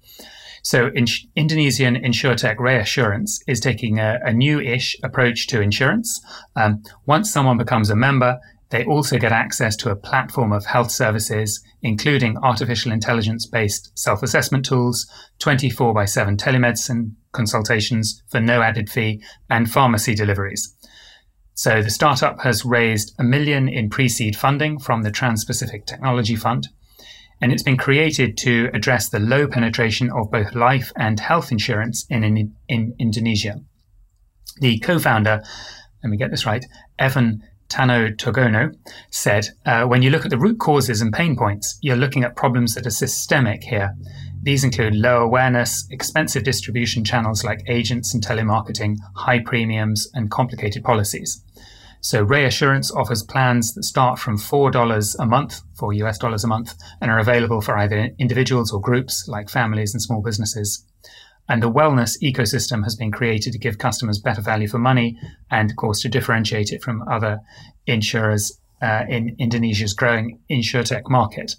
So 0.66 0.88
in, 0.96 1.06
Indonesian 1.36 1.96
insurtech 1.96 2.58
Rey 2.58 2.80
Assurance 2.80 3.40
is 3.46 3.60
taking 3.60 4.00
a, 4.00 4.20
a 4.26 4.34
new-ish 4.34 4.98
approach 5.04 5.46
to 5.48 5.62
insurance. 5.62 6.20
Um, 6.56 6.82
once 7.06 7.32
someone 7.32 7.60
becomes 7.60 7.92
a 7.92 7.96
member, 7.96 8.40
they 8.72 8.84
also 8.84 9.20
get 9.20 9.32
access 9.32 9.76
to 9.76 9.92
a 9.92 9.96
platform 9.96 10.52
of 10.52 10.66
health 10.66 10.90
services, 10.90 11.64
including 11.84 12.40
artificial 12.40 12.92
intelligence 12.92 13.46
based 13.46 13.92
self 13.96 14.24
assessment 14.24 14.66
tools, 14.66 15.06
24 15.38 15.94
by 15.94 16.06
7 16.06 16.36
telemedicine 16.36 17.12
consultations 17.32 18.24
for 18.30 18.40
no 18.40 18.64
added 18.64 18.90
fee, 18.90 19.22
and 19.52 19.70
pharmacy 19.70 20.16
deliveries. 20.16 20.76
So 21.54 21.84
the 21.84 21.92
startup 21.92 22.42
has 22.42 22.66
raised 22.66 23.14
a 23.20 23.24
million 23.24 23.70
in 23.70 23.92
pre-seed 23.92 24.36
funding 24.36 24.80
from 24.80 25.04
the 25.04 25.12
Trans-Pacific 25.12 25.86
Technology 25.86 26.36
Fund, 26.36 26.70
and 27.42 27.52
it's 27.52 27.64
been 27.64 27.78
created 27.78 28.38
to 28.38 28.70
address 28.74 29.10
the 29.10 29.20
low 29.20 29.48
penetration 29.48 30.12
of 30.12 30.32
both 30.32 30.56
life 30.56 30.92
and 30.96 31.20
health 31.20 31.52
insurance 31.52 32.06
in, 32.10 32.24
in, 32.24 32.56
in 32.68 32.96
Indonesia. 33.00 33.62
The 34.60 34.80
co-founder, 34.80 35.44
let 36.04 36.10
me 36.10 36.18
get 36.18 36.32
this 36.32 36.46
right, 36.46 36.66
Evan 36.98 37.44
Tanotogono 37.68 38.76
said, 39.10 39.50
uh, 39.66 39.86
when 39.86 40.02
you 40.02 40.10
look 40.10 40.24
at 40.24 40.32
the 40.32 40.38
root 40.38 40.60
causes 40.60 41.02
and 41.02 41.12
pain 41.12 41.36
points, 41.36 41.78
you're 41.82 41.96
looking 41.96 42.24
at 42.24 42.36
problems 42.36 42.74
that 42.76 42.86
are 42.86 42.92
systemic 42.92 43.64
here. 43.64 43.96
These 44.42 44.64
include 44.64 44.96
low 44.96 45.24
awareness, 45.24 45.88
expensive 45.90 46.44
distribution 46.44 47.04
channels 47.04 47.44
like 47.44 47.64
agents 47.68 48.14
and 48.14 48.24
telemarketing, 48.24 48.98
high 49.16 49.40
premiums, 49.40 50.08
and 50.14 50.30
complicated 50.30 50.84
policies. 50.84 51.44
So 52.06 52.22
Rey 52.22 52.46
Assurance 52.46 52.92
offers 52.92 53.24
plans 53.24 53.74
that 53.74 53.82
start 53.82 54.20
from 54.20 54.38
$4 54.38 55.16
a 55.18 55.26
month, 55.26 55.62
for 55.74 55.92
US 55.92 56.20
dollars 56.20 56.44
a 56.44 56.48
month, 56.48 56.76
and 57.02 57.10
are 57.10 57.18
available 57.18 57.62
for 57.62 57.76
either 57.80 58.12
individuals 58.20 58.72
or 58.72 58.80
groups 58.80 59.28
like 59.28 59.50
families 59.50 59.92
and 59.92 60.00
small 60.00 60.22
businesses. 60.22 60.86
And 61.50 61.64
the 61.64 61.72
wellness 61.72 62.12
ecosystem 62.22 62.84
has 62.84 62.96
been 62.96 63.12
created 63.12 63.54
to 63.54 63.58
give 63.58 63.80
customers 63.80 64.20
better 64.20 64.44
value 64.44 64.68
for 64.68 64.78
money 64.78 65.18
and, 65.50 65.72
of 65.72 65.78
course, 65.78 66.00
to 66.02 66.08
differentiate 66.08 66.72
it 66.72 66.84
from 66.84 67.02
other 67.12 67.40
insurers 67.88 68.56
uh, 68.84 69.06
in 69.10 69.36
Indonesia's 69.40 69.96
growing 69.96 70.40
insurtech 70.48 71.10
market. 71.10 71.56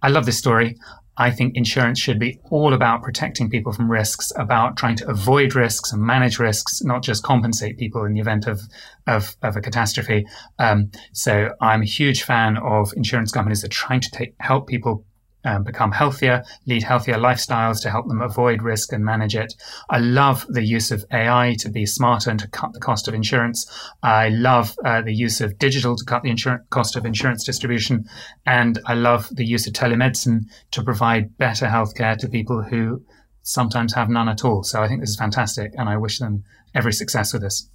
I 0.00 0.08
love 0.08 0.24
this 0.24 0.38
story. 0.38 0.76
I 1.18 1.32
think 1.32 1.56
insurance 1.56 1.98
should 1.98 2.18
be 2.18 2.38
all 2.50 2.72
about 2.72 3.02
protecting 3.02 3.50
people 3.50 3.72
from 3.72 3.90
risks, 3.90 4.32
about 4.36 4.76
trying 4.76 4.96
to 4.96 5.08
avoid 5.08 5.54
risks 5.54 5.92
and 5.92 6.00
manage 6.00 6.38
risks, 6.38 6.82
not 6.82 7.02
just 7.02 7.24
compensate 7.24 7.76
people 7.76 8.04
in 8.04 8.14
the 8.14 8.20
event 8.20 8.46
of 8.46 8.60
of, 9.06 9.36
of 9.42 9.56
a 9.56 9.60
catastrophe. 9.60 10.26
Um, 10.58 10.90
so 11.12 11.50
I'm 11.60 11.82
a 11.82 11.86
huge 11.86 12.22
fan 12.22 12.56
of 12.58 12.92
insurance 12.94 13.32
companies 13.32 13.62
that 13.62 13.72
are 13.72 13.86
trying 13.86 14.00
to 14.00 14.10
take, 14.10 14.34
help 14.38 14.68
people 14.68 15.04
um, 15.44 15.62
become 15.62 15.92
healthier, 15.92 16.42
lead 16.66 16.82
healthier 16.82 17.14
lifestyles 17.14 17.80
to 17.82 17.90
help 17.90 18.08
them 18.08 18.20
avoid 18.20 18.62
risk 18.62 18.92
and 18.92 19.04
manage 19.04 19.36
it. 19.36 19.54
I 19.88 19.98
love 19.98 20.44
the 20.48 20.64
use 20.64 20.90
of 20.90 21.04
AI 21.12 21.56
to 21.60 21.70
be 21.70 21.86
smarter 21.86 22.30
and 22.30 22.40
to 22.40 22.48
cut 22.48 22.72
the 22.72 22.80
cost 22.80 23.08
of 23.08 23.14
insurance. 23.14 23.70
I 24.02 24.30
love 24.30 24.76
uh, 24.84 25.02
the 25.02 25.14
use 25.14 25.40
of 25.40 25.58
digital 25.58 25.96
to 25.96 26.04
cut 26.04 26.22
the 26.22 26.30
insurance 26.30 26.64
cost 26.70 26.96
of 26.96 27.06
insurance 27.06 27.44
distribution. 27.44 28.04
And 28.46 28.78
I 28.86 28.94
love 28.94 29.28
the 29.32 29.46
use 29.46 29.66
of 29.66 29.74
telemedicine 29.74 30.46
to 30.72 30.82
provide 30.82 31.36
better 31.38 31.66
healthcare 31.66 32.16
to 32.18 32.28
people 32.28 32.62
who 32.62 33.02
sometimes 33.42 33.94
have 33.94 34.08
none 34.08 34.28
at 34.28 34.44
all. 34.44 34.62
So 34.62 34.82
I 34.82 34.88
think 34.88 35.00
this 35.00 35.10
is 35.10 35.16
fantastic. 35.16 35.72
And 35.76 35.88
I 35.88 35.96
wish 35.96 36.18
them 36.18 36.44
every 36.74 36.92
success 36.92 37.32
with 37.32 37.42
this. 37.42 37.68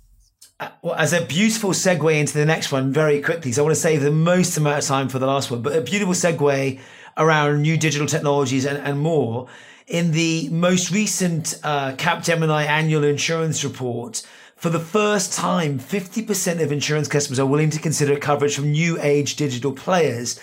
Uh, 0.60 0.70
well, 0.84 0.96
as 0.96 1.14
a 1.14 1.26
beautiful 1.26 1.72
segue 1.72 2.20
into 2.20 2.38
the 2.38 2.46
next 2.46 2.72
one, 2.72 2.94
very 2.94 3.22
quickly. 3.22 3.52
So 3.52 3.64
I 3.64 3.66
want 3.66 3.76
to 3.76 3.82
save 3.82 4.02
the 4.02 4.12
most 4.12 4.56
amount 4.58 4.78
of 4.78 4.86
time 4.86 5.10
for 5.10 5.18
the 5.18 5.26
last 5.26 5.50
one, 5.50 5.62
but 5.62 5.76
a 5.76 5.82
beautiful 5.82 6.14
segue 6.14 6.80
around 7.18 7.62
new 7.62 7.78
digital 7.78 8.08
technologies 8.08 8.66
and, 8.66 8.78
and 8.78 9.00
more. 9.00 9.48
In 9.88 10.12
the 10.12 10.50
most 10.50 10.92
recent 10.92 11.60
uh, 11.64 11.92
Capgemini 11.94 12.66
annual 12.66 13.04
insurance 13.04 13.64
report, 13.64 14.26
for 14.56 14.70
the 14.70 14.80
first 14.80 15.34
time, 15.34 15.78
50% 15.78 16.64
of 16.64 16.72
insurance 16.72 17.10
customers 17.10 17.38
are 17.38 17.46
willing 17.46 17.70
to 17.72 17.80
consider 17.80 18.16
coverage 18.16 18.56
from 18.56 18.72
new 18.72 18.98
age 19.02 19.36
digital 19.36 19.74
players, 19.74 20.40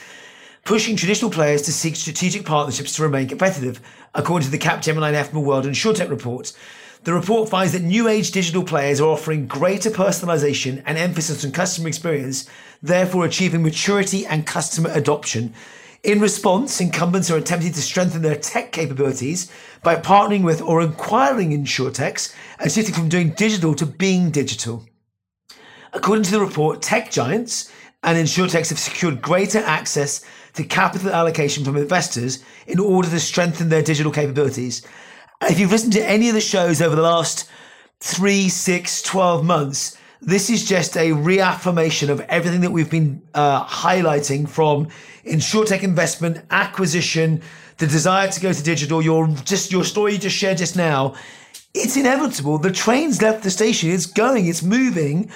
pushing 0.64 0.94
traditional 0.94 1.30
players 1.30 1.62
to 1.62 1.72
seek 1.72 1.96
strategic 1.96 2.44
partnerships 2.44 2.94
to 2.96 3.02
remain 3.02 3.28
competitive, 3.28 3.80
according 4.14 4.44
to 4.44 4.50
the 4.50 4.58
Capgemini 4.58 5.14
and 5.14 5.46
World 5.46 5.64
InsurTech 5.64 6.10
report. 6.10 6.52
The 7.04 7.14
report 7.14 7.48
finds 7.48 7.72
that 7.72 7.80
new 7.80 8.08
age 8.08 8.30
digital 8.30 8.62
players 8.62 9.00
are 9.00 9.08
offering 9.08 9.46
greater 9.46 9.88
personalization 9.88 10.82
and 10.84 10.98
emphasis 10.98 11.42
on 11.46 11.52
customer 11.52 11.88
experience, 11.88 12.46
therefore 12.82 13.24
achieving 13.24 13.62
maturity 13.62 14.26
and 14.26 14.46
customer 14.46 14.90
adoption. 14.92 15.54
In 16.02 16.20
response, 16.20 16.80
incumbents 16.80 17.30
are 17.30 17.36
attempting 17.36 17.72
to 17.72 17.82
strengthen 17.82 18.22
their 18.22 18.36
tech 18.36 18.72
capabilities 18.72 19.50
by 19.82 19.96
partnering 19.96 20.42
with 20.42 20.62
or 20.62 20.80
acquiring 20.80 21.50
insurtechs 21.50 22.34
and 22.58 22.72
shifting 22.72 22.94
from 22.94 23.10
doing 23.10 23.30
digital 23.30 23.74
to 23.74 23.84
being 23.84 24.30
digital. 24.30 24.86
According 25.92 26.24
to 26.24 26.30
the 26.30 26.40
report, 26.40 26.80
tech 26.80 27.10
giants 27.10 27.70
and 28.02 28.16
insurtechs 28.16 28.70
have 28.70 28.78
secured 28.78 29.20
greater 29.20 29.58
access 29.58 30.24
to 30.54 30.64
capital 30.64 31.10
allocation 31.10 31.64
from 31.64 31.76
investors 31.76 32.42
in 32.66 32.78
order 32.78 33.10
to 33.10 33.20
strengthen 33.20 33.68
their 33.68 33.82
digital 33.82 34.10
capabilities. 34.10 34.86
If 35.42 35.58
you've 35.58 35.72
listened 35.72 35.92
to 35.94 36.08
any 36.08 36.28
of 36.28 36.34
the 36.34 36.40
shows 36.40 36.80
over 36.80 36.96
the 36.96 37.02
last 37.02 37.48
three, 38.00 38.48
six, 38.48 39.02
12 39.02 39.44
months, 39.44 39.98
this 40.22 40.50
is 40.50 40.64
just 40.64 40.96
a 40.96 41.12
reaffirmation 41.12 42.10
of 42.10 42.20
everything 42.22 42.60
that 42.60 42.70
we've 42.70 42.90
been 42.90 43.22
uh, 43.34 43.64
highlighting 43.64 44.48
from 44.48 44.88
insurtech 45.24 45.82
investment, 45.82 46.44
acquisition, 46.50 47.42
the 47.78 47.86
desire 47.86 48.28
to 48.28 48.40
go 48.40 48.52
to 48.52 48.62
digital. 48.62 49.00
Your 49.00 49.28
just 49.28 49.72
your 49.72 49.84
story 49.84 50.12
you 50.12 50.18
just 50.18 50.36
shared 50.36 50.58
just 50.58 50.76
now. 50.76 51.14
It's 51.72 51.96
inevitable. 51.96 52.58
The 52.58 52.72
train's 52.72 53.22
left 53.22 53.42
the 53.42 53.50
station. 53.50 53.90
It's 53.90 54.06
going. 54.06 54.46
It's 54.46 54.62
moving. 54.62 55.30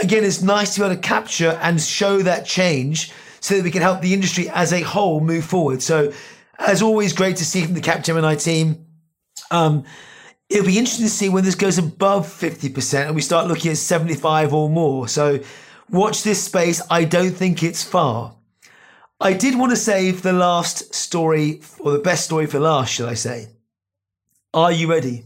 Again, 0.00 0.24
it's 0.24 0.40
nice 0.40 0.74
to 0.74 0.80
be 0.80 0.86
able 0.86 0.94
to 0.96 1.00
capture 1.00 1.58
and 1.60 1.80
show 1.80 2.22
that 2.22 2.46
change 2.46 3.12
so 3.40 3.56
that 3.56 3.64
we 3.64 3.70
can 3.70 3.82
help 3.82 4.00
the 4.00 4.14
industry 4.14 4.48
as 4.48 4.72
a 4.72 4.80
whole 4.80 5.20
move 5.20 5.44
forward. 5.44 5.82
So, 5.82 6.12
as 6.58 6.80
always, 6.82 7.12
great 7.12 7.36
to 7.36 7.44
see 7.44 7.62
from 7.64 7.74
the 7.74 7.80
Capgemini 7.80 8.42
team. 8.42 8.86
Um, 9.50 9.84
it'll 10.48 10.66
be 10.66 10.78
interesting 10.78 11.06
to 11.06 11.10
see 11.10 11.28
when 11.28 11.44
this 11.44 11.54
goes 11.54 11.78
above 11.78 12.26
50% 12.26 13.06
and 13.06 13.14
we 13.14 13.22
start 13.22 13.48
looking 13.48 13.70
at 13.70 13.78
75 13.78 14.54
or 14.54 14.68
more. 14.68 15.08
So 15.08 15.40
watch 15.90 16.22
this 16.22 16.42
space. 16.42 16.80
I 16.90 17.04
don't 17.04 17.32
think 17.32 17.62
it's 17.62 17.82
far. 17.82 18.34
I 19.20 19.32
did 19.32 19.58
want 19.58 19.70
to 19.70 19.76
save 19.76 20.22
the 20.22 20.32
last 20.32 20.94
story 20.94 21.62
or 21.80 21.92
the 21.92 21.98
best 21.98 22.24
story 22.24 22.46
for 22.46 22.60
last, 22.60 22.92
shall 22.92 23.08
I 23.08 23.14
say. 23.14 23.48
Are 24.52 24.72
you 24.72 24.90
ready? 24.90 25.24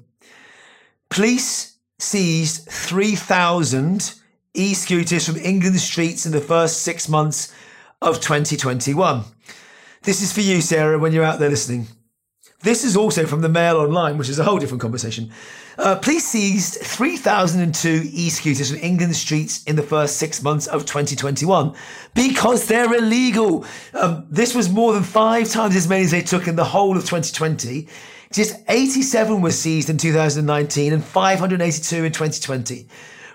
Police 1.09 1.77
seized 1.99 2.69
3,000 2.69 4.15
e 4.55 4.75
scooters 4.75 5.27
from 5.27 5.37
England 5.37 5.79
streets 5.81 6.25
in 6.25 6.33
the 6.33 6.41
first 6.41 6.83
six 6.83 7.09
months 7.09 7.53
of 8.01 8.21
2021. 8.21 9.25
This 10.03 10.23
is 10.23 10.33
for 10.33 10.41
you, 10.41 10.61
Sarah, 10.61 10.99
when 10.99 11.13
you're 11.13 11.25
out 11.25 11.39
there 11.39 11.51
listening. 11.51 11.89
This 12.63 12.85
is 12.85 12.95
also 12.95 13.25
from 13.25 13.41
the 13.41 13.49
Mail 13.49 13.79
Online, 13.79 14.19
which 14.19 14.29
is 14.29 14.39
a 14.39 14.45
whole 14.45 14.59
different 14.59 14.83
conversation. 14.83 15.31
Uh, 15.79 15.97
police 15.97 16.27
seized 16.27 16.75
3,002 16.75 18.03
e-scooters 18.13 18.71
from 18.71 18.81
England 18.83 19.17
streets 19.17 19.65
in 19.65 19.77
the 19.77 19.83
first 19.83 20.19
six 20.19 20.43
months 20.43 20.67
of 20.67 20.85
2021 20.85 21.75
because 22.15 22.67
they're 22.67 22.93
illegal. 22.93 23.65
Um, 23.95 24.27
this 24.29 24.55
was 24.55 24.69
more 24.69 24.93
than 24.93 25.05
five 25.05 25.49
times 25.49 25.75
as 25.75 25.89
many 25.89 26.05
as 26.05 26.11
they 26.11 26.21
took 26.21 26.49
in 26.49 26.57
the 26.57 26.65
whole 26.65 26.99
of 26.99 27.05
2020. 27.05 27.89
Just 28.31 28.57
87 28.69 29.41
were 29.41 29.53
seized 29.53 29.89
in 29.89 29.97
2019 29.97 30.93
and 30.93 31.03
582 31.03 32.05
in 32.05 32.13
2020. 32.13 32.87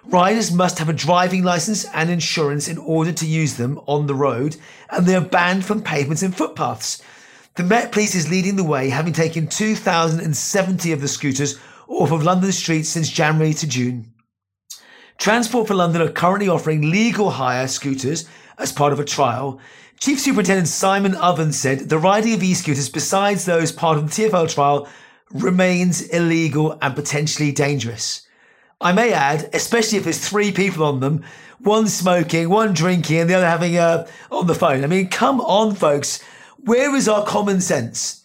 Riders 0.05 0.51
must 0.51 0.77
have 0.77 0.87
a 0.87 0.93
driving 0.93 1.41
license 1.41 1.83
and 1.95 2.11
insurance 2.11 2.67
in 2.67 2.77
order 2.77 3.11
to 3.11 3.25
use 3.25 3.55
them 3.55 3.81
on 3.87 4.05
the 4.05 4.13
road, 4.13 4.55
and 4.91 5.07
they 5.07 5.15
are 5.15 5.21
banned 5.21 5.65
from 5.65 5.81
pavements 5.81 6.21
and 6.21 6.37
footpaths. 6.37 7.01
The 7.55 7.63
Met 7.63 7.93
Police 7.93 8.15
is 8.15 8.29
leading 8.29 8.57
the 8.57 8.65
way, 8.65 8.89
having 8.89 9.13
taken 9.13 9.47
2,070 9.47 10.91
of 10.91 10.99
the 10.99 11.07
scooters 11.07 11.57
off 11.87 12.11
of 12.11 12.21
London 12.21 12.51
streets 12.51 12.89
since 12.89 13.07
January 13.07 13.53
to 13.53 13.65
June. 13.65 14.11
Transport 15.17 15.69
for 15.69 15.73
London 15.73 16.01
are 16.01 16.11
currently 16.11 16.49
offering 16.49 16.91
legal 16.91 17.29
hire 17.29 17.69
scooters 17.69 18.27
as 18.57 18.73
part 18.73 18.91
of 18.91 18.99
a 18.99 19.05
trial. 19.05 19.61
Chief 20.01 20.19
Superintendent 20.19 20.67
Simon 20.67 21.15
Ovens 21.15 21.57
said 21.57 21.87
the 21.87 21.97
riding 21.97 22.33
of 22.33 22.43
e-scooters, 22.43 22.89
besides 22.89 23.45
those 23.45 23.71
part 23.71 23.97
of 23.97 24.03
the 24.03 24.23
TfL 24.23 24.53
trial, 24.53 24.89
remains 25.31 26.01
illegal 26.09 26.77
and 26.81 26.93
potentially 26.93 27.53
dangerous. 27.53 28.27
I 28.81 28.91
may 28.91 29.13
add, 29.13 29.49
especially 29.53 29.97
if 29.97 30.03
there's 30.03 30.19
three 30.19 30.51
people 30.51 30.83
on 30.83 30.99
them, 30.99 31.23
one 31.59 31.87
smoking, 31.87 32.49
one 32.49 32.73
drinking, 32.73 33.19
and 33.19 33.29
the 33.29 33.35
other 33.35 33.47
having 33.47 33.77
a 33.77 34.07
on 34.29 34.45
the 34.45 34.55
phone. 34.55 34.83
I 34.83 34.87
mean, 34.87 35.07
come 35.07 35.39
on, 35.39 35.73
folks. 35.73 36.21
Where 36.65 36.95
is 36.95 37.07
our 37.07 37.23
common 37.23 37.61
sense? 37.61 38.23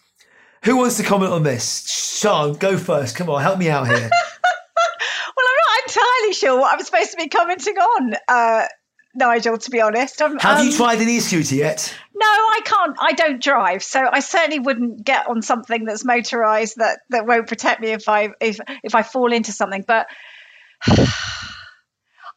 Who 0.64 0.78
wants 0.78 0.96
to 0.96 1.02
comment 1.02 1.30
on 1.30 1.42
this? 1.42 1.62
Sian, 1.62 2.54
go 2.54 2.78
first. 2.78 3.14
Come 3.14 3.28
on, 3.28 3.42
help 3.42 3.58
me 3.58 3.68
out 3.68 3.86
here. 3.86 3.96
well, 3.98 4.08
I'm 4.08 5.60
not 5.66 5.88
entirely 5.88 6.32
sure 6.32 6.58
what 6.58 6.72
I'm 6.72 6.82
supposed 6.82 7.10
to 7.10 7.18
be 7.18 7.28
commenting 7.28 7.76
on, 7.76 8.14
uh, 8.28 8.66
Nigel, 9.14 9.58
to 9.58 9.70
be 9.70 9.82
honest. 9.82 10.22
I'm, 10.22 10.38
Have 10.38 10.60
um, 10.60 10.66
you 10.66 10.72
tried 10.72 11.02
an 11.02 11.08
e 11.10 11.20
scooter 11.20 11.54
yet? 11.54 11.94
No, 12.14 12.26
I 12.26 12.60
can't. 12.64 12.96
I 12.98 13.12
don't 13.12 13.42
drive, 13.42 13.82
so 13.82 14.08
I 14.10 14.20
certainly 14.20 14.58
wouldn't 14.58 15.04
get 15.04 15.28
on 15.28 15.42
something 15.42 15.84
that's 15.84 16.06
motorized 16.06 16.76
that, 16.78 17.00
that 17.10 17.26
won't 17.26 17.46
protect 17.46 17.82
me 17.82 17.88
if 17.88 18.08
I 18.08 18.30
if 18.40 18.58
if 18.82 18.94
I 18.94 19.02
fall 19.02 19.34
into 19.34 19.52
something. 19.52 19.84
But 19.86 20.06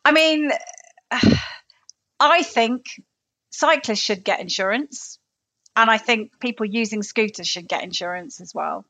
I 0.03 0.11
mean, 0.11 0.51
I 2.19 2.43
think 2.43 2.87
cyclists 3.51 3.99
should 3.99 4.25
get 4.25 4.41
insurance 4.41 5.19
and 5.76 5.89
I 5.89 5.97
think 5.97 6.39
people 6.39 6.65
using 6.65 7.03
scooters 7.03 7.47
should 7.47 7.67
get 7.67 7.84
insurance 7.84 8.41
as 8.41 8.53
well. 8.53 8.86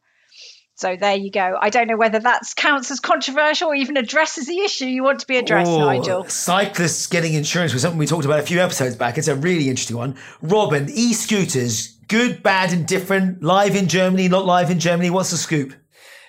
So 0.75 0.95
there 0.95 1.15
you 1.15 1.29
go. 1.29 1.55
I 1.61 1.69
don't 1.69 1.87
know 1.87 1.97
whether 1.97 2.19
that 2.19 2.41
counts 2.55 2.89
as 2.89 2.99
controversial 2.99 3.69
or 3.69 3.75
even 3.75 3.95
addresses 3.95 4.47
the 4.47 4.59
issue 4.59 4.85
you 4.85 5.03
want 5.03 5.19
to 5.19 5.27
be 5.27 5.37
addressed, 5.37 5.69
Oh, 5.69 5.85
Nigel. 5.85 6.27
Cyclists 6.27 7.05
getting 7.05 7.35
insurance 7.35 7.73
was 7.73 7.83
something 7.83 7.99
we 7.99 8.07
talked 8.07 8.25
about 8.25 8.39
a 8.39 8.43
few 8.43 8.59
episodes 8.59 8.95
back. 8.95 9.17
It's 9.19 9.27
a 9.27 9.35
really 9.35 9.69
interesting 9.69 9.97
one. 9.97 10.15
Robin, 10.41 10.89
e 10.89 11.13
scooters, 11.13 11.89
good, 12.07 12.41
bad, 12.41 12.73
and 12.73 12.87
different. 12.87 13.43
Live 13.43 13.75
in 13.75 13.87
Germany, 13.87 14.27
not 14.27 14.45
live 14.45 14.71
in 14.71 14.79
Germany. 14.79 15.11
What's 15.11 15.31
the 15.31 15.37
scoop? 15.37 15.73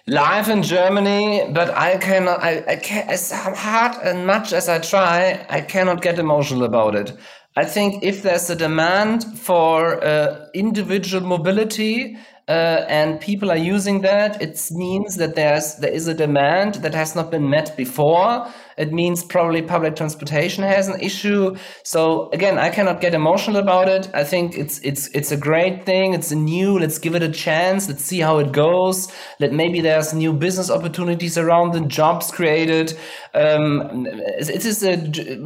live 0.06 0.50
in 0.50 0.62
Germany, 0.62 1.50
but 1.52 1.70
I 1.70 1.96
cannot. 1.96 2.42
I, 2.42 2.62
I 2.68 2.76
can't. 2.76 3.08
As 3.08 3.30
hard 3.32 3.96
and 4.02 4.26
much 4.26 4.52
as 4.52 4.68
I 4.68 4.78
try, 4.78 5.46
I 5.48 5.60
cannot 5.62 6.02
get 6.02 6.18
emotional 6.18 6.64
about 6.64 6.94
it. 6.94 7.16
I 7.56 7.64
think 7.64 8.02
if 8.02 8.22
there's 8.22 8.50
a 8.50 8.56
demand 8.56 9.38
for 9.38 10.04
uh, 10.04 10.46
individual 10.54 11.26
mobility. 11.26 12.16
Uh, 12.46 12.84
and 12.90 13.22
people 13.22 13.50
are 13.50 13.56
using 13.56 14.02
that. 14.02 14.42
It 14.42 14.60
means 14.70 15.16
that 15.16 15.34
there's 15.34 15.76
there 15.76 15.90
is 15.90 16.08
a 16.08 16.12
demand 16.12 16.74
that 16.82 16.92
has 16.92 17.14
not 17.14 17.30
been 17.30 17.48
met 17.48 17.74
before. 17.74 18.46
It 18.76 18.92
means 18.92 19.22
probably 19.22 19.62
public 19.62 19.96
transportation 19.96 20.64
has 20.64 20.88
an 20.88 21.00
issue. 21.00 21.56
So 21.82 22.30
again, 22.30 22.58
I 22.58 22.70
cannot 22.70 23.00
get 23.00 23.14
emotional 23.14 23.56
about 23.56 23.88
it. 23.88 24.08
I 24.14 24.24
think 24.24 24.56
it's 24.56 24.78
it's 24.80 25.08
it's 25.08 25.32
a 25.32 25.36
great 25.36 25.86
thing. 25.86 26.14
It's 26.14 26.32
new. 26.32 26.78
Let's 26.78 26.98
give 26.98 27.14
it 27.14 27.22
a 27.22 27.30
chance. 27.30 27.88
Let's 27.88 28.04
see 28.04 28.20
how 28.20 28.38
it 28.38 28.52
goes. 28.52 29.12
Let 29.40 29.52
maybe 29.52 29.80
there's 29.80 30.12
new 30.12 30.32
business 30.32 30.70
opportunities 30.70 31.38
around 31.38 31.72
the 31.72 31.80
jobs 31.80 32.30
created. 32.30 32.96
Um, 33.34 34.06
it 34.06 34.64
is 34.64 34.82
a, 34.82 34.94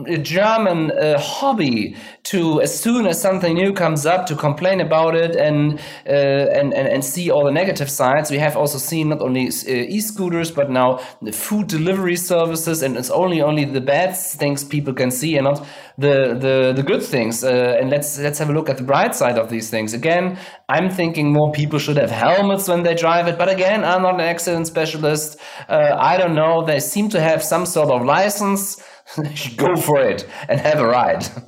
a 0.07 0.19
German 0.19 0.91
uh, 0.93 1.19
hobby 1.19 1.97
to 2.31 2.61
as 2.61 2.79
soon 2.79 3.07
as 3.07 3.21
something 3.21 3.55
new 3.55 3.73
comes 3.73 4.05
up 4.05 4.27
to 4.27 4.37
complain 4.37 4.81
about 4.81 5.15
it 5.15 5.35
and 5.37 5.81
uh, 6.07 6.59
and, 6.59 6.75
and 6.75 6.87
and 6.87 7.05
see 7.05 7.31
all 7.31 7.45
the 7.45 7.53
negative 7.53 7.91
sides. 7.91 8.31
We 8.31 8.39
have 8.39 8.57
also 8.57 8.79
seen 8.79 9.09
not 9.09 9.21
only 9.23 9.47
uh, 9.49 9.97
e-scooters 9.97 10.51
but 10.51 10.71
now 10.71 10.99
the 11.23 11.33
food 11.33 11.69
delivery 11.69 12.17
services, 12.17 12.83
and 12.83 12.97
it's 12.97 13.11
only 13.11 13.41
only 13.41 13.65
the 13.65 13.81
bad 13.81 14.15
things 14.15 14.63
people 14.65 14.93
can 14.93 15.11
see 15.11 15.37
and 15.39 15.45
not 15.45 15.67
the 15.97 16.37
the, 16.39 16.73
the 16.77 16.83
good 16.83 17.03
things. 17.03 17.43
Uh, 17.43 17.79
and 17.81 17.91
let's 17.91 18.19
let's 18.19 18.39
have 18.39 18.51
a 18.51 18.53
look 18.53 18.69
at 18.69 18.77
the 18.77 18.85
bright 18.85 19.15
side 19.15 19.39
of 19.39 19.49
these 19.49 19.71
things. 19.71 19.95
Again, 19.95 20.39
I'm 20.69 20.91
thinking 20.91 21.33
more 21.33 21.51
people 21.53 21.79
should 21.79 21.97
have 21.97 22.11
helmets 22.11 22.69
when 22.69 22.83
they 22.83 22.95
drive 22.95 23.27
it. 23.29 23.39
But 23.39 23.49
again, 23.49 23.85
I'm 23.85 24.03
not 24.03 24.15
an 24.15 24.21
accident 24.21 24.67
specialist. 24.67 25.41
Uh, 25.69 25.97
I 25.99 26.19
don't 26.19 26.35
know. 26.35 26.65
They 26.65 26.81
seem 26.81 27.09
to 27.11 27.21
have 27.21 27.43
some 27.43 27.65
sort 27.65 27.91
of 27.91 28.05
license. 28.05 28.83
Go 29.57 29.75
for 29.77 30.01
it 30.03 30.29
and 30.49 30.61
have 30.61 30.81
a 30.81 30.87
ride. 30.87 31.25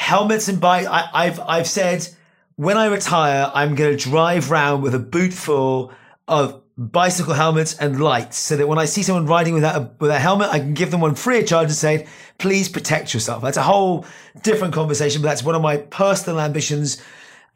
Helmets 0.00 0.48
and 0.48 0.60
bike. 0.60 0.86
I, 0.86 1.08
I've 1.12 1.40
I've 1.40 1.68
said 1.68 2.08
when 2.56 2.78
I 2.78 2.86
retire, 2.86 3.50
I'm 3.54 3.74
going 3.74 3.96
to 3.96 4.02
drive 4.10 4.50
round 4.50 4.82
with 4.82 4.94
a 4.94 4.98
boot 4.98 5.32
full 5.32 5.92
of 6.26 6.62
bicycle 6.76 7.34
helmets 7.34 7.76
and 7.78 8.00
lights 8.00 8.38
so 8.38 8.56
that 8.56 8.66
when 8.66 8.78
I 8.78 8.86
see 8.86 9.02
someone 9.02 9.26
riding 9.26 9.52
without 9.52 9.76
a, 9.76 9.90
with 9.98 10.10
a 10.10 10.18
helmet, 10.18 10.48
I 10.48 10.58
can 10.58 10.72
give 10.72 10.90
them 10.90 11.02
one 11.02 11.14
free 11.14 11.40
of 11.40 11.46
charge 11.46 11.66
and 11.66 11.74
say, 11.74 12.06
please 12.38 12.66
protect 12.68 13.12
yourself. 13.12 13.42
That's 13.42 13.58
a 13.58 13.62
whole 13.62 14.06
different 14.42 14.72
conversation, 14.72 15.20
but 15.20 15.28
that's 15.28 15.44
one 15.44 15.54
of 15.54 15.60
my 15.60 15.76
personal 15.76 16.40
ambitions 16.40 17.02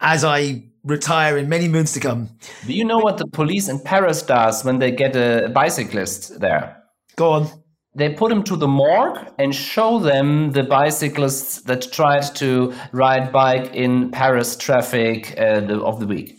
as 0.01 0.23
I 0.23 0.65
retire 0.85 1.39
in 1.39 1.49
many 1.49 1.67
moons 1.67 1.93
to 1.95 2.01
come. 2.01 2.29
Do 2.67 2.75
you 2.75 2.85
know 2.85 2.99
what 2.99 3.17
the 3.17 3.27
police 3.27 3.71
in 3.71 3.81
Paris 3.81 4.21
does 4.23 4.65
when 4.65 4.81
they 4.81 4.91
get 4.91 5.17
a 5.17 5.49
bicyclist 5.49 6.41
there? 6.41 6.83
Go 7.17 7.33
on. 7.33 7.64
They 7.97 8.13
put 8.13 8.33
him 8.33 8.43
to 8.45 8.57
the 8.57 8.67
morgue 8.67 9.19
and 9.39 9.55
show 9.55 10.01
them 10.01 10.51
the 10.51 10.65
bicyclists 10.65 11.63
that 11.63 11.93
tried 11.93 12.23
to 12.37 12.75
ride 12.93 13.33
bike 13.33 13.73
in 13.75 14.11
Paris 14.11 14.57
traffic 14.57 15.39
uh, 15.39 15.61
the, 15.61 15.81
of 15.81 16.01
the 16.01 16.07
week. 16.07 16.39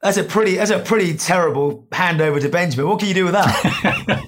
That's 0.00 0.16
a 0.16 0.24
pretty 0.24 0.56
that's 0.56 0.70
a 0.70 0.80
pretty 0.80 1.16
terrible 1.16 1.86
handover 1.90 2.40
to 2.40 2.48
Benjamin. 2.48 2.88
What 2.88 2.98
can 2.98 3.08
you 3.08 3.14
do 3.14 3.24
with 3.24 3.34
that? 3.34 4.24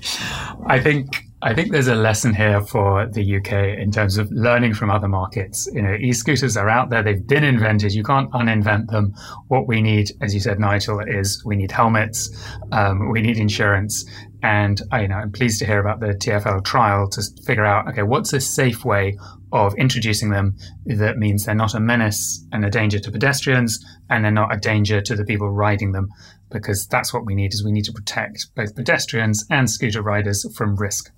I 0.67 0.81
think 0.81 1.09
I 1.43 1.53
think 1.53 1.73
there's 1.73 1.89
a 1.89 1.95
lesson 1.95 2.33
here 2.33 2.63
for 2.63 3.07
the 3.07 3.37
UK 3.37 3.79
in 3.79 3.91
terms 3.91 4.17
of 4.17 4.31
learning 4.31 4.73
from 4.73 4.91
other 4.91 5.09
markets. 5.09 5.69
You 5.75 5.83
know, 5.83 5.95
e-scooters 5.95 6.57
are 6.57 6.71
out 6.71 6.89
there; 6.89 7.03
they've 7.03 7.27
been 7.27 7.45
invented. 7.45 7.93
You 7.93 8.03
can't 8.03 8.31
uninvent 8.33 8.87
them. 8.87 9.13
What 9.49 9.69
we 9.69 9.83
need, 9.83 10.11
as 10.23 10.33
you 10.33 10.41
said, 10.41 10.59
Nigel, 10.59 11.01
is 11.01 11.43
we 11.45 11.57
need 11.57 11.71
helmets, 11.71 12.31
um, 12.73 13.11
we 13.11 13.21
need 13.21 13.37
insurance, 13.37 14.07
and 14.45 14.83
I, 14.93 15.01
you 15.01 15.09
know, 15.09 15.15
I'm 15.15 15.33
pleased 15.33 15.59
to 15.61 15.65
hear 15.65 15.81
about 15.81 16.01
the 16.01 16.09
TFL 16.09 16.67
trial 16.67 17.09
to 17.09 17.23
figure 17.47 17.65
out, 17.65 17.89
okay, 17.89 18.03
what's 18.03 18.31
a 18.35 18.43
safe 18.43 18.85
way 18.85 19.17
of 19.53 19.75
introducing 19.79 20.29
them 20.29 20.55
that 20.85 21.17
means 21.17 21.47
they're 21.47 21.55
not 21.55 21.75
a 21.75 21.81
menace 21.81 22.47
and 22.53 22.63
a 22.63 22.69
danger 22.69 22.99
to 22.99 23.11
pedestrians 23.11 23.83
and 24.11 24.23
they're 24.23 24.31
not 24.31 24.55
a 24.55 24.59
danger 24.59 25.01
to 25.01 25.17
the 25.17 25.25
people 25.25 25.49
riding 25.49 25.93
them 25.93 26.09
because 26.51 26.87
that's 26.89 27.15
what 27.15 27.25
we 27.25 27.35
need 27.35 27.55
is 27.55 27.65
we 27.65 27.73
need 27.73 27.87
to 27.87 27.93
protect 27.93 28.49
both 28.55 28.77
pedestrians 28.77 29.47
and 29.49 29.71
scooter 29.71 30.03
riders 30.03 30.47
from 30.55 30.77
risk 30.77 31.11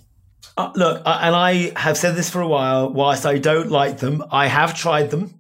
uh, 0.57 0.71
look 0.77 1.03
uh, 1.05 1.19
and 1.23 1.35
i 1.35 1.73
have 1.77 1.97
said 1.97 2.15
this 2.15 2.31
for 2.31 2.41
a 2.41 2.49
while 2.49 2.93
whilst 2.93 3.27
i 3.27 3.39
don't 3.39 3.71
like 3.71 3.99
them 3.99 4.23
i 4.31 4.47
have 4.47 4.75
tried 4.75 5.11
them 5.11 5.33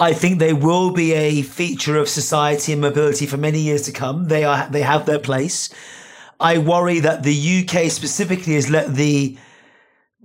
I 0.00 0.12
think 0.12 0.38
they 0.38 0.52
will 0.52 0.92
be 0.92 1.12
a 1.12 1.42
feature 1.42 1.96
of 1.96 2.08
society 2.08 2.72
and 2.72 2.80
mobility 2.80 3.26
for 3.26 3.36
many 3.36 3.58
years 3.58 3.82
to 3.82 3.92
come. 3.92 4.28
They 4.28 4.44
are 4.44 4.68
they 4.70 4.82
have 4.82 5.06
their 5.06 5.18
place. 5.18 5.70
I 6.40 6.58
worry 6.58 7.00
that 7.00 7.24
the 7.24 7.66
UK 7.66 7.90
specifically 7.90 8.54
has 8.54 8.70
let 8.70 8.94
the 8.94 9.36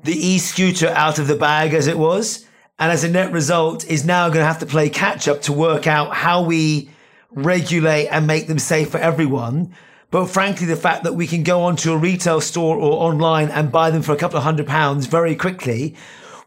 the 0.04 0.28
e-scooter 0.28 0.90
out 0.90 1.18
of 1.18 1.28
the 1.28 1.36
bag 1.36 1.74
as 1.74 1.88
it 1.88 1.98
was, 1.98 2.46
and 2.78 2.92
as 2.92 3.06
a 3.06 3.10
net 3.10 3.32
result 3.32 3.86
is 3.88 4.06
now 4.06 4.28
going 4.28 4.40
to 4.40 4.46
have 4.46 4.60
to 4.60 4.66
play 4.66 4.90
catch 4.90 5.28
up 5.30 5.42
to 5.44 5.54
work 5.54 5.88
out 5.88 6.14
how 6.14 6.44
we 6.44 6.90
regulate 7.32 8.08
and 8.10 8.28
make 8.28 8.48
them 8.48 8.60
safe 8.60 8.90
for 8.90 8.98
everyone. 8.98 9.74
But 10.12 10.26
frankly, 10.28 10.68
the 10.68 10.76
fact 10.76 11.04
that 11.06 11.16
we 11.16 11.26
can 11.26 11.42
go 11.42 11.62
onto 11.62 11.94
a 11.94 11.98
retail 11.98 12.42
store 12.42 12.78
or 12.78 13.02
online 13.02 13.50
and 13.50 13.72
buy 13.72 13.90
them 13.90 14.02
for 14.02 14.12
a 14.12 14.18
couple 14.18 14.38
of 14.38 14.44
hundred 14.44 14.68
pounds 14.68 15.08
very 15.08 15.36
quickly 15.36 15.96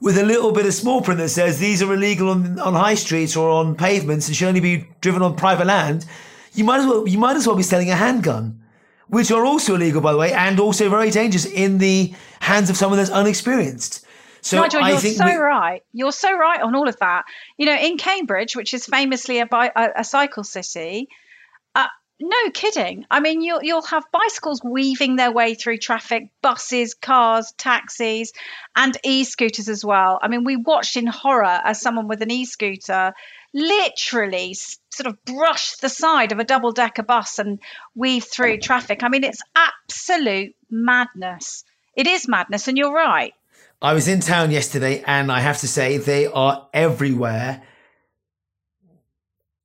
with 0.00 0.18
a 0.18 0.22
little 0.22 0.52
bit 0.52 0.66
of 0.66 0.74
small 0.74 1.00
print 1.00 1.18
that 1.18 1.30
says 1.30 1.58
these 1.58 1.82
are 1.82 1.92
illegal 1.92 2.28
on, 2.28 2.60
on 2.60 2.74
high 2.74 2.94
streets 2.94 3.34
or 3.34 3.48
on 3.48 3.74
pavements 3.74 4.28
and 4.28 4.36
should 4.36 4.48
only 4.48 4.60
be 4.60 4.86
driven 5.00 5.22
on 5.22 5.34
private 5.34 5.66
land, 5.66 6.04
you 6.52 6.62
might 6.62 6.78
as 6.78 6.86
well 6.86 7.08
you 7.08 7.18
might 7.18 7.36
as 7.36 7.46
well 7.46 7.56
be 7.56 7.62
selling 7.62 7.90
a 7.90 7.96
handgun 7.96 8.60
which 9.08 9.30
are 9.30 9.44
also 9.44 9.74
illegal, 9.74 10.00
by 10.00 10.12
the 10.12 10.18
way, 10.18 10.32
and 10.32 10.58
also 10.60 10.88
very 10.88 11.10
dangerous 11.10 11.44
in 11.46 11.78
the 11.78 12.14
hands 12.40 12.70
of 12.70 12.76
someone 12.76 12.98
that's 12.98 13.10
unexperienced. 13.10 14.04
So 14.40 14.60
Nigel, 14.60 14.82
I 14.82 14.90
you're 14.90 15.00
so 15.00 15.24
we- 15.24 15.34
right. 15.34 15.82
You're 15.92 16.12
so 16.12 16.36
right 16.36 16.60
on 16.60 16.74
all 16.76 16.88
of 16.88 16.96
that. 17.00 17.24
You 17.58 17.66
know, 17.66 17.76
in 17.76 17.98
Cambridge, 17.98 18.54
which 18.54 18.74
is 18.74 18.86
famously 18.86 19.40
a, 19.40 19.46
bi- 19.46 19.72
a, 19.74 19.88
a 19.96 20.04
cycle 20.04 20.44
city, 20.44 21.08
uh, 21.74 21.88
no 22.20 22.50
kidding. 22.54 23.06
I 23.10 23.18
mean, 23.20 23.42
you'll 23.42 23.62
you'll 23.62 23.82
have 23.82 24.04
bicycles 24.12 24.62
weaving 24.62 25.16
their 25.16 25.32
way 25.32 25.54
through 25.54 25.78
traffic, 25.78 26.28
buses, 26.42 26.94
cars, 26.94 27.52
taxis, 27.58 28.32
and 28.76 28.96
e-scooters 29.04 29.68
as 29.68 29.84
well. 29.84 30.20
I 30.22 30.28
mean, 30.28 30.44
we 30.44 30.56
watched 30.56 30.96
in 30.96 31.06
horror 31.08 31.60
as 31.64 31.80
someone 31.80 32.06
with 32.06 32.22
an 32.22 32.30
e-scooter 32.30 33.14
literally 33.56 34.54
sort 34.54 35.06
of 35.06 35.24
brush 35.24 35.76
the 35.76 35.88
side 35.88 36.30
of 36.30 36.38
a 36.38 36.44
double 36.44 36.72
decker 36.72 37.02
bus 37.02 37.38
and 37.38 37.58
weave 37.94 38.24
through 38.24 38.58
traffic. 38.58 39.02
I 39.02 39.08
mean, 39.08 39.24
it's 39.24 39.40
absolute 39.56 40.54
madness. 40.70 41.64
It 41.96 42.06
is 42.06 42.28
madness, 42.28 42.68
and 42.68 42.76
you're 42.76 42.92
right. 42.92 43.32
I 43.80 43.94
was 43.94 44.08
in 44.08 44.20
town 44.20 44.50
yesterday, 44.50 45.02
and 45.06 45.32
I 45.32 45.40
have 45.40 45.60
to 45.60 45.68
say, 45.68 45.96
they 45.96 46.26
are 46.26 46.68
everywhere. 46.74 47.62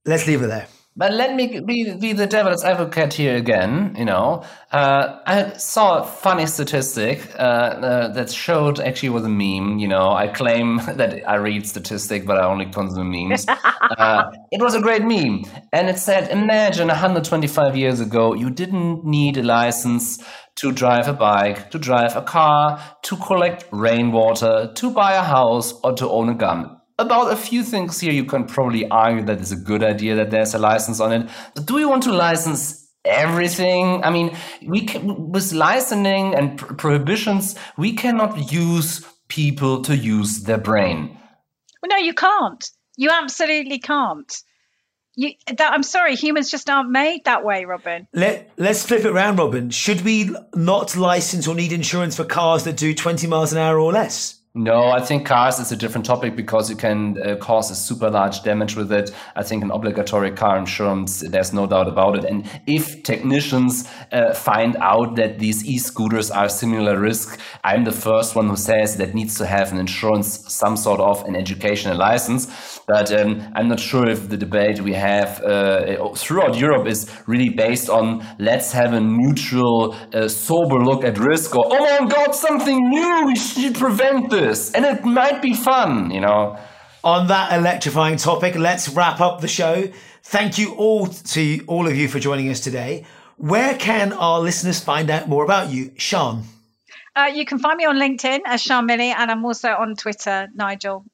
Let's 0.05 0.25
leave 0.25 0.41
it 0.41 0.47
there. 0.47 0.67
But 0.93 1.13
let 1.13 1.35
me 1.35 1.61
be, 1.61 1.93
be 1.93 2.11
the 2.11 2.27
devil's 2.27 2.65
advocate 2.65 3.13
here 3.13 3.37
again. 3.37 3.95
You 3.97 4.03
know, 4.03 4.43
uh, 4.73 5.19
I 5.25 5.53
saw 5.53 6.01
a 6.01 6.03
funny 6.05 6.45
statistic 6.45 7.33
uh, 7.35 7.41
uh, 7.41 8.07
that 8.09 8.29
showed 8.29 8.81
actually 8.81 9.09
was 9.09 9.23
a 9.23 9.29
meme. 9.29 9.79
You 9.79 9.87
know, 9.87 10.11
I 10.11 10.27
claim 10.27 10.77
that 10.95 11.23
I 11.25 11.35
read 11.35 11.65
statistic, 11.65 12.25
but 12.25 12.37
I 12.37 12.45
only 12.45 12.65
consume 12.65 13.11
memes. 13.11 13.45
Uh, 13.97 14.31
it 14.51 14.61
was 14.61 14.73
a 14.73 14.79
great 14.79 15.03
meme, 15.03 15.43
and 15.73 15.89
it 15.89 15.97
said, 15.99 16.29
"Imagine 16.31 16.87
125 16.87 17.75
years 17.75 17.99
ago, 17.99 18.33
you 18.33 18.49
didn't 18.49 19.03
need 19.03 19.37
a 19.37 19.43
license." 19.43 20.23
To 20.57 20.71
drive 20.71 21.07
a 21.07 21.13
bike, 21.13 21.71
to 21.71 21.79
drive 21.79 22.15
a 22.15 22.21
car, 22.21 22.79
to 23.03 23.15
collect 23.17 23.65
rainwater, 23.71 24.71
to 24.75 24.91
buy 24.91 25.13
a 25.13 25.23
house, 25.23 25.73
or 25.83 25.93
to 25.93 26.09
own 26.09 26.29
a 26.29 26.35
gun 26.35 26.80
about 27.01 27.31
a 27.31 27.35
few 27.35 27.63
things 27.63 27.99
here 27.99 28.11
you 28.11 28.25
can 28.25 28.45
probably 28.45 28.87
argue 28.89 29.23
that 29.23 29.39
it's 29.39 29.51
a 29.51 29.55
good 29.55 29.83
idea 29.83 30.15
that 30.15 30.31
there's 30.31 30.53
a 30.53 30.59
license 30.59 30.99
on 30.99 31.11
it 31.11 31.29
but 31.55 31.65
do 31.65 31.75
we 31.75 31.85
want 31.85 32.03
to 32.03 32.11
license 32.11 32.87
everything 33.05 34.03
i 34.03 34.09
mean 34.09 34.35
we 34.67 34.85
can, 34.85 35.31
with 35.31 35.51
licensing 35.53 36.35
and 36.35 36.57
pr 36.57 36.73
prohibitions 36.75 37.55
we 37.77 37.93
cannot 37.93 38.51
use 38.51 39.05
people 39.27 39.81
to 39.81 39.95
use 39.95 40.43
their 40.43 40.57
brain 40.57 41.17
well 41.81 41.89
no 41.89 41.97
you 41.97 42.13
can't 42.13 42.69
you 42.97 43.09
absolutely 43.09 43.79
can't 43.79 44.43
you, 45.15 45.33
that, 45.45 45.73
I'm 45.73 45.83
sorry, 45.83 46.15
humans 46.15 46.49
just 46.49 46.69
aren't 46.69 46.89
made 46.89 47.25
that 47.25 47.43
way, 47.43 47.65
Robin. 47.65 48.07
Let 48.13 48.49
Let's 48.57 48.85
flip 48.85 49.01
it 49.01 49.11
around, 49.11 49.37
Robin. 49.37 49.69
Should 49.69 50.01
we 50.01 50.33
not 50.55 50.95
license 50.95 51.47
or 51.47 51.55
need 51.55 51.73
insurance 51.73 52.15
for 52.15 52.23
cars 52.23 52.63
that 52.63 52.77
do 52.77 52.93
20 52.93 53.27
miles 53.27 53.51
an 53.51 53.59
hour 53.59 53.77
or 53.77 53.91
less? 53.91 54.40
No, 54.53 54.89
I 54.89 54.99
think 54.99 55.25
cars 55.25 55.59
is 55.59 55.71
a 55.71 55.77
different 55.77 56.05
topic 56.05 56.35
because 56.35 56.69
you 56.69 56.75
can 56.75 57.17
uh, 57.21 57.37
cause 57.37 57.71
a 57.71 57.75
super 57.75 58.09
large 58.09 58.43
damage 58.43 58.75
with 58.75 58.91
it. 58.91 59.09
I 59.33 59.43
think 59.43 59.63
an 59.63 59.71
obligatory 59.71 60.31
car 60.31 60.57
insurance, 60.57 61.21
there's 61.21 61.53
no 61.53 61.67
doubt 61.67 61.87
about 61.87 62.17
it. 62.17 62.25
And 62.25 62.45
if 62.67 63.01
technicians 63.03 63.89
uh, 64.11 64.33
find 64.33 64.75
out 64.81 65.15
that 65.15 65.39
these 65.39 65.63
e-scooters 65.63 66.31
are 66.31 66.49
similar 66.49 66.99
risk, 66.99 67.39
I'm 67.63 67.85
the 67.85 67.93
first 67.93 68.35
one 68.35 68.49
who 68.49 68.57
says 68.57 68.97
that 68.97 69.13
needs 69.13 69.37
to 69.37 69.45
have 69.45 69.71
an 69.71 69.77
insurance, 69.77 70.53
some 70.53 70.75
sort 70.75 70.99
of 70.99 71.23
an 71.23 71.37
educational 71.37 71.95
license. 71.95 72.80
But 72.93 73.07
um, 73.19 73.29
I'm 73.55 73.69
not 73.69 73.79
sure 73.79 74.05
if 74.09 74.27
the 74.27 74.37
debate 74.37 74.81
we 74.81 74.93
have 74.93 75.41
uh, 75.43 76.13
throughout 76.15 76.57
Europe 76.57 76.87
is 76.87 77.09
really 77.25 77.49
based 77.49 77.89
on 77.89 78.05
let's 78.37 78.71
have 78.73 78.91
a 78.93 78.99
neutral, 78.99 79.95
uh, 80.13 80.27
sober 80.27 80.79
look 80.89 81.03
at 81.05 81.17
risk 81.17 81.55
or, 81.55 81.65
oh 81.67 81.83
my 81.99 82.05
God, 82.07 82.35
something 82.35 82.77
new, 82.77 83.25
we 83.27 83.35
should 83.35 83.75
prevent 83.75 84.29
this 84.29 84.51
this 84.51 84.73
and 84.73 84.85
it 84.85 85.03
might 85.05 85.41
be 85.41 85.53
fun, 85.53 86.11
you 86.11 86.21
know. 86.21 86.57
On 87.03 87.27
that 87.27 87.53
electrifying 87.53 88.17
topic, 88.17 88.55
let's 88.55 88.89
wrap 88.89 89.19
up 89.21 89.41
the 89.41 89.47
show. 89.47 89.89
Thank 90.23 90.57
you 90.59 90.75
all 90.75 91.07
to 91.07 91.63
all 91.67 91.87
of 91.87 91.95
you 91.95 92.07
for 92.07 92.19
joining 92.19 92.49
us 92.49 92.59
today. 92.59 93.05
Where 93.37 93.75
can 93.75 94.13
our 94.13 94.39
listeners 94.39 94.79
find 94.79 95.09
out 95.09 95.27
more 95.27 95.43
about 95.43 95.71
you, 95.71 95.91
Sian? 95.97 96.43
Uh, 97.15 97.31
you 97.33 97.45
can 97.45 97.57
find 97.57 97.77
me 97.77 97.85
on 97.85 97.97
LinkedIn 97.97 98.41
as 98.45 98.61
Sian 98.61 98.87
Milley, 98.87 99.13
and 99.17 99.31
I'm 99.31 99.43
also 99.43 99.69
on 99.69 99.95
Twitter, 99.95 100.47
Nigel 100.53 101.05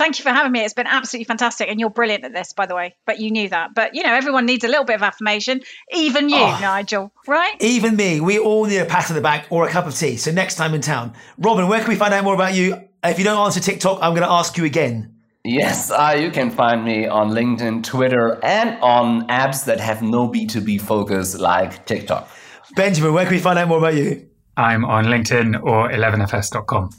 thank 0.00 0.18
you 0.18 0.22
for 0.22 0.30
having 0.30 0.50
me. 0.50 0.60
It's 0.60 0.72
been 0.72 0.86
absolutely 0.86 1.26
fantastic. 1.26 1.68
And 1.68 1.78
you're 1.78 1.90
brilliant 1.90 2.24
at 2.24 2.32
this, 2.32 2.54
by 2.54 2.64
the 2.64 2.74
way. 2.74 2.96
But 3.04 3.20
you 3.20 3.30
knew 3.30 3.50
that. 3.50 3.74
But, 3.74 3.94
you 3.94 4.02
know, 4.02 4.14
everyone 4.14 4.46
needs 4.46 4.64
a 4.64 4.68
little 4.68 4.84
bit 4.84 4.96
of 4.96 5.02
affirmation, 5.02 5.60
even 5.92 6.30
you, 6.30 6.38
oh, 6.38 6.58
Nigel, 6.60 7.12
right? 7.26 7.54
Even 7.60 7.96
me. 7.96 8.20
We 8.20 8.38
all 8.38 8.64
need 8.64 8.78
a 8.78 8.86
pat 8.86 9.10
on 9.10 9.14
the 9.14 9.22
back 9.22 9.46
or 9.50 9.68
a 9.68 9.70
cup 9.70 9.86
of 9.86 9.94
tea. 9.94 10.16
So 10.16 10.32
next 10.32 10.54
time 10.54 10.72
in 10.72 10.80
town. 10.80 11.12
Robin, 11.36 11.68
where 11.68 11.80
can 11.80 11.90
we 11.90 11.96
find 11.96 12.14
out 12.14 12.24
more 12.24 12.34
about 12.34 12.54
you? 12.54 12.80
If 13.04 13.18
you 13.18 13.24
don't 13.24 13.38
answer 13.38 13.60
TikTok, 13.60 13.98
I'm 14.00 14.14
going 14.14 14.26
to 14.26 14.32
ask 14.32 14.56
you 14.56 14.64
again. 14.64 15.16
Yes, 15.44 15.90
uh, 15.90 16.16
you 16.18 16.30
can 16.30 16.50
find 16.50 16.82
me 16.82 17.06
on 17.06 17.30
LinkedIn, 17.30 17.84
Twitter, 17.84 18.42
and 18.42 18.78
on 18.82 19.26
apps 19.28 19.64
that 19.66 19.80
have 19.80 20.02
no 20.02 20.28
B2B 20.28 20.80
focus 20.80 21.38
like 21.38 21.86
TikTok. 21.86 22.28
Benjamin, 22.74 23.12
where 23.14 23.24
can 23.24 23.34
we 23.34 23.40
find 23.40 23.58
out 23.58 23.68
more 23.68 23.78
about 23.78 23.94
you? 23.94 24.28
I'm 24.56 24.84
on 24.84 25.06
LinkedIn 25.06 25.62
or 25.62 25.90
11fs.com 25.90 26.90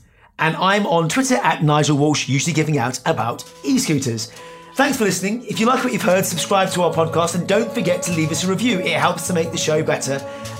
and 0.42 0.56
I'm 0.58 0.86
on 0.88 1.08
Twitter 1.08 1.36
at 1.36 1.64
Nigel 1.64 1.98
Walsh, 1.98 2.28
usually 2.28 2.54
giving 2.54 2.78
out 2.78 3.00
about 3.06 3.44
e 3.64 3.78
scooters. 3.80 4.32
Thanks 4.76 4.98
for 4.98 5.04
listening. 5.04 5.46
If 5.46 5.60
you 5.60 5.66
like 5.66 5.84
what 5.84 5.92
you've 5.94 6.02
heard, 6.02 6.26
subscribe 6.26 6.70
to 6.72 6.84
our 6.84 6.94
podcast 6.94 7.36
and 7.36 7.48
don't 7.48 7.72
forget 7.72 8.02
to 8.04 8.12
leave 8.14 8.32
us 8.32 8.44
a 8.44 8.48
review. 8.48 8.80
It 8.80 8.94
helps 8.94 9.28
to 9.28 9.34
make 9.34 9.52
the 9.52 9.58
show 9.58 9.84
better 9.84 10.14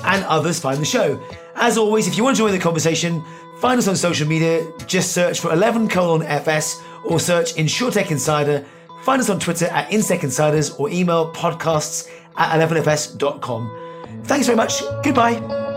and 0.06 0.24
others 0.26 0.60
find 0.60 0.80
the 0.80 0.86
show. 0.86 1.22
As 1.56 1.78
always, 1.78 2.08
if 2.08 2.18
you 2.18 2.24
want 2.24 2.36
to 2.36 2.44
join 2.44 2.52
the 2.52 2.60
conversation, 2.60 3.24
find 3.60 3.80
us 3.80 3.88
on 3.88 3.96
social 3.96 4.28
media. 4.28 4.70
Just 4.86 5.14
search 5.14 5.40
for 5.40 5.54
11 5.54 5.88
colon 5.88 6.24
FS 6.24 6.82
or 7.06 7.20
search 7.20 7.56
InsurTech 7.56 8.12
Insider. 8.12 8.66
Find 9.04 9.22
us 9.22 9.30
on 9.30 9.40
Twitter 9.40 9.66
at 9.68 9.90
InSec 9.90 10.24
Insiders 10.24 10.72
or 10.72 10.90
email 10.90 11.32
podcasts 11.34 12.10
at 12.36 12.60
11fs.com. 12.60 14.24
Thanks 14.26 14.46
very 14.46 14.58
much. 14.58 14.82
Goodbye. 15.04 15.71